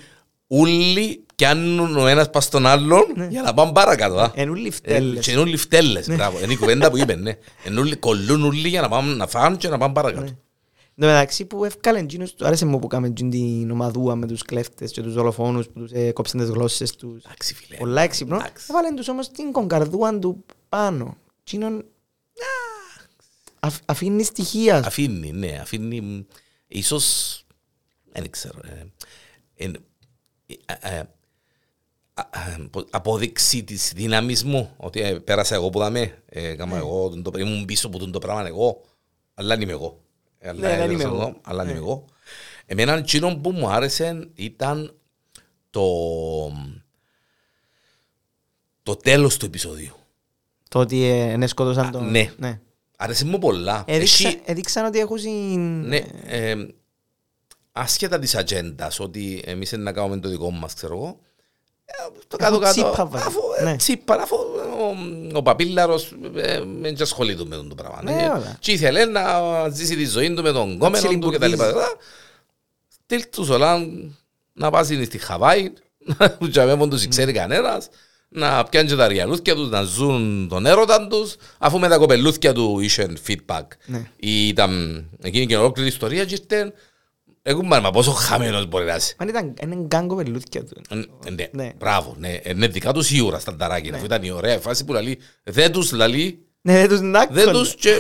όλοι 0.47 1.25
πιάνουν 1.35 1.97
ο 1.97 2.07
ένας 2.07 2.29
πας 2.29 2.43
στον 2.43 2.65
άλλον 2.65 3.05
για 3.29 3.41
να 3.41 3.53
πάνε 3.53 3.71
παρακάτω. 3.71 4.15
α. 4.19 4.31
Εν 4.35 4.49
ούλοι 4.49 4.67
Ε, 4.67 4.71
φτέλες. 4.71 5.25
Και 5.25 5.31
είναι 5.31 5.39
όλοι 5.39 5.57
φτέλες, 5.57 6.07
μπράβο. 6.07 6.37
Είναι 6.43 6.53
η 6.53 6.57
κουβέντα 6.57 6.89
που 6.89 6.97
είπες, 6.97 7.17
ναι. 7.17 7.37
Εν 7.63 7.77
όλοι 7.77 7.95
κολλούν 7.95 8.43
όλοι 8.45 8.67
για 8.67 8.81
να 8.81 8.89
πάνε 8.89 9.13
να 9.13 9.27
φάνε 9.27 9.55
και 9.55 9.67
να 9.67 9.77
πάνε 9.77 9.93
παρακάτω. 9.93 10.31
Εν 10.95 11.03
τω 11.03 11.13
μεταξύ 11.13 11.45
που 11.45 11.63
εύκαλε 11.65 11.99
εκείνος, 11.99 12.33
του 12.33 12.45
άρεσε 12.45 12.65
μου 12.65 12.79
που 12.79 12.87
κάμε 12.87 13.07
εκείνη 13.07 13.29
την 13.29 13.71
ομαδούα 13.71 14.15
με 14.15 14.27
τους 14.27 14.41
κλέφτες 14.41 14.91
και 14.91 15.01
τους 15.01 15.13
δολοφόνους 15.13 15.67
που 15.67 15.79
τους 15.79 15.91
ε, 15.91 16.11
κόψαν 16.11 16.39
τις 16.39 16.49
γλώσσες 16.49 16.95
τους. 16.95 17.23
Εντάξει, 17.23 17.53
φίλε. 17.53 17.77
Πολλά 17.77 18.01
έξυπνο. 18.01 18.35
Εντάξει. 18.35 18.65
Έβαλε 18.69 18.93
τους 18.93 19.07
όμως 19.07 19.29
την 19.29 19.51
κονκαρδούα 19.51 20.19
του 20.19 20.45
πάνω. 20.69 21.17
Εκείνον 21.41 21.85
αφ- 23.59 23.81
αφήνει 23.85 24.23
στοιχεία. 24.23 24.77
Αφήνει, 24.85 25.31
ναι, 25.31 25.57
αφήνει. 25.61 26.01
μ, 26.01 26.23
Ίσως. 26.67 27.37
Δεν 28.11 28.29
ξέρω. 28.29 28.59
ε, 28.63 28.85
εν- 29.55 29.83
ε, 30.45 30.53
ε, 30.81 30.99
α- 32.13 32.21
α, 32.31 32.67
πο- 32.71 32.85
απόδειξη 32.89 33.63
της 33.63 33.91
δύναμης 33.95 34.43
μου 34.43 34.73
ότι 34.77 35.01
ε, 35.01 35.13
πέρασα 35.19 35.55
εγώ 35.55 35.69
που 35.69 35.79
δαμέ 35.79 36.23
έκανα 36.25 36.77
εγώ 36.77 37.09
τον 37.09 37.23
το- 37.23 37.39
ήμουν 37.39 37.65
πίσω 37.65 37.87
από 37.87 37.99
τον 37.99 38.11
το 38.11 38.19
πράγμα 38.19 38.47
εγώ 38.47 38.81
αλλά 39.33 39.47
δεν 39.47 39.61
είμαι 39.61 39.71
εγώ 39.71 39.97
Ε, 39.97 40.02
αλλά 40.43 40.59
Ναι, 40.59 40.67
δεν 40.77 40.79
ε, 40.79 40.83
είμαι 40.83 40.95
ξέρω, 41.03 41.13
εγώ. 41.15 41.39
αλλά 41.43 41.63
δεν 41.63 41.65
Ναι. 41.73 41.79
είμαι 41.79 41.87
εγώ 41.89 42.05
εμένα 42.65 42.93
εκείνο 42.93 43.35
που 43.37 43.51
μου 43.51 43.67
άρεσε 43.69 44.29
ήταν 44.35 44.95
το 45.69 45.83
το 48.83 48.95
τέλος 48.95 49.37
του 49.37 49.45
επεισοδίου 49.45 49.95
Το 50.69 50.79
ότι 50.79 51.03
ε, 51.03 51.37
ναι, 51.37 51.47
σκότωσαν 51.47 51.91
τον... 51.91 52.11
ναι. 52.11 52.33
Ναι. 52.37 52.59
Άρεσε 52.97 53.25
μου 53.25 53.39
πολλά. 53.39 53.83
Έδειξα- 53.87 54.27
Έχει- 54.27 54.41
Έδειξαν 54.45 54.85
ότι 54.85 54.99
έχουν 54.99 55.17
συν... 55.17 55.81
Ναι, 55.87 56.01
ε, 56.25 56.55
άσχετα 57.71 58.19
της 58.19 58.35
ατζέντας 58.35 58.99
ότι 58.99 59.41
εμείς 59.45 59.71
είναι 59.71 59.83
να 59.83 59.91
κάνουμε 59.93 60.17
το 60.19 60.29
δικό 60.29 60.51
μας, 60.51 60.73
ξέρω 60.73 60.95
εγώ. 60.95 61.19
Ε, 61.85 61.93
Το 62.27 62.37
Αφού 62.41 62.59
κάτω-κάτω, 62.59 62.71
τσίπα 62.73 63.05
βάζει. 63.05 63.25
αφού, 63.27 63.39
ε, 63.59 63.63
Ναι. 63.63 63.75
τσίπα, 63.75 64.15
αφού 64.15 64.35
ο, 64.35 65.37
ο 65.37 65.41
Παπίλαρος 65.41 66.13
ε, 66.35 66.61
δεν 66.81 67.01
ασχολείται 67.01 67.43
με 67.45 67.55
τον 67.55 67.69
το 67.69 67.75
πράγμα. 67.75 68.01
Ναι, 68.03 68.23
Ε, 68.23 68.27
όλα. 68.27 68.57
Και 68.59 68.71
ήθελε 68.71 69.05
να 69.05 69.23
ζήσει 69.69 69.95
τη 69.95 70.05
ζωή 70.05 70.33
του 70.33 70.41
με 70.41 70.51
τον 70.51 70.77
κόμενο 70.77 71.07
του 71.19 71.31
και 71.31 71.37
τα 71.37 71.47
λοιπά. 71.47 71.63
τσιλιμπουρδίζει. 71.65 71.95
Στείλ 73.03 73.23
τους 73.29 73.49
όλα 73.49 73.79
να 74.53 74.69
πάσει 74.69 75.05
στη 75.05 75.17
Χαβάη, 75.17 75.73
που 76.39 76.49
τζαμέ 76.49 76.75
μόνο 76.75 76.91
τους 76.91 77.07
ξέρει 77.07 77.31
κανένας, 77.31 77.89
να 78.29 78.63
πιάνουν 78.63 78.89
και 78.89 78.95
τα 78.95 79.07
ριαλούθια 79.07 79.55
τους, 79.55 79.69
να 79.69 79.81
ζουν 79.81 80.47
τον 80.49 80.65
έρωτα 80.65 81.07
τους, 81.07 81.35
αφού 81.57 81.79
με 81.79 81.87
τα 81.87 81.97
κοπελούθια 81.97 82.53
του 82.53 82.79
είχαν 82.79 83.17
feedback. 83.27 83.63
Ναι. 83.85 84.09
Ήταν 84.19 85.05
εκείνη 85.21 85.45
και 85.45 85.57
ολόκληρη 85.57 85.89
ιστορία 85.89 86.25
και 86.25 86.33
ήρθε, 86.41 86.73
εγώ 87.45 87.63
μα 87.63 87.91
πόσο 87.91 88.11
χαμένος 88.11 88.65
μπορεί 88.65 88.85
να 88.85 88.95
είσαι. 88.95 89.15
Αν 89.17 89.27
ήταν 89.27 89.53
είναι 89.63 89.75
γκάγκο 89.75 90.15
πελούθια 90.15 90.63
του. 90.63 90.81
Ε, 91.25 91.29
Ναι, 91.29 91.47
Ναι. 91.51 91.71
μπράβο, 91.77 92.15
ναι, 92.17 92.39
είναι 92.45 92.67
δικά 92.67 92.93
τους 92.93 93.05
σίγουρα 93.05 93.39
στα 93.39 93.55
ταράκια, 93.55 93.95
αφού 93.95 94.05
ήταν 94.05 94.23
η 94.23 94.31
ωραία 94.31 94.59
φάση 94.59 94.85
που 94.85 94.93
λαλεί, 94.93 95.19
δεν 95.43 95.71
τους 95.71 95.91
λαλεί, 95.91 96.39
Ναι, 96.61 96.73
δεν 96.79 96.89
τους 96.89 96.99
νάκκον. 97.01 97.35
δεν 97.35 97.51
τους 97.51 97.75
και 97.75 97.99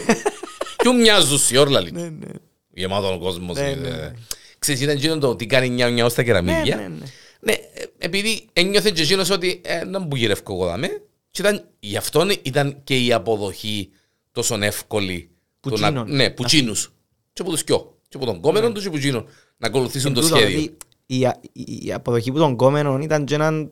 ποιου 0.77 0.95
μοιάζουν 0.95 1.37
σιόρ 1.37 1.69
λαλεί. 1.69 1.91
Ναι, 1.91 2.01
ναι. 2.09 2.27
Γεμάτο 2.73 3.13
ο 3.13 3.19
κόσμος. 3.19 3.55
Ναι, 3.57 3.69
ε, 3.69 3.75
ναι, 3.75 3.87
ε. 3.87 3.91
ναι. 3.91 4.11
Ξέρεις, 4.59 4.81
ήταν 4.81 4.95
εκείνο 4.95 5.17
το 5.17 5.35
τι 5.35 5.45
κάνει 5.45 5.69
νιάου 5.69 5.91
νιάου 5.91 6.09
στα 6.09 6.21
Ναι, 6.21 6.27
κεραμίδια. 6.27 6.75
ναι, 6.75 6.81
ναι. 6.87 7.05
Ναι, 7.39 7.51
ε, 7.51 7.83
επειδή 7.97 8.45
ένιωθε 8.53 8.91
και 8.91 9.01
εκείνος 9.01 9.29
ότι 9.29 9.61
ε, 9.65 9.83
να 9.83 9.99
μου 9.99 10.15
γυρεύκω 10.15 10.53
εγώ 10.53 10.65
δαμέ. 10.65 11.01
Και 11.31 11.41
ήταν, 11.41 11.67
γι' 11.79 11.97
αυτό 11.97 12.27
ήταν 12.41 12.77
και 12.83 12.97
η 12.97 13.13
αποδοχή 13.13 13.89
τόσο 14.31 14.57
εύκολη. 14.61 15.29
Που 15.59 15.69
Το 15.69 15.77
να- 15.77 15.87
τσίνων. 15.87 16.11
Ναι, 16.15 16.29
που 16.29 16.43
τσίνους. 16.43 16.93
Και 17.33 17.41
από 17.41 17.51
τους 17.51 17.63
κοιό. 17.63 17.97
Και 18.13 18.19
από 18.19 18.25
τον 18.31 18.39
κόμενο 18.41 18.71
τους 18.71 18.83
και 18.83 18.89
που 18.89 18.97
τσίνων. 18.97 19.25
Να 19.57 19.67
ακολουθήσουν 19.67 20.07
Εν 20.09 20.13
το 20.13 20.21
τούτο, 20.21 20.35
σχέδιο. 20.35 20.57
ότι 20.59 20.77
Η, 21.05 21.25
α- 21.25 21.39
η- 21.53 21.85
η 21.85 21.93
αποδοχή 21.93 22.31
που 22.31 22.37
των 22.37 22.55
κόμενων 22.55 23.01
ήταν 23.01 23.25
και 23.25 23.33
έναν 23.35 23.71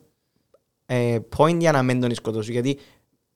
ε, 0.85 1.17
point 1.37 1.57
για 1.59 1.71
να 1.71 1.83
μην 1.83 2.01
τον 2.01 2.15
σκοτώσουν. 2.15 2.51
Γιατί 2.53 2.77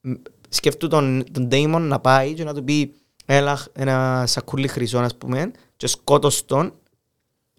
μ, 0.01 0.11
σκεφτού 0.49 0.87
τον, 0.87 1.23
τον 1.31 1.47
Damon 1.51 1.79
να 1.81 1.99
πάει 1.99 2.33
και 2.33 2.43
να 2.43 2.53
του 2.53 2.63
πει 2.63 2.93
έλα 3.25 3.65
ένα 3.73 4.23
σακούλι 4.27 4.67
χρυσό 4.67 4.97
ας 4.97 5.15
πούμε 5.15 5.51
και 5.77 5.87
σκότως 5.87 6.45
τον 6.45 6.73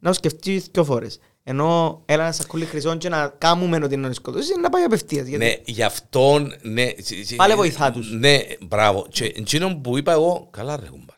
να 0.00 0.08
το 0.10 0.14
σκεφτεί 0.14 0.62
δυο 0.72 0.84
φορές. 0.84 1.18
Ενώ 1.42 2.02
έλα 2.06 2.22
ένα 2.22 2.32
σακούλι 2.32 2.64
χρυσό 2.64 2.96
και 2.96 3.08
να 3.08 3.34
κάνουμε 3.38 3.80
ότι 3.84 3.96
να 3.96 4.02
τον 4.02 4.14
σκοτώσεις 4.14 4.56
να 4.56 4.68
πάει 4.70 4.82
απευθείας. 4.82 5.26
Γιατί... 5.26 5.44
Ναι, 5.44 5.54
γι' 5.64 5.82
αυτόν, 5.82 6.52
ναι. 6.62 6.92
τσι- 6.92 7.22
τσι- 7.24 7.36
Πάλε 7.36 7.54
βοηθά 7.54 7.90
τους. 7.92 8.12
Ναι, 8.12 8.38
μπράβο. 8.60 9.06
Και 9.10 9.24
εκείνο 9.24 9.76
που 9.82 9.98
είπα 9.98 10.12
εγώ, 10.12 10.48
καλά 10.50 10.76
ρε 10.76 10.86
κουμπάρ. 10.86 11.15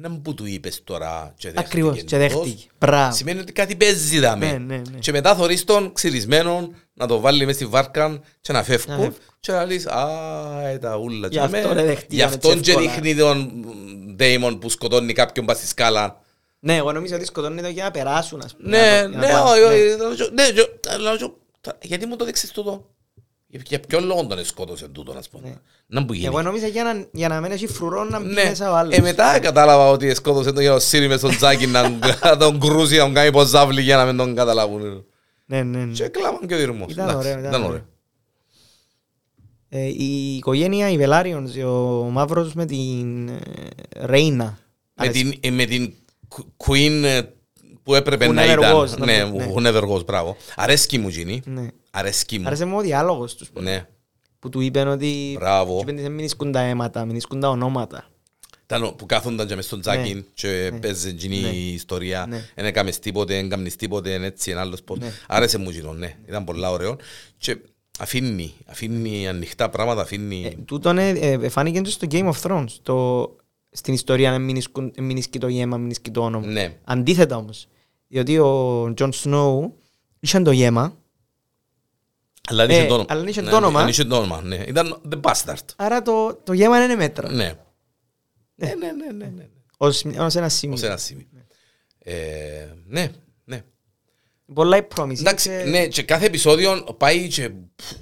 Να 0.00 0.08
μου 0.08 0.20
που 0.22 0.34
του 0.34 0.46
είπες 0.46 0.80
τώρα 0.84 1.34
και 1.36 1.48
δέχτηκε. 1.50 1.66
Ακριβώς, 1.66 1.96
και 1.96 2.02
τούτος, 2.02 2.18
δέχτηκε. 2.18 2.66
Μπράβο. 2.78 3.14
Σημαίνει 3.14 3.40
ότι 3.40 3.52
κάτι 3.52 3.76
παίζει 3.76 4.18
δάμε. 4.18 4.46
Ναι, 4.46 4.58
ναι, 4.58 4.76
ναι. 4.76 4.98
Και 4.98 5.12
μετά 5.12 5.34
θωρείς 5.34 5.64
τον 5.64 5.92
ξυρισμένο 5.92 6.68
να 6.94 7.06
το 7.06 7.20
βάλει 7.20 7.46
μες 7.46 7.54
στη 7.54 7.66
βάρκα 7.66 8.20
και 8.40 8.52
να 8.52 8.58
Να 8.58 8.64
φεύγουν 8.64 8.96
φεύγουν. 8.96 9.14
και 9.40 9.52
να 9.52 9.64
λες 9.64 9.86
«Α, 9.86 10.08
ε, 10.68 10.78
τα 10.78 10.96
ούλα». 10.96 11.26
Γι' 11.28 11.34
Και 11.34 11.40
αυτό 11.40 11.56
με- 11.68 11.74
ρε 11.74 11.84
δεχτήκαμε 11.84 12.06
Γι' 12.08 12.22
αυτόν 12.22 12.50
έτσι 12.50 12.62
και 12.62 12.70
εύκολα. 12.70 12.90
δείχνει 12.92 13.14
τον 13.16 13.64
Ντέιμον 14.14 14.58
που 14.58 14.68
σκοτώνει 14.68 15.12
κάποιον 15.12 15.46
πας 15.46 15.56
στη 15.56 15.66
σκάλα. 15.66 16.20
Ναι, 16.60 16.76
εγώ 16.76 16.92
νομίζω 16.92 17.14
ότι 17.16 17.24
σκοτώνει 17.24 17.62
το 17.62 17.68
για 17.68 17.84
να 17.84 17.90
περάσουν 17.90 18.40
ας 18.44 18.56
πούμε. 18.56 18.68
Ναι, 18.78 19.02
να 19.02 19.10
το- 19.12 19.18
ναι, 19.18 19.32
να 19.32 19.42
το- 19.42 19.50
όχι, 19.50 19.60
ναι. 19.60 20.04
όχι, 20.04 20.30
ναι, 20.32 20.50
και- 20.50 20.70
αλλά 20.88 21.16
και- 21.16 21.72
γιατί 21.82 22.06
μου 22.06 22.16
το 22.16 22.24
δείξεις 22.24 22.50
τούτο; 22.50 22.86
Για- 23.50 23.60
Για 23.66 23.80
ποιον 23.80 24.04
λόγο 24.04 24.26
τον 24.26 24.44
σκότωσε 24.44 24.88
τούτο, 24.88 25.14
ας 25.18 25.28
πούμε; 25.28 25.60
Να 25.86 26.00
μου 26.00 26.12
γίνει. 26.12 26.26
Εγώ 26.26 26.42
νόμιζα 26.42 26.66
για 26.66 26.82
να, 26.84 27.06
για 27.12 27.28
να 27.28 27.40
μην 27.40 27.50
έχει 27.52 27.66
φρουρό 27.66 28.04
να 28.04 28.20
μπει 28.20 28.26
Ναι, 28.26 28.44
μέσα 28.44 28.70
ο 28.70 28.74
άλλος. 28.74 28.96
ε, 28.96 29.00
μετά 29.00 29.38
κατάλαβα 29.38 29.88
ότι 29.90 30.14
σκότωσε 30.14 30.52
τον 30.52 30.62
για 30.62 30.70
να 30.70 30.78
σύρει 30.78 31.08
μες 31.08 31.18
στον 31.18 31.36
τζάκι 31.36 31.66
να 31.66 31.88
να 32.22 32.36
τον 32.36 32.60
κρούσει, 32.60 32.96
να 32.96 33.02
τον 33.04 33.14
κάνει 33.14 33.30
ποζάβλη 33.32 33.82
για 33.82 33.96
να 33.96 34.04
μην 34.04 34.16
τον 34.16 34.34
καταλάβουν. 34.34 35.04
Ναι, 35.46 35.62
ναι, 35.62 35.84
ναι. 35.84 35.92
Και 35.92 36.08
κλάμαν 36.08 36.46
και 36.46 36.54
ο 36.54 36.58
δειρμός. 36.58 36.92
Ήταν 36.92 37.08
Εντάξει, 37.08 37.28
ωραίο, 37.28 37.38
ήταν 37.38 37.50
Ήταν 37.50 37.62
ωραίο. 37.62 37.70
ωραίο. 37.74 37.84
Ε, 39.68 39.84
η 39.86 40.36
οικογένεια, 40.36 40.90
οι 40.90 40.96
Βελάριονς, 40.96 41.56
ο 41.56 42.08
Μαύρος 42.10 42.54
με 42.54 42.64
την 42.66 43.28
ε, 43.28 43.38
Ρέινα. 43.96 44.58
Με 44.94 45.08
την, 45.08 45.32
ε, 45.40 45.50
με 45.50 45.64
την 45.64 45.92
Queen 46.56 47.02
ε, 47.04 47.20
που 47.88 47.94
έπρεπε 47.94 48.26
Που 48.26 48.32
να 48.32 48.42
είναι 48.44 48.52
ήταν. 48.52 48.64
ενεργός, 48.64 48.96
να 48.96 49.04
Ναι, 49.04 49.20
πω, 49.30 49.36
ναι. 49.36 49.46
που 49.46 49.58
είναι 49.58 49.68
ενεργός, 49.68 50.04
μπράβο. 50.04 50.36
Αρέσκει 50.56 50.98
μου 50.98 51.08
γίνει. 51.08 51.42
Ναι. 51.44 51.66
Αρέσκει 51.90 52.38
μου. 52.38 52.46
Άρεσε 52.46 52.64
μου 52.64 52.76
ο 52.76 52.80
διάλογος 52.80 53.34
τους. 53.34 53.50
Ναι, 53.60 53.86
Που 54.38 54.48
του 54.48 54.60
είπαν 54.60 54.88
ότι... 54.88 55.34
Μπράβο. 55.38 55.74
Του 55.74 55.80
είπαν 55.90 55.98
ότι 55.98 56.08
μην 56.08 56.24
ισκούν 56.24 56.52
τα 56.52 56.60
αίματα, 56.60 57.04
μην 57.04 57.16
ισκούν 57.16 57.40
τα 57.40 57.48
ονόματα. 57.48 58.04
Ήταν 58.64 58.84
ο- 58.84 58.90
που 58.90 59.06
κάθονταν 59.06 59.46
και 59.46 59.54
μες 59.54 59.64
στον 59.64 59.80
τζάκι 59.80 60.14
Ναι. 60.14 60.20
και 60.34 60.68
Ναι. 60.72 60.78
παίζε 60.78 61.08
εκείνη 61.08 61.40
Ναι. 61.40 61.48
η 61.48 61.72
ιστορία. 61.72 62.26
Ναι. 62.28 62.44
Δεν 62.54 62.64
έκαμες 62.64 62.98
τίποτε, 62.98 63.34
δεν 63.34 63.44
έκαμνες 63.44 63.76
τίποτε, 63.76 64.14
εν 64.14 64.22
έτσι, 64.24 64.50
ένα 64.50 64.60
άλλος 64.60 64.82
πώς. 64.82 64.98
Ναι. 64.98 65.12
Άρεσε 65.28 65.58
μου 65.58 65.68
εκείνο, 65.68 65.92
ναι. 65.92 66.14
Ήταν 66.28 66.44
πολλά 66.44 66.70
ωραίο. 66.70 66.96
Και 67.38 67.56
αφήνει, 67.98 68.54
αφήνει 68.66 69.28
ανοιχτά 69.28 69.68
πράγματα, 69.70 70.00
Ε, 70.00 70.02
αφήνει... 70.02 70.56
τούτον 70.64 70.98
ε, 70.98 71.08
ε, 71.08 71.48
φάνηκε 71.48 71.80
και 71.80 71.90
στο 71.90 72.06
Game 72.10 72.30
of 72.32 72.40
Thrones. 72.42 72.72
Το, 72.82 73.28
στην 73.70 73.94
ιστορία 73.94 74.30
να 74.30 74.38
μην 74.38 74.56
ισκούν- 74.56 74.94
μην 74.98 75.16
ισκεί 75.16 75.38
το 75.38 75.48
γέμα, 75.48 75.76
μην 75.76 75.90
ισκεί 75.90 76.10
το 76.10 76.20
όνομα. 76.24 76.46
Ναι. 76.46 76.74
Αντίθετα 76.84 77.36
όμως. 77.36 77.68
Διότι 78.08 78.38
ο 78.38 78.92
Τζον 78.94 79.12
Σνόου 79.12 79.78
είχε 80.20 80.40
το 80.40 80.50
γέμα, 80.50 80.96
Αλλά 82.48 82.66
δεν 82.66 82.76
Ε, 82.76 82.78
είχε 82.78 82.86
το 82.88 82.94
όνομα. 82.94 83.06
αλλά 83.10 83.20
δεν 83.20 83.28
είχε 83.28 83.40
Ναι, 83.40 83.50
το 83.50 83.56
όνομα. 83.56 83.78
δεν 83.80 83.88
είχε 83.88 84.04
το 84.04 84.16
όνομα, 84.16 84.42
ναι. 84.42 84.56
Ήταν 84.68 85.00
The 85.12 85.20
Bastard. 85.20 85.54
άρα 85.76 86.02
το, 86.02 86.34
το 86.34 86.52
γέμα 86.52 86.84
είναι 86.84 86.94
μέτρα. 86.94 87.30
Ναι. 87.32 87.58
Ναι, 88.54 88.74
ναι, 88.74 88.92
ναι, 88.92 89.12
ναι, 89.12 89.26
ναι. 89.26 89.48
Ως, 89.76 90.04
ως 90.18 90.34
ένα 90.34 90.48
σημείο. 90.48 90.74
Ως 90.76 90.82
ένα 90.82 90.96
σημείο. 90.96 91.26
Ε, 91.98 92.68
Ναι, 92.86 93.10
ναι. 93.44 93.62
Πολλά 94.54 94.76
η 94.76 94.86
promise. 94.96 95.18
Εντάξει, 95.18 95.48
και- 95.48 95.64
ναι, 95.64 95.86
και 95.88 96.02
κάθε 96.02 96.26
επεισόδιο 96.26 96.82
πάει 96.98 97.28
και 97.28 97.50
πφ, 97.76 97.92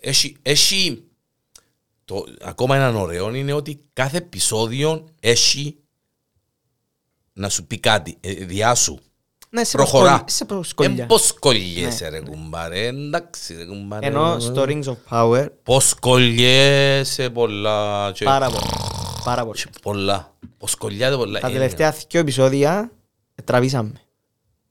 έχει, 0.00 0.36
έχει 0.42 1.04
το, 2.04 2.24
ακόμα 2.40 2.76
έναν 2.76 2.96
ωραίο 2.96 3.34
είναι 3.34 3.52
ότι 3.52 3.80
κάθε 3.92 4.16
επεισόδιο 4.16 5.08
έχει 5.20 5.78
να 7.32 7.48
σου 7.48 7.66
πει 7.66 7.78
κάτι, 7.80 8.16
ε, 8.20 8.32
διά 8.32 8.74
σου. 8.74 8.98
Ναι, 9.50 9.64
σε 9.64 9.76
προχωρά. 9.76 10.08
προσκολ- 10.10 10.30
Σε 10.30 10.44
προσκολιά. 10.44 11.02
Ε, 11.02 11.06
πώς 11.06 11.32
κολλιέσαι 11.38 12.04
Ναι, 12.04 12.10
ρε 12.18 12.20
κουμπάρε, 12.20 12.86
εντάξει 12.86 13.54
ρε 13.54 13.64
κουμπάρε. 13.64 14.06
Ενώ 14.06 14.38
στο 14.40 14.64
Rings 14.68 14.84
of 14.84 14.96
Power 15.10 15.46
Πώς 15.62 15.94
κολλιέσαι 16.00 17.30
πολλά 17.30 18.10
και 18.14 18.24
πάρα 18.24 18.46
πολλά. 18.50 18.70
Πάρα 19.24 19.42
πολλά. 19.44 19.54
και 19.54 19.70
πολλά. 19.82 20.34
Πώς 20.58 20.74
κολλιάται 20.74 21.16
πολλά. 21.16 21.40
Τα 21.40 21.48
Ε, 21.48 21.52
τελευταία 21.52 21.94
δυο 22.08 22.20
επεισόδια 22.20 22.90
ε, 23.34 23.42
τραβήσαμε. 23.42 23.92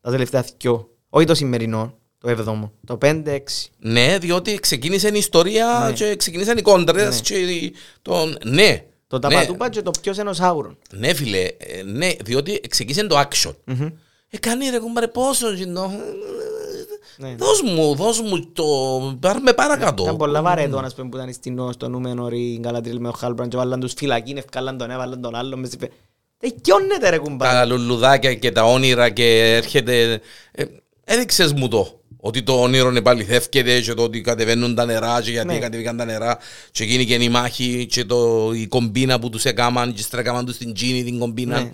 Τα 0.01 0.11
τελευταία 0.11 0.45
δυο. 0.57 0.89
Όχι 1.09 1.25
το 1.25 1.35
σημερινό, 1.35 1.93
το 2.17 2.29
έβδομο. 2.29 2.71
Το 2.85 2.97
5-6. 3.01 3.39
Ναι, 3.79 4.17
διότι 4.17 4.59
ξεκίνησε 4.59 5.07
η 5.07 5.17
ιστορία 5.17 5.83
Ναι. 5.87 5.93
και 5.93 6.15
ξεκίνησαν 6.15 6.57
οι 6.57 6.61
κόντρες 6.61 7.15
Ναι. 7.15 7.21
και 7.21 7.35
οι- 7.37 7.73
τον... 8.01 8.37
Ναι. 8.45 8.83
Το 9.07 9.15
ναι. 9.15 9.21
ταπατούπα 9.21 9.69
και 9.69 9.81
το 9.81 9.91
ποιος 10.01 10.17
είναι 10.17 10.29
ο 10.29 10.33
Σάουρον. 10.33 10.77
Ναι, 10.93 11.13
φίλε, 11.13 11.39
ε, 11.39 11.83
ναι, 11.85 12.11
διότι 12.23 12.61
ξεκίνησε 12.69 13.07
το 13.07 13.19
action. 13.19 13.53
Μμμ. 13.65 13.87
Ε, 14.29 14.37
κάνει 14.37 14.69
ρε 14.69 14.79
κουμπάρε 14.79 15.07
πόσο 15.07 15.51
γίνω. 15.53 15.91
Ναι. 17.17 17.35
Δώσ' 17.37 17.61
μου, 17.61 17.95
δώσ' 17.95 18.21
μου 18.21 18.45
το... 18.53 18.63
Πάρμε 19.19 19.53
παρακάτω. 19.53 20.03
Ήταν 20.03 20.17
πολλά 20.17 20.41
βαρετό, 20.41 20.77
ας 20.77 20.95
πούμε, 20.95 21.09
που 21.09 21.17
ήταν 21.17 21.33
στην 21.33 21.71
στο 21.73 21.89
Νούμενορ 21.89 22.33
η 22.33 22.57
Γκαλατρίλ 22.61 22.99
με 22.99 23.07
ο 23.07 23.11
Χάλμπραντς 23.11 23.49
και 23.51 23.57
βάλαν 23.57 23.79
τους 23.79 23.93
φυλακήν, 23.97 24.37
ευκάλαν 24.37 24.77
τον, 24.77 24.91
έβαλαν 24.91 25.21
τον 25.21 25.35
άλλον. 25.35 25.59
μες 25.59 25.69
στη- 25.69 25.91
Τελειώνεται 26.37 27.09
ρε 27.09 27.17
κουμπάρε. 27.17 27.51
Τα 27.57 27.65
λουλουδάκια 27.65 28.33
και 28.35 28.51
τα 28.51 28.63
όνειρα 28.63 29.09
και 29.09 29.53
έρχεται... 29.55 30.21
Ε, 30.51 30.63
έδειξες 31.03 31.53
μου 31.53 31.67
το. 31.67 32.01
Ότι 32.19 32.43
το 32.43 32.61
όνειρο 32.61 32.93
επαληθεύκεται 32.95 33.79
και 33.81 33.93
το 33.93 34.03
ότι 34.03 34.21
κατεβαίνουν 34.21 34.75
τα 34.75 34.85
νερά 34.85 35.21
και 35.21 35.31
γιατί 35.31 35.47
Ναι. 35.47 35.59
κατεβήκαν 35.59 35.97
τα 35.97 36.05
νερά 36.05 36.37
και 36.71 36.83
γίνηκε 36.83 37.13
η 37.13 37.29
μάχη 37.29 37.85
και 37.91 38.05
το, 38.05 38.51
η 38.53 38.67
κομπίνα 38.67 39.19
που 39.19 39.29
τους 39.29 39.45
έκαναν 39.45 39.93
και 39.93 40.01
στρέκαμαν 40.01 40.45
τους 40.45 40.55
στην 40.55 40.73
τζίνη 40.73 41.03
την 41.03 41.19
κομπίνα. 41.19 41.59
Ναι. 41.61 41.71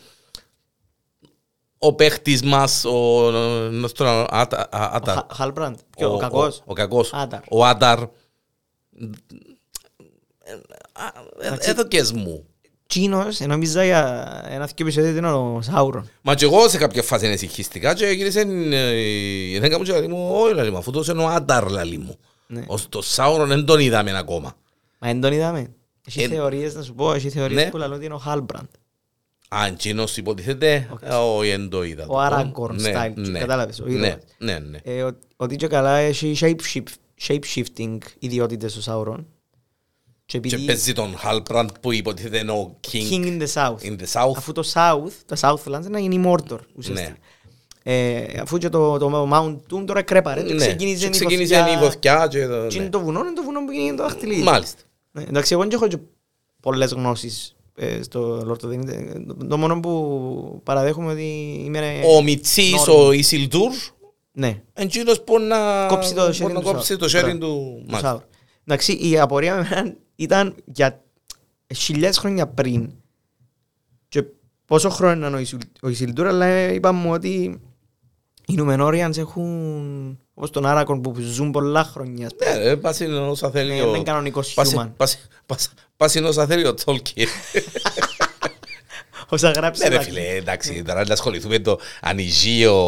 Ο 1.85 1.93
παίχτης 1.93 2.41
μας, 2.43 2.85
ο... 2.85 3.31
νος 3.71 3.91
τώρα, 3.91 4.25
Άτα- 4.29 4.67
Α- 4.71 4.89
Ο 4.91 4.95
Άταρ. 4.95 5.15
Χα- 5.15 5.25
Χάλμπραντ. 5.33 5.75
Ποιο, 5.97 6.13
ο 6.13 6.17
κακός; 6.17 6.57
Ο, 6.59 6.63
ο 6.65 6.73
κακός. 6.73 7.13
Άταρ. 7.13 7.39
Ο 7.49 7.65
Άταρ. 7.65 7.99
Έδωκες 11.59 12.11
μου. 12.11 12.45
Τσίνος, 12.87 13.39
ε, 13.39 13.45
νόμιζα 13.45 13.85
για 13.85 14.25
ένα 14.49 14.65
δυο 14.65 14.75
επεισόδια 14.79 15.09
ήταν 15.09 15.25
ο 15.25 15.59
Σάουρον. 15.61 16.09
Μα 16.21 16.35
και 16.35 16.45
εγώ 16.45 16.69
σε 16.69 16.77
κάποια 16.77 17.03
φάση 17.03 17.25
ενεσυχίστηκα 17.25 17.93
και 17.93 18.05
γύρισε 18.05 18.39
ε, 18.71 18.91
η 18.91 19.49
γυναίκα 19.49 19.77
μου 19.77 19.83
και 19.83 19.91
λέει 19.91 20.07
μου, 20.07 20.29
όχι 20.33 20.53
λαλή 20.53 20.71
μου, 20.71 20.77
αφού 20.77 20.91
τόσο 20.91 21.11
είναι 21.11 21.23
ο 21.23 21.27
Άταρ 21.27 21.69
λαλή 21.69 21.97
μου. 21.97 22.17
Ναι. 22.47 22.63
Ως 22.67 22.89
το 22.89 23.01
Σάουρον 23.01 23.47
δεν 23.47 23.65
τον 23.65 23.79
είδαμε 23.79 24.17
ακόμα. 24.17 24.55
Μα 24.99 25.07
δεν 25.07 25.21
τον 25.21 25.31
είδαμε. 25.33 25.73
Έχει 26.07 26.23
Ε, 26.23 26.27
θεωρίες, 26.27 26.75
να 26.75 26.81
σου 26.81 26.93
πω, 26.93 27.13
έχει 27.13 27.29
θεωρίες 27.29 27.63
ναι. 27.63 27.69
που 27.69 27.77
λαλούν 27.77 27.95
ότι 27.95 28.05
είναι 28.05 28.13
ο 28.13 28.17
Χάλμπραντ. 28.17 28.65
Αν 29.55 29.71
εκείνος 29.73 30.17
υποτίθεται, 30.17 30.89
ε, 31.01 31.13
όχι 31.13 31.49
δεν 31.49 31.69
το 31.69 31.83
είδα. 31.83 32.05
Ο 32.07 32.15
Aragorn 32.21 32.73
Ναι, 32.75 32.91
style, 32.95 33.13
ναι. 33.15 33.39
κατάλαβες, 33.39 33.79
ο 33.79 33.85
Ναι, 33.85 33.93
ήρωας. 33.93 34.17
ναι, 34.37 34.59
ναι. 34.59 34.77
Ε, 34.83 35.03
ο- 35.03 35.17
Ότι 35.35 35.55
και 35.55 35.67
καλά 35.67 35.97
έχει 35.97 36.35
shape-shift- 36.39 37.27
shape-shifting 37.27 37.97
ιδιότητες 38.19 38.75
ο 38.75 38.81
Σάουρον. 38.81 39.27
Και 40.25 40.39
Και 40.39 40.47
επειδή 40.55 40.65
παίζει 40.65 40.93
τον 40.93 41.15
Halbrand 41.23 41.67
που 41.81 41.91
υποτίθεται 41.93 42.37
είναι 42.37 42.51
ο 42.51 42.79
King, 42.91 43.11
King 43.13 43.25
in 43.25 43.41
the 43.41 43.47
South. 43.53 43.77
in 43.85 43.95
the 43.99 44.05
South. 44.21 44.33
Αφού 44.35 44.51
το 44.51 44.63
South, 44.73 45.11
το 45.25 45.35
Southlands 45.39 45.85
είναι 45.85 45.99
γίνει 45.99 46.23
Mordor 46.25 46.59
ουσιαστικά. 46.75 47.15
Ε, 47.83 48.23
αφού 48.41 48.57
και 48.57 48.69
το, 48.69 48.97
το 48.97 49.29
Mount 49.33 49.55
Doom 49.73 49.83
τώρα 49.85 50.01
κρέπαρε, 50.01 50.41
και 50.43 50.53
Ναι, 50.53 50.59
ξεκίνησε, 50.65 51.03
και 51.05 51.09
ξεκίνησε 51.11 51.55
η 51.55 51.77
βοθιά 51.77 52.27
και 52.29 52.47
το... 52.47 52.67
Και 52.67 52.75
ναι. 52.77 52.81
είναι 52.81 52.89
το 52.89 52.99
βουνό, 52.99 53.19
είναι 53.19 53.33
το 53.33 53.43
βουνό 53.43 53.65
που 53.65 53.71
γίνει 53.71 53.95
το 53.95 54.03
δαχτυλίδι. 54.03 54.41
Μάλιστα. 54.43 54.81
Ναι, 55.11 55.23
εντάξει, 55.23 55.53
εγώ 55.53 55.61
δεν 55.61 55.71
έχω 55.71 55.87
και 55.87 55.97
πολλές 56.61 56.91
γνώσεις 56.91 57.47
ε, 57.49 57.62
στο 58.01 58.37
Lord 58.47 58.65
of 58.65 58.69
the 58.69 58.73
Rings. 58.73 59.23
Το- 59.27 59.45
Το 59.47 59.57
μόνο 59.57 59.79
που 59.79 60.61
παραδέχομαι 60.63 61.11
ότι 61.11 61.61
είμαι... 61.65 62.01
Ο 62.17 62.21
Μιτσής, 62.23 62.85
Norman. 62.87 62.95
ο 63.05 63.11
Ισιλντούρ, 63.11 63.71
Ναι, 64.31 64.61
εκείνος 64.73 65.21
που 65.23 65.39
να 65.39 65.87
Κόψει 65.87 66.13
το 66.13 66.21
μπορεί 66.21 66.33
χέρι 66.33 66.53
να 66.53 66.59
του 66.59 66.65
κόψει 66.65 66.85
Σάουρ. 66.85 66.99
το 66.99 67.07
χέρι 67.07 67.23
Μπράβο. 67.23 67.39
του. 67.39 67.75
το 67.77 67.83
Μάλιστα. 67.87 68.07
Σάουρ. 68.09 68.21
Εντάξει, 68.65 69.09
η 69.09 69.19
απορία 69.19 69.55
με 69.55 69.67
εμένα 69.71 69.95
ήταν 70.15 70.55
για 70.65 71.03
χιλιάδες 71.75 72.17
χρόνια 72.17 72.47
πριν. 72.47 72.91
Και 74.07 74.23
πόσο 74.65 74.89
χρόνο 74.89 75.27
είναι 75.27 75.35
ο 75.35 75.39
Ισιλ- 75.39 75.77
ο 75.81 75.89
Ισιλντούρ, 75.89 76.27
αλλά 76.27 76.45
ε, 76.45 76.73
είπαμε 76.73 76.99
μου 76.99 77.11
ότι 77.11 77.59
οι 78.47 78.53
Νουμενόριανς 78.53 79.17
έχουν, 79.17 80.19
όπως 80.33 80.49
τον 80.49 80.65
Άρακον 80.65 81.01
που 81.01 81.15
ζουν 81.19 81.51
πολλά 81.51 81.83
χρόνια. 81.83 82.25
ας 82.25 82.35
πούμε. 82.35 82.51
Ναι, 82.57 82.63
ρε, 82.63 82.75
πας 82.75 82.99
είναι 82.99 83.17
όσα 83.17 83.49
θέλει 83.51 83.73
Ναι, 83.73 83.81
ο... 83.81 83.89
είναι 83.95 84.03
κανονικός 84.03 84.53
πας- 84.53 84.73
human. 84.75 84.89
πας- 84.97 85.17
πας- 85.45 85.73
Πας 85.97 86.15
είναι 86.15 86.27
όσα 86.27 86.45
θέλει 86.45 86.65
ο 86.67 86.73
Τόλκιν. 86.73 87.27
Όσα 89.29 89.51
γράψει. 89.51 89.81
Ναι 89.83 89.89
ρε 89.89 89.95
τα- 89.95 90.01
φίλε, 90.01 90.21
εντάξει, 90.35 90.83
τώρα 90.83 91.05
να 91.05 91.13
ασχοληθούμε 91.13 91.59
το 91.59 91.79
αν 92.01 92.19
ζει 92.19 92.65
ο, 92.65 92.79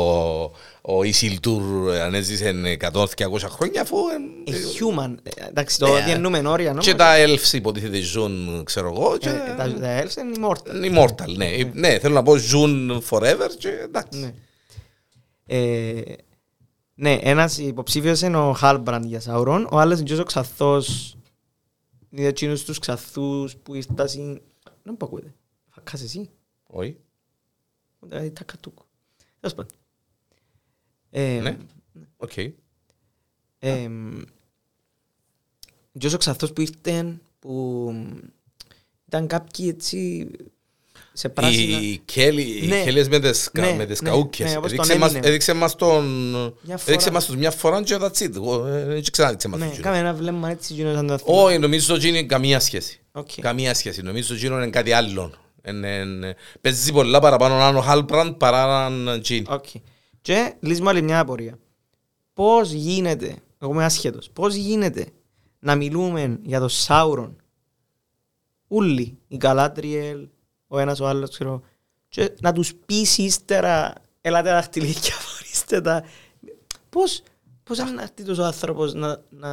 ο 0.81 1.03
Ισιλτούρ 1.03 1.91
αν 2.01 2.13
έζησε 2.13 2.53
100-200 2.91 3.05
χρόνια 3.49 3.81
αφού... 3.81 3.97
ε, 4.45 4.51
Ε, 4.51 4.57
Human. 4.79 5.15
Ε, 5.23 5.45
Εντάξει, 5.47 5.79
το 5.79 5.85
Ναι. 5.87 5.91
ότι 5.91 6.09
είναι 6.09 6.19
Νουμενόρια, 6.19 6.75
Και 6.79 6.93
τα 6.95 7.13
elves 7.25 7.53
υποτίθεται 7.53 7.99
ζουν, 7.99 8.63
ξέρω 8.65 8.87
εγώ, 8.95 9.17
και... 9.17 9.29
Ε, 9.29 9.33
Τα 9.57 9.73
τα 9.73 10.03
elves 10.03 10.17
είναι 10.17 10.35
immortal. 10.39 10.99
Immortal, 10.99 11.35
ναι. 11.35 11.47
Ναι, 11.73 11.99
θέλω 11.99 12.13
να 12.13 12.23
πω 12.23 12.35
ζουν 12.35 13.03
forever 13.09 13.49
και 13.57 13.69
εντάξει. 13.83 14.33
Ναι. 16.95 17.11
Ε, 17.11 17.15
ναι, 17.15 17.29
ένας 17.29 17.57
υποψήφιος 17.57 18.21
είναι 18.21 18.37
ο 18.37 18.53
Χάλμπραντ 18.53 19.05
για 19.05 19.19
Σαουρόν, 19.19 19.67
ο 19.71 19.79
άλλος 19.79 19.99
είναι 19.99 20.07
και 20.07 20.19
ο 20.19 20.23
Ξαθός. 20.23 21.17
Είναι 22.09 22.27
εκείνους 22.27 22.63
τους 22.63 22.79
Ξαθούς 22.79 23.55
που 23.57 23.73
ήρθαν... 23.73 24.41
Δεν 24.83 24.97
που 24.97 25.05
ακούτε. 25.05 25.33
Φακάς 25.69 26.01
εσύ. 26.01 26.29
Όχι. 26.67 26.97
Δηλαδή 27.99 28.31
τα 28.31 28.43
κατούκ. 28.43 28.77
Τέλος 29.39 29.55
πάντων. 29.55 29.77
Ε, 31.09 31.39
Ναι. 31.41 31.57
Οκ. 32.17 32.37
ε, 32.37 33.89
και 35.97 36.13
ο 36.13 36.17
Ξαθός 36.17 36.53
που 36.53 36.61
ήρθαν 36.61 37.21
που 37.39 37.91
ήταν 39.07 39.27
κάποιοι 39.27 39.71
έτσι 39.73 40.29
σε 41.18 41.30
πράσινα. 41.30 41.80
Οι 41.82 41.97
Κέλι- 42.05 42.68
Ναι. 42.68 42.76
οι 42.76 42.84
Κέλιες 42.84 43.09
με 43.09 43.20
τις 43.20 43.49
κα- 43.51 43.61
Ναι, 43.61 43.74
με 43.76 43.86
τις 43.86 44.01
ναι, 44.01 44.09
καούκες. 44.09 44.51
ναι, 44.51 44.57
όπως 44.57 44.72
τον 44.74 44.80
Έδειξε 44.80 44.99
μας- 44.99 45.13
Eminem. 45.13 45.26
Έδειξε 45.28 45.53
μας 45.53 45.76
τον... 45.76 46.05
Μια 46.61 46.78
φορά. 46.78 46.82
Έδειξε 46.86 47.11
μας 47.11 47.26
τους 47.26 47.36
μια 47.36 47.51
φορά 47.51 47.84
και 47.84 47.97
that's 48.01 48.18
it. 48.24 48.36
Εγώ, 48.36 48.66
ε, 48.68 48.84
Δεν 48.86 49.03
ξανά 49.11 49.28
έδειξε 49.28 49.47
μας 49.47 49.59
Ναι, 49.59 49.70
τους. 49.70 49.80
κάμε 49.80 49.97
ένα 49.97 50.13
βλέμμα 50.13 50.49
έτσι 50.49 50.74
γίνονται 50.74 50.95
σαν 50.95 51.07
το 51.07 51.18
θυμάμαι. 51.18 51.41
Όχι, 51.43 51.57
νομίζω 51.57 51.95
ότι 51.95 52.07
είναι 52.07 52.24
καμία 52.24 52.59
σχέση. 52.59 52.99
Οκ. 53.11 53.28
Καμία 53.41 53.74
σχέση. 53.74 54.01
Νομίζω 54.01 54.36
ότι 54.36 54.45
είναι 54.45 54.70
κάτι 54.70 54.91
άλλο. 54.91 55.32
Είναι- 55.68 55.88
είναι- 55.88 56.36
Παίζει 56.61 56.91
πολλά 56.91 57.20
παραπάνω 57.20 57.57
να 57.57 57.68
είναι 57.68 57.78
ο 57.78 57.82
Χάλμπραντ 57.82 58.34
παρά 58.34 58.89
να 58.89 58.95
είναι 58.95 59.20
Τζιν. 59.20 59.45
Οκ. 59.49 59.66
Και 60.22 60.53
λύσουμε 60.59 60.89
άλλη 60.89 61.01
μια 61.01 61.20
απορία. 61.20 61.59
Πώς 62.34 62.72
γίνεται, 62.72 63.36
εγώ 63.61 63.72
είμαι 63.72 63.84
άσχετος, 63.86 64.30
πώς 64.34 64.55
γίνεται 64.55 65.05
να 65.59 65.76
μιλούμε 65.76 66.39
για 66.43 66.59
το 66.59 66.68
Σάουρον; 66.68 67.36
Ούλοι, 68.68 69.18
η 69.28 69.38
Καλάτριελ, 69.38 70.28
ο 70.68 70.80
ένας 70.80 70.99
ο 70.99 71.07
άλλος, 71.07 71.30
ξέρω, 71.30 71.61
και 72.09 72.32
να 72.41 72.53
τους 72.53 72.74
πεις 72.86 73.18
ύστερα, 73.18 73.93
ελάτε 74.22 74.49
δαχτυλίδια, 74.49 75.13
φορήστε 75.26 75.82
τα. 75.82 76.03
Πώς, 76.89 77.24
πώς 77.63 77.78
είναι 77.78 77.91
να 77.91 78.01
έρθει 78.01 78.24
τόσο 78.24 78.41
άνθρωπος 78.43 78.93
να, 78.93 79.22
να, 79.30 79.49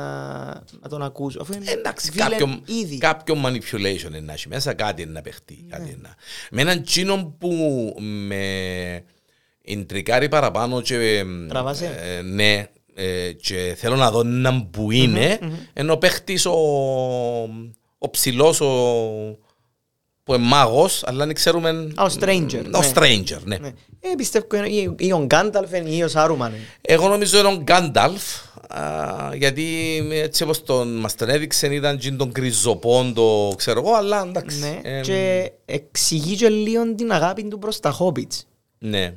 να 0.80 0.88
τον 0.88 1.02
ακούσω, 1.02 1.40
αφού 1.40 1.52
είναι 1.52 1.70
Εντάξει, 1.70 2.10
villain 2.14 2.18
κάποιο, 2.18 2.60
ήδη. 2.66 2.98
κάποιο 2.98 3.34
manipulation 3.44 4.06
είναι 4.08 4.20
να 4.20 4.32
έχει 4.32 4.48
μέσα, 4.48 4.74
κάτι 4.74 5.02
είναι 5.02 5.12
να 5.12 5.20
παιχτεί. 5.22 5.66
Κάτι 5.68 5.90
είναι 5.90 5.98
να... 6.02 6.14
Με 6.50 6.60
έναν 6.60 6.82
τσίνο 6.82 7.34
που 7.38 7.50
με 7.98 9.04
εντρικάρει 9.64 10.28
παραπάνω 10.28 10.80
και... 10.80 11.24
Τραβάσαι. 11.48 11.98
ε, 12.00 12.22
ναι, 12.22 12.66
ε, 12.94 13.32
και 13.32 13.74
θέλω 13.78 13.96
να 13.96 14.10
δω 14.10 14.20
έναν 14.20 14.70
που 14.70 14.90
είναι, 14.90 15.38
ενώ 15.72 15.96
παίχτης 15.96 16.46
ο, 16.46 16.58
ο 17.98 18.10
ψηλός, 18.10 18.60
ο, 18.60 19.38
που 20.24 20.34
είναι 20.34 20.44
μάγος, 20.44 21.02
αλλά 21.06 21.24
δεν 21.26 21.34
ξέρουμε... 21.34 21.68
Α, 21.94 22.04
ο 22.04 22.08
Stranger, 22.20 22.64
Ο 22.74 22.78
ναι. 22.80 22.90
Stranger, 22.94 23.38
ναι. 23.44 23.56
Ναι. 23.56 23.68
Ε, 24.00 24.08
πιστεύω 24.16 24.46
είναι 24.56 24.68
ή- 24.68 24.94
ή 24.98 25.12
ο 25.12 25.24
Γκάνταλφ 25.26 25.72
είναι 25.72 25.90
ή 25.90 26.02
ο 26.02 26.08
Σάρουμαν. 26.08 26.52
είναι. 26.52 26.64
Εγώ 26.80 27.08
νομίζω 27.08 27.38
είναι 27.38 27.48
ο 27.48 27.56
Γκάνταλφ, 27.62 28.22
α, 28.68 29.34
γιατί 29.34 29.64
έτσι 30.12 30.42
όπως 30.42 30.62
τον 30.64 30.96
μας 30.96 31.14
τον 31.14 31.28
έδειξε 31.28 31.66
ήταν 31.74 31.98
και 31.98 32.10
τον 32.10 32.32
κρυζοπόντο, 32.32 33.54
ξέρω 33.56 33.80
εγώ, 33.80 33.94
αλλά 33.94 34.22
εντάξει. 34.28 34.58
Ναι, 34.58 34.80
ε, 34.98 35.00
και 35.00 35.52
εξηγεί 35.64 36.36
και 36.36 36.48
λίγο 36.48 36.94
την 36.94 37.12
αγάπη 37.12 37.44
του 37.44 37.58
προς 37.58 37.80
τα 37.80 37.96
Hobbits. 37.98 38.40
ναι. 38.78 39.12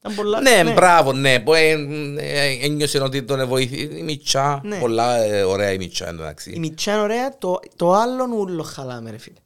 Ήταν 0.00 0.14
πολλά... 0.16 0.40
Ναι, 0.40 0.72
μπράβο, 0.72 1.12
ναι. 1.12 1.40
που, 1.40 1.54
ε, 1.54 1.70
ε, 2.16 2.58
Ένιωσε 2.62 2.98
ότι 3.02 3.22
τον 3.22 3.46
βοήθησε 3.48 3.82
η 3.98 4.02
Μιτσά. 4.02 4.60
Ναι. 4.64 4.78
Πολλά 4.78 5.16
ε, 5.24 5.42
ωραία 5.42 5.72
η 5.72 5.76
Μιτσά 5.76 6.06
Η 6.06 6.08
εντάξει. 6.08 6.58
Μιτσά 6.58 6.92
είναι 6.92 7.00
ωραία, 7.02 7.38
το, 7.38 7.58
το 7.76 7.92
άλλον 7.92 8.32
ούλο 8.32 8.62
χαλάμε 8.62 9.10
ρε 9.10 9.18
φίλε. 9.18 9.36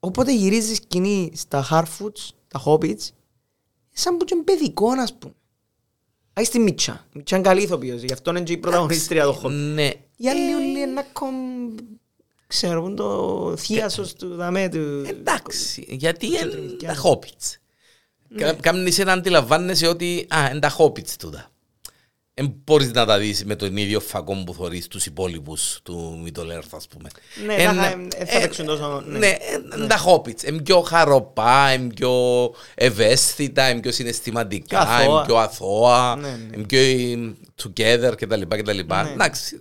Οπότε 0.00 0.34
γυρίζεις 0.34 0.76
σκηνή 0.76 1.30
στα 1.34 1.66
Harfoots, 1.70 2.28
τα 2.48 2.62
Hobbits, 2.64 3.08
σαν 3.92 4.16
που 4.16 4.24
και 4.24 4.34
είναι 4.34 4.44
παιδικό 4.44 4.90
ας 4.90 5.14
πούμε. 5.18 5.32
Άι 6.32 6.44
στη 6.44 6.58
Μιτσά. 6.58 7.06
Η 7.06 7.10
Μιτσά 7.14 7.36
είναι 7.36 7.44
καλή 7.44 7.62
ηθοποιός, 7.62 8.02
γι' 8.02 8.12
αυτό 8.12 8.30
είναι 8.30 8.40
και 8.42 8.52
η 8.52 8.56
πρωταγωνίστρια 8.56 9.24
των 9.24 9.38
Hobbits. 9.42 9.50
Ναι. 9.74 9.90
Οι 10.16 10.28
άλλοι 10.28 10.54
όλοι 10.54 10.80
είναι 10.80 11.00
ακόμη, 11.00 11.74
ξέρω, 12.46 12.80
που 12.80 12.86
είναι 12.86 12.96
το 12.96 13.54
θείασος 13.56 14.12
του 14.14 14.34
δαμέ 14.34 14.68
του. 14.68 15.04
Εντάξει, 15.08 15.86
γιατί 15.88 16.26
είναι 16.26 16.36
Κεντρική 16.38 16.86
τα 16.86 16.96
Hobbits. 17.02 17.56
Κα- 18.36 18.52
Κάμνεις 18.52 18.98
να 18.98 19.12
αντιλαμβάνεσαι 19.12 19.86
ότι 19.86 20.26
α, 20.34 20.48
είναι 20.50 20.58
τα 20.58 20.76
Hobbits 20.78 21.10
τούτα. 21.18 21.50
Δεν 22.40 22.54
μπορείς 22.64 22.92
να 22.92 23.06
τα 23.06 23.18
δεις 23.18 23.44
με 23.44 23.56
τον 23.56 23.76
ίδιο 23.76 24.00
φακό 24.00 24.42
που 24.46 24.54
θωρείς 24.54 24.88
τους 24.88 25.06
υπόλοιπους 25.06 25.80
του 25.82 26.22
Middle-earth, 26.26 26.68
ας 26.72 26.86
πούμε. 26.88 27.08
Ναι, 27.46 27.54
Εν- 27.54 27.74
θα- 27.74 27.86
ε, 27.86 28.06
ε, 28.16 28.24
θα 28.24 28.36
ε, 28.38 28.40
παίξουν 28.40 28.66
τόσο, 28.66 29.02
ναι. 29.06 29.18
Ναι, 29.18 29.36
είναι 29.76 29.86
τα 29.86 30.04
Hobbits. 30.06 30.42
Είναι 30.48 30.62
πιο 30.62 30.80
χαροπά, 30.80 31.72
είναι 31.72 31.92
πιο 31.94 32.12
ευαίσθητα, 32.74 33.70
είναι 33.70 33.80
πιο 33.80 33.92
συναισθηματικά, 33.92 34.78
Πιο 34.84 34.92
αθώα. 34.92 35.04
είναι 35.16 35.24
πιο 35.26 35.36
αθώα, 35.36 36.16
Ναι, 36.16 36.28
ναι. 36.28 36.56
είναι 36.56 36.64
πιο 36.66 36.78
ε, 36.80 37.34
together 37.62 38.14
κτλ. 38.16 38.40
κτλ. 38.48 38.76
Ναι. 38.86 39.10
Εντάξει, 39.12 39.60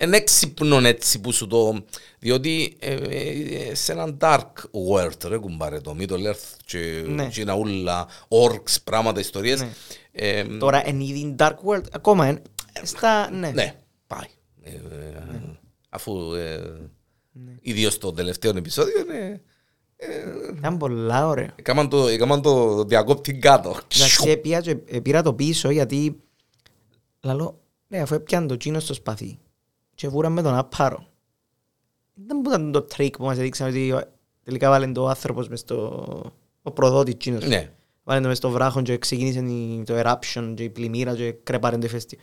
είναι 0.00 0.16
έξυπνο 0.16 0.78
έτσι 0.86 1.20
που 1.20 1.32
σου 1.32 1.46
το... 1.46 1.84
Διότι 2.20 2.76
ε, 2.80 2.92
ε, 2.94 3.74
σε 3.74 3.92
έναν 3.92 4.18
dark 4.20 4.52
world, 4.88 5.24
ρε 5.28 5.38
κουμπάρε, 5.38 5.80
το 5.80 5.96
Middle 6.00 6.12
Earth 6.30 6.56
και, 6.66 7.02
Ναι. 7.06 7.26
και 7.26 7.40
είναι 7.40 7.52
ούλα 7.52 8.08
orcs, 8.28 8.76
πράγματα, 8.84 9.20
ιστορίες. 9.20 9.64
Ναι. 10.20 10.28
Ε, 10.28 10.44
Τώρα 10.58 10.88
είναι 10.88 11.04
ήδη 11.04 11.34
Dark 11.38 11.54
World, 11.66 11.84
ακόμα 11.92 12.28
είναι. 12.28 12.42
Στα, 12.82 13.30
ναι. 13.30 13.50
ναι, 13.50 13.74
πάει. 14.06 14.28
Ε, 14.62 14.70
ε, 14.70 15.58
Αφού 15.88 16.34
ε, 16.34 16.60
ιδίως 17.60 17.92
στο 17.92 18.12
τελευταίο 18.12 18.56
επεισόδιο 18.56 19.00
είναι... 19.00 19.42
Ήταν 20.56 20.76
πολλά 20.76 21.26
ωραία. 21.26 21.52
Έκαναν 21.56 21.88
το, 21.88 22.06
έκαναν 22.08 22.42
το 22.42 22.84
διακόπτη 22.84 23.34
κάτω. 23.34 23.68
Εντάξει, 23.94 24.30
έπια 24.30 24.60
και 24.60 24.76
ε, 24.86 25.00
πήρα 25.00 25.22
το 25.22 25.34
πίσω 25.34 25.70
γιατί 25.70 26.20
λαλό, 27.20 27.60
ναι, 27.88 28.00
αφού 28.00 28.14
έπιαν 28.14 28.46
το 28.46 28.56
τσίνο 28.56 28.80
στο 28.80 28.94
σπαθί 28.94 29.38
και 29.94 30.08
βούραν 30.08 30.32
με 30.32 30.42
τον 30.42 30.54
απάρο. 30.54 31.06
Δεν 32.14 32.40
που 32.40 32.50
ήταν 32.50 32.72
το 32.72 32.82
τρίκ 32.82 33.16
που 33.16 33.24
μας 33.24 33.38
έδειξαν 33.38 33.68
ότι 33.68 33.92
ο- 33.92 34.02
τελικά 34.44 34.68
βάλεν 34.70 34.92
το 34.92 35.06
άνθρωπος 35.06 35.48
μες 35.48 35.60
στο... 35.60 36.32
ο 36.62 36.70
προδότης 36.70 37.16
τσίνος. 37.16 37.44
Ναι. 37.46 37.72
Βάλεν 38.08 38.22
το 38.22 38.28
μες 38.28 38.36
στο 38.38 38.50
βράχο 38.50 38.82
και 38.82 38.98
ξεκίνησε 38.98 39.38
η- 39.38 39.82
το 39.86 39.94
eruption 40.00 40.52
και 40.56 40.62
η 40.62 40.70
πλημμύρα 40.70 41.14
και 41.14 41.32
κρέπαρεν 41.42 41.80
το 41.80 41.86
ηφαίστειο. 41.86 42.18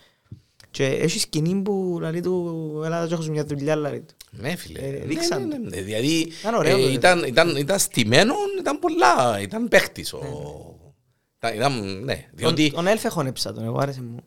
Και 0.72 0.86
έχεις 0.86 1.22
σκηνή 1.22 1.62
που 1.62 1.98
λέει 2.02 2.20
του, 2.22 2.82
έλα 2.86 3.08
και 3.08 3.14
έχω 3.14 3.22
σου 3.22 3.32
μια 3.32 3.46
δουλειά, 3.46 3.76
λέει 3.76 4.00
του. 4.02 4.14
Ναι, 4.32 4.56
φίλε. 4.56 4.80
Ε, 4.80 4.90
Ναι, 4.92 4.98
δείξαν 5.06 5.48
ναι, 5.48 5.56
το. 5.56 5.62
ναι, 5.62 5.70
ναι. 5.76 5.82
Δηλαδή, 5.82 6.20
Ήταν 6.40 6.54
ωραίο 6.56 6.78
ε, 6.78 6.82
το 6.82 6.90
ήταν, 6.90 7.24
ήταν, 7.24 7.56
ήταν 7.56 7.80
στημένο, 7.80 8.34
ήταν 8.60 8.80
πολλά, 8.80 9.40
ήταν 9.42 9.68
παίχτης. 9.68 10.14
Ναι, 10.14 10.20
Ο... 10.20 10.76
Ήταν, 11.38 11.56
ήταν, 11.56 12.04
ναι, 12.04 12.26
διότι 12.34 12.72
Τον 12.72 12.88
Έλφε 12.88 13.10
χωνέψα 13.10 13.54
τον, 13.54 13.64
εγώ 13.64 13.78
άρεσε 13.80 14.02
μου. 14.02 14.18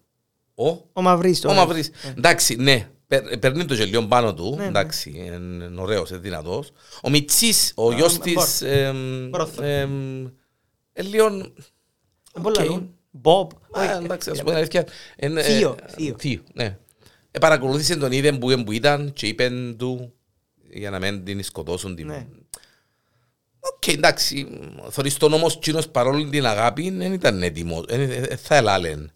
ο, 0.54 0.68
Ο 0.92 1.02
Μαυρής. 1.02 1.44
ο 1.44 1.52
Μαυρής, 1.52 1.90
εντάξει, 2.16 2.56
ναι, 2.56 2.88
παίρ- 3.06 3.38
παίρνει 3.38 3.64
το 3.64 3.74
γελιό 3.74 4.06
πάνω 4.06 4.34
του, 4.34 4.54
Ναι, 4.56 4.62
ναι. 4.62 4.68
εντάξει, 4.68 5.12
είναι 5.16 5.80
ωραίος, 5.80 6.10
είναι 6.10 6.18
δυνατός. 6.18 6.70
Ο 7.02 7.10
Μιτσής, 7.10 7.72
ο 7.76 7.90
Α, 7.90 7.94
γιος 7.94 8.18
μπορώ. 8.18 8.44
της, 8.44 8.62
λίγο, 11.02 11.26
Ε, 11.26 12.40
Πολλά 12.42 12.62
οκ. 12.62 12.68
λούν. 12.68 12.94
Μπομπ. 13.10 13.50
Α, 13.78 13.82
εντάξει, 14.02 14.30
ας 14.30 14.38
πούμε 14.38 14.50
την 14.50 14.58
αλήθεια. 14.58 14.86
είναι, 15.18 15.40
ε, 15.40 15.42
Θείο, 15.42 15.76
ε, 15.86 15.92
θείο. 15.92 16.14
Θείο, 16.18 16.40
ναι. 16.52 16.78
Ε, 17.30 17.38
παρακολούθησε 17.38 17.96
τον 17.96 18.12
είδε 18.12 18.32
που, 18.32 18.62
που 18.64 18.72
ήταν 18.72 19.12
και 19.12 19.26
είπε 19.26 19.50
του 19.78 20.12
για 20.70 20.90
να 20.90 20.98
μην 20.98 21.24
την 21.24 21.42
σκοτώσουν 21.42 21.94
την... 21.94 22.06
Ναι. 22.06 22.26
Οκ, 23.60 23.86
εντάξει, 23.88 24.48
θωρείς 24.90 25.16
τον 25.16 25.32
όμως 25.32 25.58
κοινός 25.58 25.88
παρόλο 25.88 26.28
την 26.28 26.46
αγάπη 26.46 26.90
δεν 26.90 27.12
ήταν 27.12 27.42
έτοιμος, 27.42 27.84
ε, 27.88 28.02
ε, 28.02 28.16
ε, 28.16 28.36
θα 28.36 28.56
ελάλεν. 28.56 29.12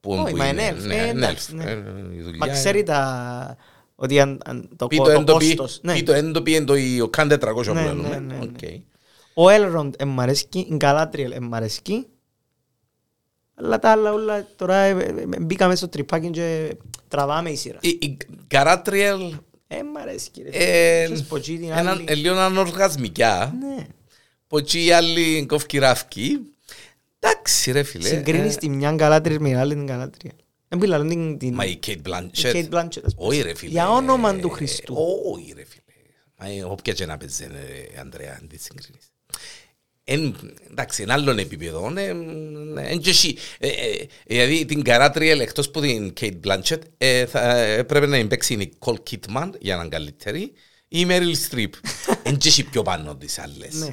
Που, 0.00 0.12
Όχι, 0.12 0.30
που 0.30 0.36
μα 0.36 0.48
είναι. 0.48 0.62
είναι 0.62 0.76
elf, 0.78 0.82
Ναι, 0.86 0.94
ε, 0.94 0.98
είναι 1.08 1.08
εντάξει, 1.08 1.48
elf. 1.52 1.54
ναι. 1.56 1.70
Ε, 1.70 1.76
η 2.16 2.20
δουλειά 2.22 2.38
Μα 2.38 2.46
είναι- 2.46 2.54
ξέρει 2.54 2.82
τα... 2.82 3.56
ότι 3.94 4.20
αν, 4.20 4.40
αν 4.44 4.68
το, 4.76 4.86
Πει 4.86 4.96
κο- 4.96 5.04
το 5.04 5.10
το 5.12 5.18
έντοπι, 5.20 5.46
κόστος... 5.54 5.80
Ναι. 5.82 5.92
πει 5.94 6.02
το 6.02 6.12
έντοπι 6.12 6.54
εν 6.54 6.64
το 6.66 6.74
η- 6.74 7.00
ο 7.00 7.08
καν 7.08 7.28
400 7.32 7.38
που 7.66 7.72
Ναι, 7.74 7.82
λέμε. 7.82 8.50
Ναι, 9.42 9.58
ναι, 9.58 9.58
ναι. 9.58 9.68
Οκ. 9.70 9.70
Ο 9.70 9.76
Έλροντ 9.78 9.94
εμ' 9.98 10.20
αρέσκει, 10.20 10.58
η 10.70 10.74
Γκαλάτριελ 10.74 11.32
εμ' 11.32 11.54
αρέσκει. 11.54 12.06
Αλλά 13.54 13.78
τα 13.78 13.90
άλλα 13.90 14.12
όλα 14.12 14.46
τώρα 14.56 14.74
ε, 14.76 14.90
ε, 14.90 15.22
ε, 15.34 15.40
μπήκαμε 15.40 15.74
στο 15.76 15.88
τρυπάκι 15.88 16.30
και 16.30 16.76
τραβάμε 17.08 17.50
η 17.50 17.56
σειρά. 17.56 17.78
Η- 17.82 17.88
Η 18.00 18.16
Γκαράτριελ 18.46 19.34
Εμ' 19.70 19.96
αρέσκει 19.96 20.42
ρε. 20.42 20.48
ε, 20.48 21.04
Ξέρεις, 21.04 21.22
ποτσί 21.24 21.56
την 21.58 21.70
έναν- 21.70 21.86
άλλη. 21.88 22.04
ε, 22.08 22.14
λίγο 22.14 22.34
ανοργασμικιά. 22.36 23.54
Ναι. 23.60 23.86
Ποτσί 24.46 24.84
η 24.84 24.92
άλλη 24.92 25.46
κόφκι 25.46 25.78
ράφκι. 25.78 26.38
Εντάξει 27.18 27.72
ρε 27.72 27.82
φίλε. 27.82 28.08
Συγκρίνεις 28.08 28.54
Ε, 28.54 28.58
τη 28.58 28.68
μια 28.68 28.92
Γκαλάτριελ 28.92 29.40
με 29.40 29.48
την 29.48 29.58
άλλη 29.58 29.74
την 29.74 29.84
Γκαλάτριελ. 29.84 30.34
Δεν 30.68 30.78
πήλα 30.78 31.06
την... 31.06 31.38
την- 31.38 31.54
Μα 31.54 31.64
η 31.64 31.76
Κέιτ 31.76 31.96
η 31.98 32.00
Μπλάντσετ. 32.00 32.54
Kate 32.56 32.74
Blanchett, 32.74 33.02
ας 33.04 33.14
πούμε. 33.14 33.28
Όχι 33.28 33.40
ρε 33.42 33.54
φίλε. 33.54 33.70
Για 33.70 33.90
όνομα 33.90 34.34
του 34.36 34.48
Χριστού. 34.50 34.94
Όχι 35.34 35.52
ρε 35.56 35.64
φίλε. 35.64 35.82
Μα 36.40 36.46
ε, 36.48 36.62
όποια 36.64 36.92
και 36.92 37.06
να 37.06 37.16
παίζει 37.16 37.44
ε, 37.44 38.00
Ανδρέα, 38.00 38.38
αν 38.40 38.48
τη 38.48 38.58
συγκρίνεις. 38.58 39.07
Εν, 40.10 40.36
εντάξει, 40.70 41.02
εν 41.02 41.10
άλλων 41.10 41.38
επίπεδων. 41.38 41.96
ε, 41.96 42.02
ε, 42.06 42.12
εν 42.90 42.98
και 43.00 43.10
εσύ. 43.10 43.36
Ε, 43.58 43.68
ε, 43.68 44.06
Δηλαδή 44.26 44.64
την 44.64 44.82
Καράτριελ 44.82 45.40
εκτός 45.40 45.70
που 45.70 45.80
την 45.80 46.12
Κέιτ 46.12 46.36
Μπλάντσετ 46.36 46.82
ε, 46.98 47.26
θα 47.26 47.56
έπρεπε 47.58 48.06
να 48.06 48.26
παίξει 48.26 48.52
η 48.52 48.56
Νικόλ 48.56 48.98
Κίτμαν 49.02 49.56
για 49.60 49.76
να 49.76 49.80
είναι 49.80 49.90
καλύτερη 49.90 50.40
ή 50.40 50.52
η 50.88 51.04
Μέριλ 51.04 51.34
Στριπ. 51.36 51.72
Εν 52.22 52.36
και 52.36 52.48
εσύ 52.48 52.64
πιο 52.64 52.82
πάνω 52.82 53.16
τις 53.16 53.38
άλλες. 53.38 53.74
Ναι. 53.74 53.86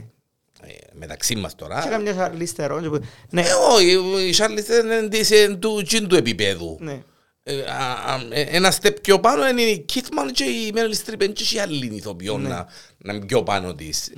Ε, 0.61 0.74
Μεταξύ 0.93 1.36
μας 1.36 1.55
τώρα. 1.55 1.82
Και 1.84 1.89
καμιά 1.89 2.32
Charlize 2.38 2.66
Theron. 2.66 2.99
Ναι, 3.30 3.41
Ε, 3.41 3.45
Όχι, 3.74 3.97
η 4.28 4.34
Σάρλις 4.34 4.68
είναι 4.68 5.07
της, 5.07 5.32
ε, 5.32 5.55
του 5.59 5.82
τσιν 5.86 6.07
του 6.07 6.16
επίπεδου. 6.16 6.78
ναι. 6.82 7.01
Ε, 7.47 7.61
α, 7.61 8.13
α, 8.13 8.20
ε, 8.30 8.41
Ένα 8.41 8.72
στεπ 8.72 8.99
πιο 8.99 9.20
πάνω 9.20 9.47
είναι 9.47 9.61
η 9.61 9.80
Κίτμαν 9.80 10.32
και 10.32 10.43
η 10.43 10.72
Μέριλ 10.74 10.93
Στριπ 10.93 11.32
και 11.34 11.55
η 11.55 11.59
άλλη 11.59 11.86
ηθοποιό 11.95 12.38
να, 12.38 12.68
να 12.97 13.13
είναι 13.13 13.26
πιο 13.26 13.43
πάνω 13.43 13.76
της. 13.76 14.11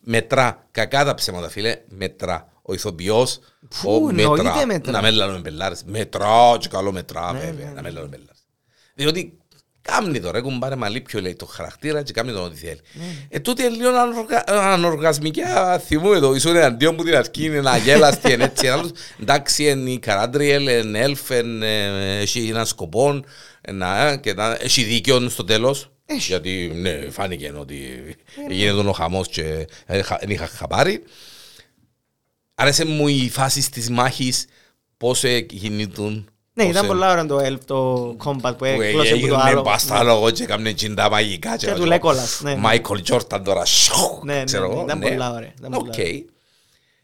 Ναι. 0.00 0.16
Μετρά, 0.16 0.66
κακά 0.70 1.04
τα 1.04 1.14
ψέματα 1.14 1.48
φίλε, 1.48 1.76
μετρά. 1.88 2.52
Ο 2.62 2.74
ηθοποιός, 2.74 3.38
Φου, 3.70 3.90
ο 3.90 4.08
εννοείται 4.08 4.42
μετρά. 4.42 4.66
μετρά. 4.66 4.92
Να 4.92 5.02
μην 5.02 5.12
λαλούμε 5.14 5.38
μπελάρες. 5.38 5.82
Μετρά 5.86 6.56
και 6.60 6.68
καλό 6.68 6.92
μετρά 6.92 7.32
Ναι, 7.32 7.38
βέβαια, 7.38 7.66
ναι, 7.66 7.72
να 7.72 7.82
μην 7.82 7.92
λαλούμε 7.92 8.16
μπελάρες. 8.16 8.38
Διότι 8.94 9.38
κάμνει 9.82 10.20
τώρα, 10.20 10.38
έχουν 10.38 10.58
πάρει 10.58 10.76
μαλλί 10.76 11.00
πιο 11.00 11.20
λέει 11.20 11.34
το 11.34 11.46
χαρακτήρα 11.46 12.02
και 12.02 12.12
κάμνει 12.12 12.32
τον 12.32 12.44
ό,τι 12.44 12.56
θέλει. 12.56 12.80
Ναι. 12.92 13.04
Ε, 13.28 13.38
τούτη 13.40 13.62
είναι 13.62 13.76
λίγο 13.76 13.88
ανοργα- 13.88 14.44
ανοργασμικά 14.50 15.78
θυμούμε 15.78 16.18
το, 16.18 16.34
ήσουν 16.34 16.56
εναντίον 16.56 16.96
που 16.96 17.04
την 17.04 17.16
αρχή 17.16 17.44
είναι 17.44 17.60
να 17.60 17.76
γέλαστη, 17.76 18.32
είναι 18.32 18.44
έτσι, 18.44 18.66
είναι 18.66 18.74
άλλος. 18.74 18.90
εντάξει, 19.20 19.64
είναι 19.70 19.90
η 19.90 19.98
Καράντριελ, 19.98 20.66
είναι 20.66 20.98
elf, 20.98 21.30
είναι- 21.30 22.18
έχει 22.20 22.48
έναν 22.48 22.66
σκοπό, 22.66 23.20
να, 23.72 24.16
και 24.16 24.34
να, 24.34 24.56
έχει 24.60 24.82
δίκιο 24.82 25.28
στο 25.28 25.44
τέλος. 25.44 25.90
Έχει. 26.10 26.20
Γιατί 26.26 26.70
ναι, 26.74 27.10
φάνηκε 27.10 27.52
ότι 27.58 27.76
γίνεται 28.48 28.88
ο 28.88 28.92
χαμός 28.92 29.28
και 29.28 29.66
δεν 30.20 30.30
είχα 30.30 30.46
χαπάρει. 30.46 31.02
Άρεσε 32.54 32.84
μου 32.84 33.08
η 33.08 33.28
φάση 33.30 33.70
της 33.70 33.90
μάχης, 33.90 34.46
πώς 34.96 35.24
ε, 35.24 35.40
κινητούν. 35.40 36.28
Ναι, 36.52 36.62
πώς, 36.64 36.72
ήταν 36.72 36.84
ε, 36.84 36.88
πολλά 36.88 37.10
ώρα 37.12 37.26
το 37.26 37.38
Elf, 37.38 37.58
το 37.64 38.08
combat 38.24 38.40
που 38.42 38.54
που 38.56 38.64
έκλωσε 38.64 39.12
από 39.12 39.20
το 39.20 39.26
έγινε 39.26 39.36
άλλο. 39.42 39.62
μπαστάλογο 39.62 40.30
και 40.30 40.42
έκαμε 40.42 40.72
τσιντα 40.72 41.10
μαγικά. 41.10 41.56
Και 41.56 41.72
του 41.72 41.84
Λέγκολας, 41.84 42.40
ναι, 42.42 42.50
ναι. 42.54 42.56
Μάικολ 42.60 43.02
Τζόρταν 43.02 43.44
τώρα, 43.44 43.64
σιου, 43.64 44.20
Ναι, 44.24 44.34
ναι, 44.34 44.44
ξέρω 44.44 44.66
ναι, 44.66 44.72
εγώ, 44.72 44.82
ήταν 44.84 45.00
πολλά 45.00 45.32
ωραία, 45.32 45.52
ήταν 45.58 45.70
πολλά 45.70 45.90
Οκ. 45.92 45.98
ωραία. 45.98 46.22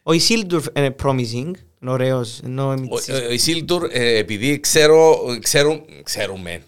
Ο 0.03 0.13
Ισίλντουρ 0.13 0.63
είναι 0.77 0.95
promising, 1.03 1.51
είναι 1.81 1.91
ωραίος, 1.91 2.41
ενώ 2.45 2.69
Ο- 2.69 2.73
εμείς- 2.73 3.09
ο- 3.09 3.15
Ο 3.29 3.33
Ισίλτουρ, 3.33 3.89
ε, 3.93 4.17
επειδή 4.17 4.61
ξέρω, 4.61 5.19
ξέρουν, 5.43 5.85
ξέρουμε 6.03 6.63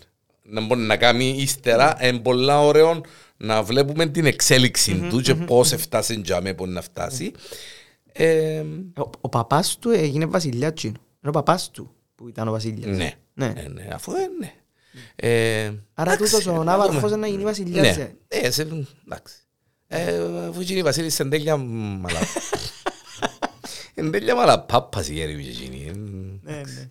να 0.49 0.61
μπορεί 0.67 0.81
να 0.81 0.97
κάνει 0.97 1.29
ύστερα, 1.39 1.97
είναι 2.03 2.19
πολλά 2.19 2.61
ωραίο 2.61 3.01
να 3.37 3.63
βλέπουμε 3.63 4.07
την 4.07 4.27
εξέλιξη 4.27 4.95
του 5.11 5.21
και 5.21 5.35
πώς 5.35 5.73
έφτασε 5.73 6.21
τζάμε 6.21 6.55
που 6.55 6.67
να 6.67 6.81
φτάσει. 6.83 7.33
Ε, 8.13 8.61
Ο, 8.97 9.11
ο 9.21 9.29
παπάς 9.29 9.77
του 9.79 9.91
έγινε 9.91 10.27
βασιλιάς 10.27 10.73
τσίνο. 10.73 10.93
Είναι 10.99 11.29
ο 11.29 11.31
παπάς 11.31 11.71
του 11.71 11.91
που 12.15 12.29
ήταν 12.29 12.49
ο 12.49 12.51
βασιλιάς. 12.51 12.97
Ναι, 12.97 13.13
Ναι. 13.35 13.47
ναι, 13.47 13.65
ναι, 13.73 13.89
αφού 13.93 14.13
δεν 14.13 14.31
είναι. 14.37 14.53
Ε, 15.17 15.73
Άρα 15.95 16.13
εντάξει, 16.13 16.33
τούτος 16.33 16.47
ο 16.47 16.53
να 16.57 16.65
Ναύαρχος 16.65 17.01
δούμε. 17.01 17.17
να 17.17 17.27
γίνει 17.27 17.43
βασιλιάς. 17.43 17.97
Ναι, 17.97 18.03
ε. 18.29 18.39
ε, 18.39 18.51
σε, 18.51 18.63
εντάξει. 19.07 19.35
Ε, 19.89 20.19
αφού 20.49 20.61
γίνει 20.61 20.79
η 20.79 20.83
Βασίλης 20.83 21.21
εν 21.21 21.31
τέλεια 21.31 21.57
μαλα... 21.57 22.19
Εν 23.95 24.11
τέλεια 24.11 24.35
μαλαπάπας 24.35 25.09
η 25.09 25.13
γέρη 25.13 25.43
και 25.43 25.49
εκείνη. 25.49 25.85
ε. 25.89 25.93
Ναι, 26.51 26.57
ναι. 26.57 26.89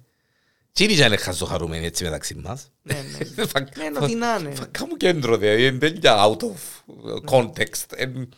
Τι 0.76 0.84
είναι 0.84 0.93
για 0.93 1.09
να 1.09 1.17
χαζοχαρούμενοι 1.17 1.86
έτσι 1.86 2.03
μεταξύ 2.03 2.36
μας. 2.36 2.71
Ναι, 2.82 2.93
ναι. 3.36 3.45
Θα- 3.51 3.59
Ναι, 3.78 3.84
ενώ 3.86 3.99
τι 4.05 4.15
να 4.15 4.38
είναι. 4.39 4.49
Θα 4.53 4.65
κάνουμε 4.71 4.97
κέντρο, 4.97 5.38
δηλαδή, 5.38 5.63
εν 5.65 5.80
τέλεια 5.80 6.15
out 6.28 6.38
of 6.38 6.84
context. 7.32 7.86
Εν- 7.95 8.30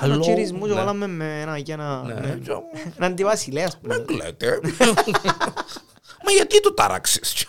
Κάνω 0.00 0.14
Hello, 0.16 0.20
τσιρισμού 0.20 0.60
και 0.60 0.68
ναι. 0.68 0.74
βάλαμε 0.74 1.06
με 1.06 1.40
ένα 1.40 1.58
για 1.58 1.76
να... 1.76 2.02
Ναι, 2.02 2.14
ναι. 2.14 2.34
και- 2.42 2.50
Έναν 2.96 3.10
αντιβασιλέα, 3.10 3.66
ας 3.66 3.78
πούμε. 3.78 3.96
Δεν 3.98 4.16
λέτε. 4.16 4.60
Μα 6.24 6.30
γιατί 6.36 6.60
το 6.60 6.74
τάραξες. 6.74 7.46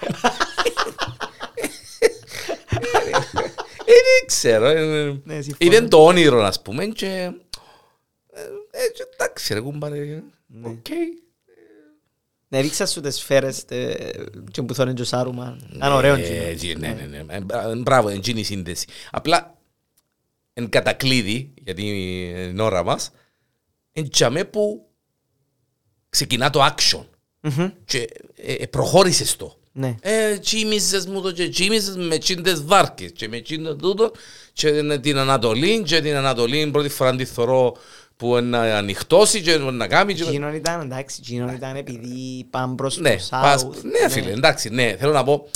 Ε, 3.85 3.91
Δεν 3.91 4.25
ξέρω. 4.27 4.65
ε, 4.65 5.21
Ναι, 5.23 5.41
συμφωνώ. 5.41 5.57
Είδε 5.57 5.81
το 5.87 6.05
όνειρο, 6.05 6.43
ας 6.43 6.61
πούμε, 6.61 6.85
και... 6.85 7.07
ε, 7.07 8.41
ε, 8.71 8.87
και 8.93 9.03
Εντάξει, 9.13 9.53
ρε 9.53 9.59
κουμπάρε. 9.59 10.23
Ναι. 10.47 10.67
Οκ. 10.67 10.85
Ναι, 12.51 12.59
ρίξα 12.59 12.85
σου 12.85 13.01
τις 13.01 13.15
σφαίρες 13.15 13.65
τε- 13.65 14.29
και 14.51 14.61
που 14.61 14.73
θέλουν 14.73 14.95
και 14.95 15.01
ο 15.01 15.05
Σάρουμαν. 15.05 15.69
Ήταν 15.75 15.91
ωραίο 15.91 16.15
Ε, 16.15 16.21
τσίνο. 16.21 16.43
έτσι, 16.43 16.75
Ναι, 16.79 16.87
ναι, 16.87 17.05
ναι. 17.23 17.33
Ε, 17.35 17.39
μπρα- 17.41 17.75
Μπράβο, 17.75 18.09
είναι 18.09 18.39
η 18.39 18.43
σύνδεση. 18.43 18.87
Απλά, 19.11 19.57
εν 20.53 20.69
κατακλείδι, 20.69 21.53
γιατί 21.63 21.81
είναι 21.87 22.59
η 22.59 22.61
ώρα 22.61 22.83
μας, 22.83 23.11
εν 23.91 24.09
τζαμέ 24.09 24.43
που 24.43 24.87
ξεκινά 26.09 26.49
το 26.49 26.65
action 26.65 27.05
Μμμ. 27.41 27.69
και 27.85 28.09
ε, 28.35 28.53
ε, 28.53 28.65
προχώρησες 28.65 29.35
το. 29.35 29.57
Ναι. 29.71 29.95
Ε, 30.01 30.37
τσίμησες 30.37 31.05
μου 31.05 31.21
το 31.21 31.31
και 31.31 31.49
τσίμησες 31.49 31.95
με 31.95 32.17
τσίντες 32.17 32.63
βάρκες 32.63 33.11
και 33.11 33.27
με 33.27 33.39
τσίντες 33.41 33.75
τούτο 33.75 34.11
και 34.53 34.97
την 34.99 35.17
Ανατολή 35.17 35.83
και 35.83 36.01
την 36.01 36.15
Ανατολή 36.15 36.69
πρώτη 36.71 36.89
φορά 36.89 37.15
τη 37.15 37.25
θωρώ 37.25 37.75
που 38.19 38.39
να 38.41 38.59
ανοιχτώσει 38.77 39.41
και 39.41 39.57
να 39.57 39.87
κάνει 39.87 40.13
και... 40.13 40.23
Εκείνον 40.23 40.53
ήταν, 40.53 40.81
εντάξει, 40.81 41.17
εκείνον 41.23 41.49
ήταν 41.55 41.75
επειδή 41.75 42.47
πάμε 42.49 42.75
προς 42.75 42.95
το 42.95 43.01
Ναι, 43.01 43.15
πας, 43.29 43.65
South. 43.67 43.81
ναι 43.83 44.09
φίλε, 44.09 44.31
εντάξει, 44.31 44.69
ναι, 44.69 44.95
θέλω 44.99 45.11
να 45.11 45.23
πω 45.23 45.47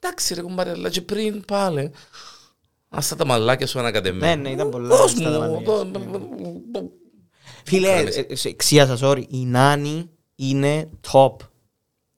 εντάξει 0.00 0.34
ρε 0.34 0.42
κουμπάρε, 0.42 0.70
αλλά 0.70 0.90
και 0.90 1.00
πριν 1.00 1.44
πάλι 1.44 1.90
Άστα 2.88 3.16
τα 3.16 3.24
μαλάκια 3.26 3.66
σου 3.66 3.78
ανακατεμένα. 3.78 4.34
Ναι, 4.36 4.42
ναι, 4.42 4.48
ήταν 4.50 4.70
πολλά 4.70 4.88
Δώσ' 4.88 5.04
άστα 5.12 5.22
τα 5.22 5.30
μου, 5.30 5.38
μαλάκια 5.38 5.64
δώ- 5.74 5.84
σου, 5.84 6.62
δώ- 6.72 6.90
Φίλε, 7.64 7.88
Κάλεμες. 7.88 8.16
ε, 8.16 8.34
σε 8.34 8.48
εξία 8.48 8.86
σας, 8.86 9.00
sorry, 9.02 9.22
η 9.28 9.44
Νάνη 9.44 10.10
είναι 10.36 10.88
top. 11.12 11.32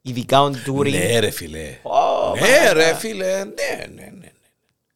Ειδικά 0.02 0.42
ο 0.42 0.50
Ντούρι. 0.50 0.90
Ναι 0.90 1.18
ρε 1.18 1.30
φίλε. 1.30 1.78
Ω, 1.82 2.34
Ναι 2.34 2.40
μαλάκα. 2.40 2.72
ρε 2.72 2.94
φίλε, 2.94 3.44
ναι, 3.44 3.86
ναι, 3.94 4.10
ναι. 4.20 4.28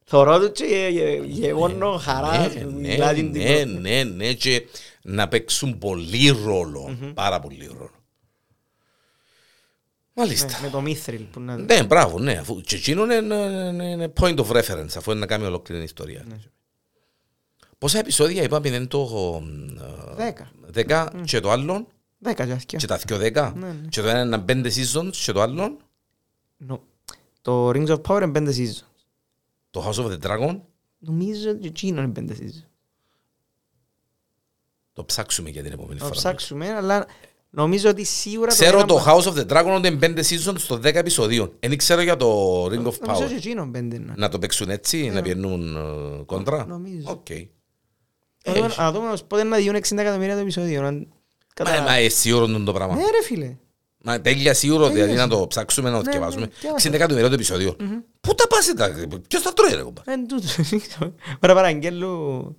Θωρώ 0.04 0.40
του 0.40 0.52
και 0.52 0.64
γε- 0.64 0.90
γε- 0.90 1.24
γεγονό 1.24 1.96
χαρά. 2.02 2.50
Ναι, 2.64 2.96
ναι, 2.96 3.22
ναι, 3.22 3.64
ναι, 3.80 4.02
ναι, 4.04 4.32
και 4.32 4.62
να 5.02 5.28
παίξουν 5.28 5.78
πολύ 5.78 6.28
ρόλο, 6.44 6.96
πάρα 7.14 7.40
πολύ 7.40 7.66
ρόλο. 7.66 7.90
Μάλιστα. 10.14 10.60
Με 10.62 10.70
το 10.70 10.80
Μίθριλ 10.80 11.22
που 11.22 11.40
να... 11.40 11.56
Ναι, 11.56 11.84
μπράβο, 11.84 12.18
ναι. 12.18 12.32
Αφού 12.32 12.60
και 12.60 12.76
εκείνο 12.76 13.04
είναι, 13.04 13.14
είναι- 13.14 13.84
είναι 13.84 14.12
point 14.20 14.36
of 14.38 14.46
reference, 14.46 14.90
αφού 14.96 15.10
είναι 15.10 15.20
να 15.20 15.26
κάνει 15.26 15.44
ολόκληρη 15.44 15.82
ιστορία. 15.82 16.24
Πόσα 17.78 17.98
επεισόδια 17.98 18.42
είπαμε 18.42 18.68
είναι 18.68 18.86
το 18.86 19.42
Δέκα. 20.16 20.50
10 20.74 21.08
και 21.24 21.40
το 21.40 21.50
άλλο, 21.50 21.86
Δέκα 22.18 22.46
και 22.46 22.52
ασκιά. 22.52 22.78
και 22.78 22.86
τα 22.86 22.96
δυο 22.96 23.16
10, 23.18 23.52
Ναι, 23.56 23.66
ναι. 23.66 23.88
και 23.88 24.00
το 24.00 24.08
ένα 24.08 24.20
είναι 24.20 24.38
πέντε 24.38 24.70
seasons 24.74 25.10
και 25.24 25.32
το 25.32 25.40
άλλο, 25.40 25.76
Νο- 26.56 26.82
Το 27.42 27.68
Rings 27.68 27.86
of 27.88 28.00
Power 28.02 28.22
είναι 28.22 28.32
πέντε 28.32 28.52
season. 28.56 28.82
το 29.70 29.84
House 29.88 30.04
of 30.04 30.06
the 30.12 30.18
Dragon, 30.26 30.60
Νομίζω 30.98 31.50
ότι 31.50 31.66
εκείνο 31.66 32.02
είναι 32.02 32.12
πέντε 32.12 32.36
season. 32.40 32.64
Το 34.98 35.04
ψάξουμε 35.04 35.50
για 35.50 35.62
την 35.62 35.72
επόμενη 35.72 35.94
Να 35.98 36.04
φορά. 36.06 36.14
ψάξουμε, 36.16 36.72
αλλά 36.74 37.06
νομίζω 37.50 37.88
ότι 37.90 38.04
σίγουρα... 38.04 38.48
Ξέρω 38.48 38.78
ένα- 38.78 38.86
το 38.86 39.04
House 39.06 39.22
of 39.22 39.34
the 39.34 39.46
Dragon 39.52 39.74
ότι 39.76 39.88
είναι 39.88 39.96
πέντε 39.98 40.22
seasons 40.22 40.54
στο 40.58 40.74
10 40.76 40.84
επεισοδίων. 40.84 41.52
Δεν 41.60 41.76
ξέρω 41.78 42.00
για 42.00 42.16
το 42.16 42.64
Ring 42.64 42.68
of 42.68 42.70
Νομίζω 42.70 42.98
Power. 43.06 43.22
ότι 43.24 43.34
εκείνο 43.34 43.62
είναι 43.62 43.70
πέντε. 43.70 43.98
ναι. 43.98 44.12
Να 44.16 44.28
το 44.28 44.38
παίξουν 44.38 44.70
έτσι, 44.70 45.08
να 45.10 45.22
πιένουν 45.22 45.76
ε, 45.76 46.22
κόντρα. 46.24 46.66
Νομίζω. 46.66 47.10
Οκ. 47.10 47.26
Να 48.44 48.52
δούμε- 48.54 48.74
Να 48.76 48.92
δούμε 48.92 49.06
όμως 49.06 49.24
πότε 49.24 49.42
να 49.42 49.56
διούν 49.56 49.74
60 49.76 49.98
εκατομμύρια 49.98 50.34
το 50.34 50.40
επεισόδιο. 50.40 50.82
να 50.82 50.90
Μα, 50.92 51.04
καταλάβω. 51.54 51.82
μα 51.88 51.94
εσύ 51.94 52.32
όρον 52.32 52.64
το 52.64 52.72
πράγμα. 52.72 52.94
Ναι 52.94 53.02
ρε 53.02 53.22
φίλε. 53.24 53.56
Μα 54.02 54.20
τέλεια 54.20 54.54
σίγουρο, 54.54 54.88
δηλαδή 54.88 55.12
να 55.12 55.28
το 55.28 55.46
ψάξουμε, 55.46 55.90
να 55.90 55.96
το 55.96 56.02
Ναι, 56.04 56.10
διαβάσουμε. 56.10 56.44
ναι, 56.44 56.50
διάβασα. 56.60 56.88
60 56.88 56.92
εκατομμύρια 56.94 57.28
το 57.28 57.34
επεισόδιο. 57.34 57.76
Πού 58.20 58.34
τα 58.34 58.46
πας 58.46 58.72
τα, 58.76 58.94
ποιος 59.28 59.42
τα 59.42 59.52
τρώει 59.52 59.74
ρε 59.74 59.82
κομπά; 59.82 60.02
Εν 60.06 60.26
τούτο. 60.28 60.46
Ωραία 61.42 61.54
παραγγέλου 61.56 62.56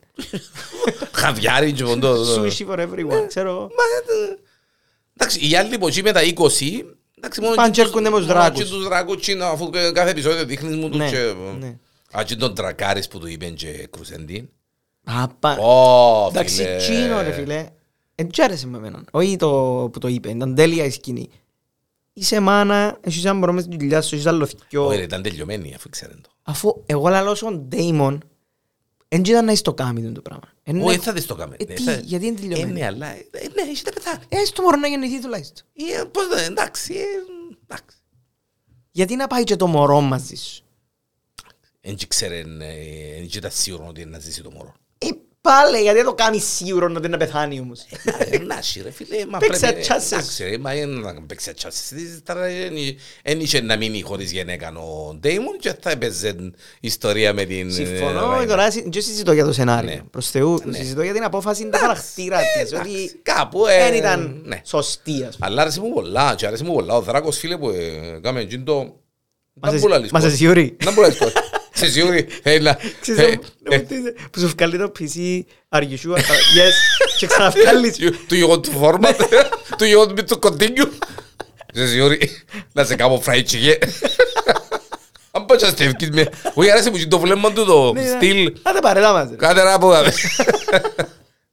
Χαβιάρι 1.12 1.72
και 1.72 1.84
ποντό. 1.84 2.16
sushi 2.36 2.68
for 2.70 2.78
everyone. 2.80 3.26
Ξέρω. 3.28 3.54
Μα, 3.60 3.84
ε, 4.14 4.38
Εντάξει, 5.18 5.50
οι 5.50 5.56
άλλοι 5.56 5.78
που 5.78 5.88
εκεί 5.88 6.02
με 6.02 6.12
τα 6.12 6.22
20, 6.24 6.86
εντάξει, 7.18 7.42
μόνο 7.42 7.56
Πάνε 7.56 7.70
και 7.70 7.74
και 7.76 7.82
έρχονται 7.82 8.10
με 8.10 8.18
τους 8.18 8.26
δράκους. 8.26 8.64
Και 8.64 8.70
τους 8.70 8.84
δράκους, 8.84 9.26
και 9.26 9.36
να- 9.36 9.48
αφού 9.48 9.70
κάθε 9.94 10.10
επεισόδιο 10.10 10.46
δείχνεις 10.46 10.76
μου 10.76 10.90
τους 10.90 10.98
Ναι, 11.00 11.10
και... 11.10 11.34
ναι. 11.60 11.78
Α, 12.20 12.24
και 12.24 12.36
τον 12.36 12.56
τρακάρις 12.56 13.08
που 13.08 13.20
του 13.20 13.28
είπεν 13.28 13.54
και 13.56 13.88
Κρουσεντίν. 13.92 14.50
Απα- 15.04 15.58
Ω, 15.58 16.28
Εντάξει, 16.30 16.56
φίλε. 16.56 16.76
τσίνο 16.78 17.22
ρε 17.22 17.32
φίλε. 17.32 17.68
Εν 18.20 18.30
τσ' 18.32 18.40
άρεσε 18.40 18.68
με 18.68 18.78
εμένα. 18.78 19.04
Όχι 19.12 19.36
το 19.36 19.50
που 19.94 20.00
το 20.00 20.08
είπε, 20.08 20.30
ήταν 20.30 20.56
τέλεια 20.56 20.84
η 20.86 20.90
σκηνή. 20.90 21.30
Είσαι 22.14 22.40
μάνα, 22.40 22.98
έχεις 23.02 23.24
ένα 23.26 23.34
μωρό 23.34 23.54
μες 23.54 23.64
στην 23.64 23.80
δουλειά 23.80 24.02
σου, 24.02 24.16
έχεις 24.16 24.28
άλλο 24.28 24.46
θκυο. 24.46 24.86
Όχι, 24.86 24.98
ρε, 24.98 25.04
ήταν 25.04 25.22
τελειωμένοι, 25.22 25.74
αφού 25.76 25.90
ξέρετε 25.90 26.20
το. 26.22 26.30
Αφού 26.44 26.84
εγώ 26.86 27.08
λαλώ 27.10 27.36
στον 27.36 27.60
Ντέιμον, 27.68 28.24
εν 29.08 29.20
ήταν 29.20 29.46
να 29.46 29.52
είσαι 29.52 29.62
το 29.62 29.74
κάμι 29.74 30.02
του 30.02 30.12
το 30.12 30.22
πράγμα. 30.22 30.44
Εν 30.64 30.82
Όχι, 30.82 30.98
να- 30.98 31.04
θα 31.04 31.14
δεις 31.14 31.26
το 31.26 31.36
κάμε. 31.36 31.56
Ε, 31.60 31.64
Ναι, 31.68 31.74
τι, 31.74 31.84
θα- 31.84 31.94
γιατί 32.00 32.26
είναι 32.26 32.40
τελειωμένο. 32.40 32.70
Ε, 32.70 32.74
ναι, 32.74 32.86
αλλά... 32.86 33.08
ε, 33.08 33.26
Ναι, 33.56 33.72
έχετε 33.72 33.92
πεθάνει. 33.92 34.24
Ε, 34.30 34.46
στο 34.46 34.62
μωρό 34.62 34.78
να 34.78 34.88
γεννηθεί 34.88 35.22
τουλάχιστον. 35.22 35.66
Ε, 36.00 36.04
Πώς 36.04 36.28
δεν, 36.28 36.52
εντάξει, 36.52 36.94
ε, 36.94 37.04
εντάξει. 37.68 37.98
Γιατί 38.92 39.16
να 39.16 39.28
πάει 39.28 39.44
και 39.44 39.56
το 39.56 39.68
μωρό 39.68 40.02
μαζί 40.02 40.36
σου; 40.36 40.64
Εν 41.82 41.96
και 41.96 42.06
ξέρεν, 42.08 42.62
ε, 42.62 42.74
εν 43.18 43.28
και 43.28 43.38
ήταν 43.38 43.52
σίγουρο 43.52 43.86
ότι 43.88 44.02
είναι 44.02 44.10
να 44.10 44.20
ζήσει 44.20 44.42
το 44.44 44.52
μωρό. 44.52 44.74
Ε, 45.50 45.62
πάλι, 45.62 45.82
γιατί 45.82 46.04
το 46.04 46.14
κάνεις 46.14 46.44
σίγουρο 46.56 46.88
να 46.88 47.00
δεν 47.00 47.12
να 47.12 47.18
πεθάνει 47.18 47.60
όμως. 47.60 47.86
Ε, 48.30 48.38
Να 48.38 48.62
σει, 48.62 48.82
ρε 48.82 48.92
φίλε, 48.92 49.26
μα 49.30 49.38
Παίξε 49.38 49.60
πρέπει... 49.60 49.80
ατσάσες. 49.80 50.12
Εντάξει 50.12 50.44
ρε, 50.44 50.58
μα 50.58 50.74
είναι 50.74 51.00
να 51.00 51.22
παίξει 51.22 51.50
ατσάσες. 51.50 51.92
Τώρα 52.26 52.46
εν 53.22 53.40
είχε 53.40 53.62
να 53.62 53.78
μείνει 53.78 54.02
χωρίς 54.02 54.32
γενέκα 54.32 54.72
ο 54.76 55.14
Ντέιμον 55.14 55.58
και 55.60 55.74
θα 55.82 55.92
έπαιζε 55.92 56.36
ιστορία 56.80 57.34
με 57.34 57.44
την... 57.46 57.68
ε, 57.70 57.72
Συμφωνώ, 57.72 58.30
Ράινα. 58.32 58.46
τώρα 58.46 58.72
συ- 58.72 58.84
δεν 58.94 59.02
συζητώ 59.02 59.32
για 59.32 59.42
το 59.44 59.48
Ναι. 59.48 59.54
σενάριο. 59.54 60.08
Προς 60.12 60.30
Θεού, 60.30 60.60
Ναι. 60.64 60.78
συζητώ 60.78 61.02
για 61.02 61.14
την 61.14 61.24
απόφαση 61.24 61.64
του 61.70 61.78
χαρακτήρα 61.78 62.38
της. 62.38 62.72
εντάξει, 62.72 62.92
Ότι 62.94 63.20
κάπου, 63.24 63.66
ε, 63.66 63.78
δεν 63.78 63.94
ήταν 63.94 64.42
ναι. 64.46 64.62
σωστή, 64.66 65.12
ας 65.12 65.36
πούμε. 65.36 65.36
Αλλά 65.52 65.62
άρεσε 65.62 65.80
μου 65.80 65.94
πολλά 65.94 66.36
και 66.36 66.46
άρεσε 66.48 66.64
μου 66.64 66.74
πολλά. 66.74 66.96
Ο 66.96 67.02
Δράκος 67.02 67.38
φίλε 67.38 67.58
που 67.58 67.70
ε, 67.70 68.20
κάμε 68.22 68.40
εκείνο 68.40 68.64
το... 68.64 68.76
Μας 69.54 69.72
Να 69.72 69.78
εσύ- 69.78 69.80
μπουλα 69.86 69.98
λίσκο. 69.98 70.18
Μας 70.18 70.26
εσύ 70.34 70.48
ωρεί. 70.48 70.78
Να 70.84 70.92
μπουλα 70.92 71.08
λίσκο. 71.80 71.86
Σε 71.86 71.92
σίγουρη. 71.92 72.28
Έλα. 72.44 72.78
Ξέρεις, 73.02 73.22
Ε, 73.24 73.28
να 73.30 73.36
μου 73.36 73.42
ε, 73.70 73.78
πεις, 73.78 73.98
που 74.32 74.40
σου 74.40 74.48
βγάλει 74.48 74.78
το 74.78 74.92
PC, 75.00 75.40
are 75.70 75.82
you 75.82 75.98
sure? 76.04 76.18
Yes. 76.18 76.74
Και 77.18 77.28
ξαναβγάλεις. 77.28 77.96
Do 78.30 78.34
you 78.34 78.48
want 78.50 78.62
to 78.62 78.82
format? 78.82 79.16
Do 79.78 79.86
you 79.86 79.98
want 80.06 80.20
me 80.20 80.24
to 80.28 80.40
continue? 80.50 80.90
Σε 81.74 81.88
σίγουρη. 81.88 82.30
Να 82.72 82.84
σε 82.84 82.96
κάνω 82.96 83.22
fried 83.26 83.44
chicken. 83.52 83.88
Αν 85.32 85.46
πάω 85.46 85.58
και 85.58 85.66
αστεύκεις 85.66 86.10
με. 86.10 86.30
Όχι 86.54 86.72
άρεσε 86.72 86.90
μου 86.90 86.98
και 86.98 87.08
το 87.08 87.20
βλέμμα 87.20 87.52
του 87.54 87.66
το 87.66 87.94
Ναι, 87.94 88.02
ναι. 88.02 88.08
στυλ. 88.08 88.54
Άντε 88.62 88.80
παρέτα 88.80 89.12
μας. 89.12 89.30
ρε. 89.30 89.36
Κάτε 89.36 89.64
να 89.64 89.78
πω. 89.80 89.92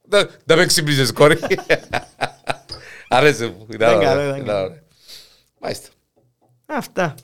Να 0.08 0.28
να 0.44 0.56
με 0.56 0.66
ξύπνησες 0.66 1.12
κόρη. 1.12 1.38
Άρεσε 3.08 3.46
μου. 3.46 3.66
Ήταν 3.70 3.88
Ήταν 3.88 3.94
ωραίο, 3.96 4.08
καλό, 4.08 4.22
ήταν 4.22 4.34
ήταν 4.36 4.46
καλό. 4.46 4.58
ωραίο. 4.64 4.78
Μάλιστα. 5.60 5.88
Αυτά. 6.66 7.14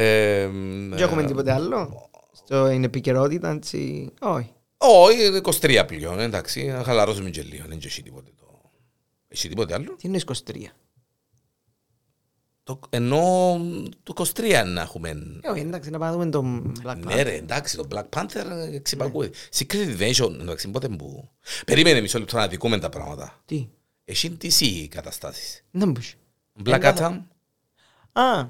Ε, 0.00 0.46
Δεν 0.88 0.98
έχουμε 0.98 1.24
τίποτε 1.24 1.52
άλλο. 1.52 2.10
Στην 2.32 2.84
επικαιρότητα, 2.84 3.50
έτσι. 3.50 4.10
Όχι. 4.20 4.52
Όχι, 4.76 5.26
είναι 5.26 5.40
23 5.42 5.84
πλέον, 5.86 6.18
εντάξει. 6.20 6.66
Να 6.66 6.84
χαλαρώσουμε 6.84 7.30
και 7.30 7.42
λίγο. 7.42 7.64
Δεν 7.68 7.80
έχει 7.84 8.02
τίποτε 8.02 8.30
το... 8.36 8.70
Έχει 9.28 9.48
τίποτε 9.48 9.74
άλλο. 9.74 9.96
Τι 9.98 10.08
είναι 10.08 10.20
23. 10.26 10.32
Το, 12.62 12.80
ενώ 12.90 13.56
το 14.02 14.12
23 14.16 14.62
να 14.66 14.80
έχουμε... 14.80 15.08
Ε, 15.40 15.48
όχι, 15.48 15.60
εντάξει, 15.60 15.90
να 15.90 15.98
πάμε 15.98 16.10
να 16.10 16.16
δούμε 16.18 16.30
τον 16.30 16.72
Black 16.84 16.96
Ναι 16.96 17.14
Panther. 17.14 17.22
ρε, 17.22 17.34
εντάξει, 17.34 17.76
το 17.76 17.86
Black 17.90 18.04
Panther 18.18 18.44
εξυπακούεται. 18.72 19.36
Secret 19.54 19.98
Invasion, 19.98 20.32
εντάξει, 20.40 20.68
πότε 20.70 20.88
που... 20.88 21.28
Περίμενε 21.66 22.00
μισό 22.00 22.18
λεπτό 22.18 22.36
να 22.36 22.48
δικούμε 22.48 22.78
τα 22.78 22.88
πράγματα. 22.88 23.40
Τι; 23.44 23.68
Έχει 24.04 24.36
DC 24.42 24.86
καταστάσεις; 24.90 25.64
Δεν 25.70 25.90
μπορείς. 25.90 26.14
Black 26.64 26.80
Δεν 26.80 26.94
Atom. 26.96 27.22
Α. 28.12 28.46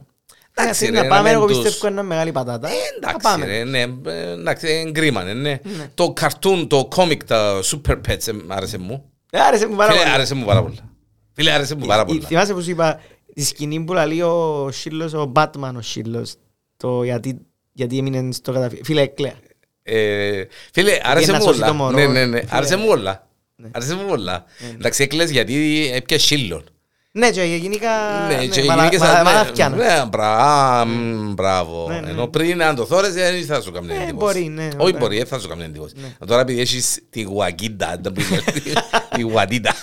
Εντάξει, 0.62 0.84
Εντάξει, 0.84 1.02
ρε, 1.02 1.08
να 1.08 1.14
πάμε, 1.16 1.28
να 1.30 1.34
εγώ 1.36 1.44
μην 1.44 1.54
τους- 1.54 1.64
πιστεύω 1.64 1.86
είναι 1.86 1.94
μια 1.94 2.08
μεγάλη 2.08 2.32
πατάτα. 2.32 2.68
Ε, 2.68 2.72
Να 3.00 3.08
Εντάξει, 3.08 3.16
πάμε. 3.22 3.44
ρε, 3.44 3.64
ναι, 3.64 3.80
ε, 4.06 4.30
εντάξει, 4.32 4.66
εγκρίμανε, 4.86 5.32
ναι. 5.32 5.58
Το 5.94 6.12
cartoon, 6.20 6.66
το 6.68 6.88
comic, 6.96 7.24
τα 7.26 7.60
Super 7.64 7.92
Pets, 8.08 8.26
ε, 8.28 8.32
άρεσε 8.48 8.78
μου. 8.78 9.10
Ε, 9.30 9.40
Άρεσε 9.40 9.66
μου 9.66 9.76
πάρα 9.76 9.90
Φίλε, 9.92 10.02
πολύ. 10.02 10.14
άρεσε 10.14 10.34
μου 10.34 10.44
πάρα 10.44 10.62
πολλά. 10.62 10.90
Φίλε, 11.34 11.50
άρεσε 11.50 11.74
μου 11.74 11.86
πάρα 11.86 12.00
Ε, 12.00 12.04
πολλά. 12.04 12.26
Θυμάσαι 12.26 12.52
που 12.54 12.62
σου 12.62 12.70
είπα 12.70 13.00
τη 13.34 13.44
σκηνή 13.44 13.80
που 13.80 13.92
λέει 13.92 14.20
ο 14.20 14.68
Σίλος, 14.72 15.12
ο 15.14 15.32
Batman 15.36 15.72
ο 15.76 15.80
Σίλος, 15.80 16.34
το 16.76 17.02
γιατί, 17.02 17.38
γιατί 17.72 17.98
έμεινε 17.98 18.32
στο 18.32 18.52
καταφύγιο. 18.52 18.84
Φίλε, 18.84 19.00
έκλαια. 19.00 19.34
Ε, 19.82 20.42
Φίλε, 20.72 20.98
άρεσε 21.02 21.30
να 21.32 21.36
μου 21.38 21.44
σώσει 21.44 21.58
το 21.58 21.64
όλα. 21.64 21.72
μωρό. 21.74 21.96
Ναι, 21.98 22.06
ναι, 22.06 22.26
ναι. 22.26 22.38
Φίλε. 22.38 22.48
Άρεσε 22.50 22.76
μου 22.76 22.86
όλα. 22.88 23.28
Ναι. 23.56 23.68
Άρεσε 23.72 23.94
μου 23.94 24.04
όλα. 24.08 24.44
Εντάξει, 24.74 25.02
έκλαις 25.02 25.30
γιατί 25.30 25.90
έπια 25.94 26.18
σύλλον. 26.18 26.64
Ναι, 27.12 27.30
και 27.30 27.42
γενικά... 27.42 27.88
Ναι, 28.28 28.46
και 28.46 28.62
μαλα- 28.62 28.82
γίνηκες 28.82 28.98
μαλα- 29.00 29.14
σαν- 29.14 29.24
μαλαθιάνα. 29.24 29.76
Ναι, 29.76 30.04
μπρα- 30.08 30.84
μ, 30.86 31.32
μπράβο. 31.32 31.86
Ναι, 31.88 32.00
ναι. 32.00 32.10
Ενώ 32.10 32.26
πριν 32.26 32.62
αν 32.62 32.74
το 32.74 32.86
θόρες 32.86 33.12
δεν 33.14 33.44
θα 33.44 33.60
σου 33.60 33.72
κάνει 33.72 33.92
Ε, 33.92 33.94
εντύπωση. 33.94 34.12
μπορεί, 34.14 34.48
ναι, 34.48 34.68
Όχι 34.76 34.92
ναι. 34.92 34.98
μπορεί, 34.98 35.16
δεν 35.16 35.26
θα 35.26 35.38
σου 35.38 35.48
κάνει 35.48 35.64
εντύπωση. 35.64 35.94
Τώρα 36.26 36.40
επειδή 36.40 36.60
έχεις 36.60 36.98
τη 37.10 37.22
γουαγκίντα, 37.22 37.96
δεν 38.00 38.12
μπορεί 38.12 38.26
τη 39.16 39.22
γουαντίτα. 39.22 39.74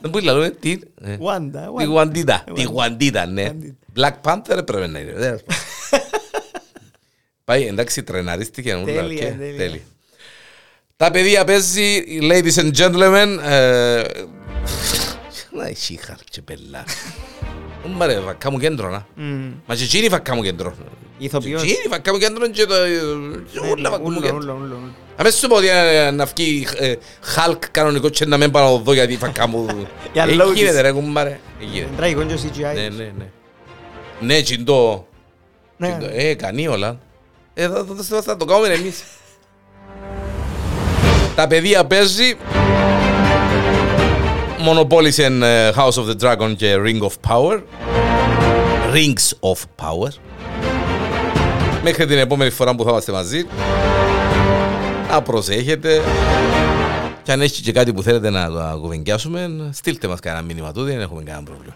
Δεν 0.00 0.10
μπορεί 0.10 0.24
να 0.24 0.32
λέμε 0.32 0.50
τι. 0.50 0.78
ε, 1.04 1.16
Wanda, 1.20 1.50
Τη 1.52 1.84
Wanda. 1.84 1.86
γουαντίτα, 1.86 2.44
τη 2.54 2.62
γουαντίτα, 2.62 3.26
ναι. 3.26 3.50
Wanda. 3.52 4.00
Black 4.00 4.14
Panther 4.22 4.66
πρέπει 4.66 4.88
να 4.88 4.98
είναι. 4.98 5.40
Πάει, 7.44 7.66
εντάξει, 7.66 8.02
τρεναρίστηκε. 8.02 8.72
όλα, 8.74 8.84
Τέλεια, 8.84 9.02
οκ, 9.28 9.36
τέλεια. 9.38 9.56
τέλεια. 9.56 9.80
Τα 10.96 11.10
παιδιά 11.10 11.44
παίζει, 11.44 12.02
ladies 12.20 12.54
and 12.62 12.70
gentlemen. 12.76 13.38
Ε, 15.54 15.58
Να 15.58 15.66
έχει 15.66 15.96
χάρτσε 16.02 16.40
πελά. 16.40 16.84
Μα 17.96 18.06
ρε, 18.06 18.20
βακά 18.20 18.50
μου 18.50 18.58
κέντρο, 18.58 18.90
να. 18.90 19.06
Μμ. 19.14 19.52
Μα 19.66 19.74
και 19.74 19.82
εκείνη 19.84 20.08
βακά 20.08 20.34
μου 20.34 20.42
κέντρο. 20.42 20.74
Ηθοποιός. 21.18 21.62
Και 21.62 21.68
εκείνη 21.70 21.88
βακά 21.88 22.12
μου 22.12 22.18
κέντρο 22.18 22.48
και 22.48 22.64
το... 22.66 22.74
και 23.52 23.58
Όλα 23.58 23.90
βακά 23.90 24.02
μου 24.02 24.06
Ούλο, 24.08 24.20
κέντρο. 24.20 24.36
ούλο, 24.36 24.52
ούλο, 24.54 24.76
ούλο. 24.76 24.92
Αμέσως 25.16 25.40
σου 25.40 25.48
πω 25.48 25.56
ότι 25.56 25.68
ε, 25.68 26.10
να 26.10 26.24
βγει 26.24 26.66
ε, 26.78 26.94
Hulk 27.36 27.58
κανονικό 27.70 28.08
και 28.08 28.26
να 28.26 28.36
μην 28.36 28.50
πάω 28.50 28.64
να 28.64 28.70
το 28.78 28.82
δω 28.84 28.92
γιατί 28.92 29.16
βακά 29.16 29.46
μου... 29.46 29.66
Για 30.12 30.22
Ε, 30.24 30.32
λόγους. 30.34 30.54
Γίνεται 30.56 30.80
ρε 30.80 30.92
κουμπάρε. 30.92 31.38
Ε, 31.60 31.64
γίνεται. 31.64 31.92
Τραγικό 31.96 32.22
και 32.24 32.32
ο 32.34 32.38
CGI. 32.42 32.74
Ναι, 32.74 32.88
ναι, 32.88 33.12
ναι. 33.18 33.26
Ναι, 34.20 34.42
τσιντό. 34.42 35.06
Ναι. 35.76 35.88
τσιντό. 35.88 36.08
Ε, 36.14 36.34
κανεί 36.34 36.68
όλα. 36.68 36.98
Ε, 37.54 37.68
θα, 37.68 37.84
θα, 37.96 38.02
θα, 38.02 38.22
θα 38.22 38.36
το 38.36 38.44
κάνουμε 38.44 38.68
εμείς. 38.68 39.02
Τα 41.34 41.46
παιδιά 41.46 41.84
παίζει. 41.84 42.36
Μονοπόλησε 44.64 45.24
ε, 45.24 45.70
House 45.76 45.92
of 45.92 46.06
the 46.06 46.16
Dragon 46.20 46.54
και 46.56 46.76
Ring 46.84 47.00
of 47.00 47.12
Power. 47.28 47.60
Rings 48.94 49.50
of 49.50 49.56
Power. 49.82 50.08
Μέχρι 51.82 52.06
την 52.06 52.18
επόμενη 52.18 52.50
φορά 52.50 52.74
που 52.74 52.84
θα 52.84 52.90
είμαστε 52.90 53.12
μαζί. 53.12 53.46
Να 55.10 55.22
προσέχετε. 55.22 56.00
Και 57.22 57.32
αν 57.32 57.40
έχει 57.40 57.62
και 57.62 57.72
κάτι 57.72 57.92
που 57.92 58.02
θέλετε 58.02 58.30
να 58.30 58.50
το 58.50 58.78
κουβεντιάσουμε, 58.80 59.68
στείλτε 59.72 60.08
μας 60.08 60.20
κανένα 60.20 60.42
μήνυμα 60.42 60.72
του, 60.72 60.84
δεν 60.84 61.00
έχουμε 61.00 61.22
κανένα 61.22 61.44
πρόβλημα. 61.44 61.74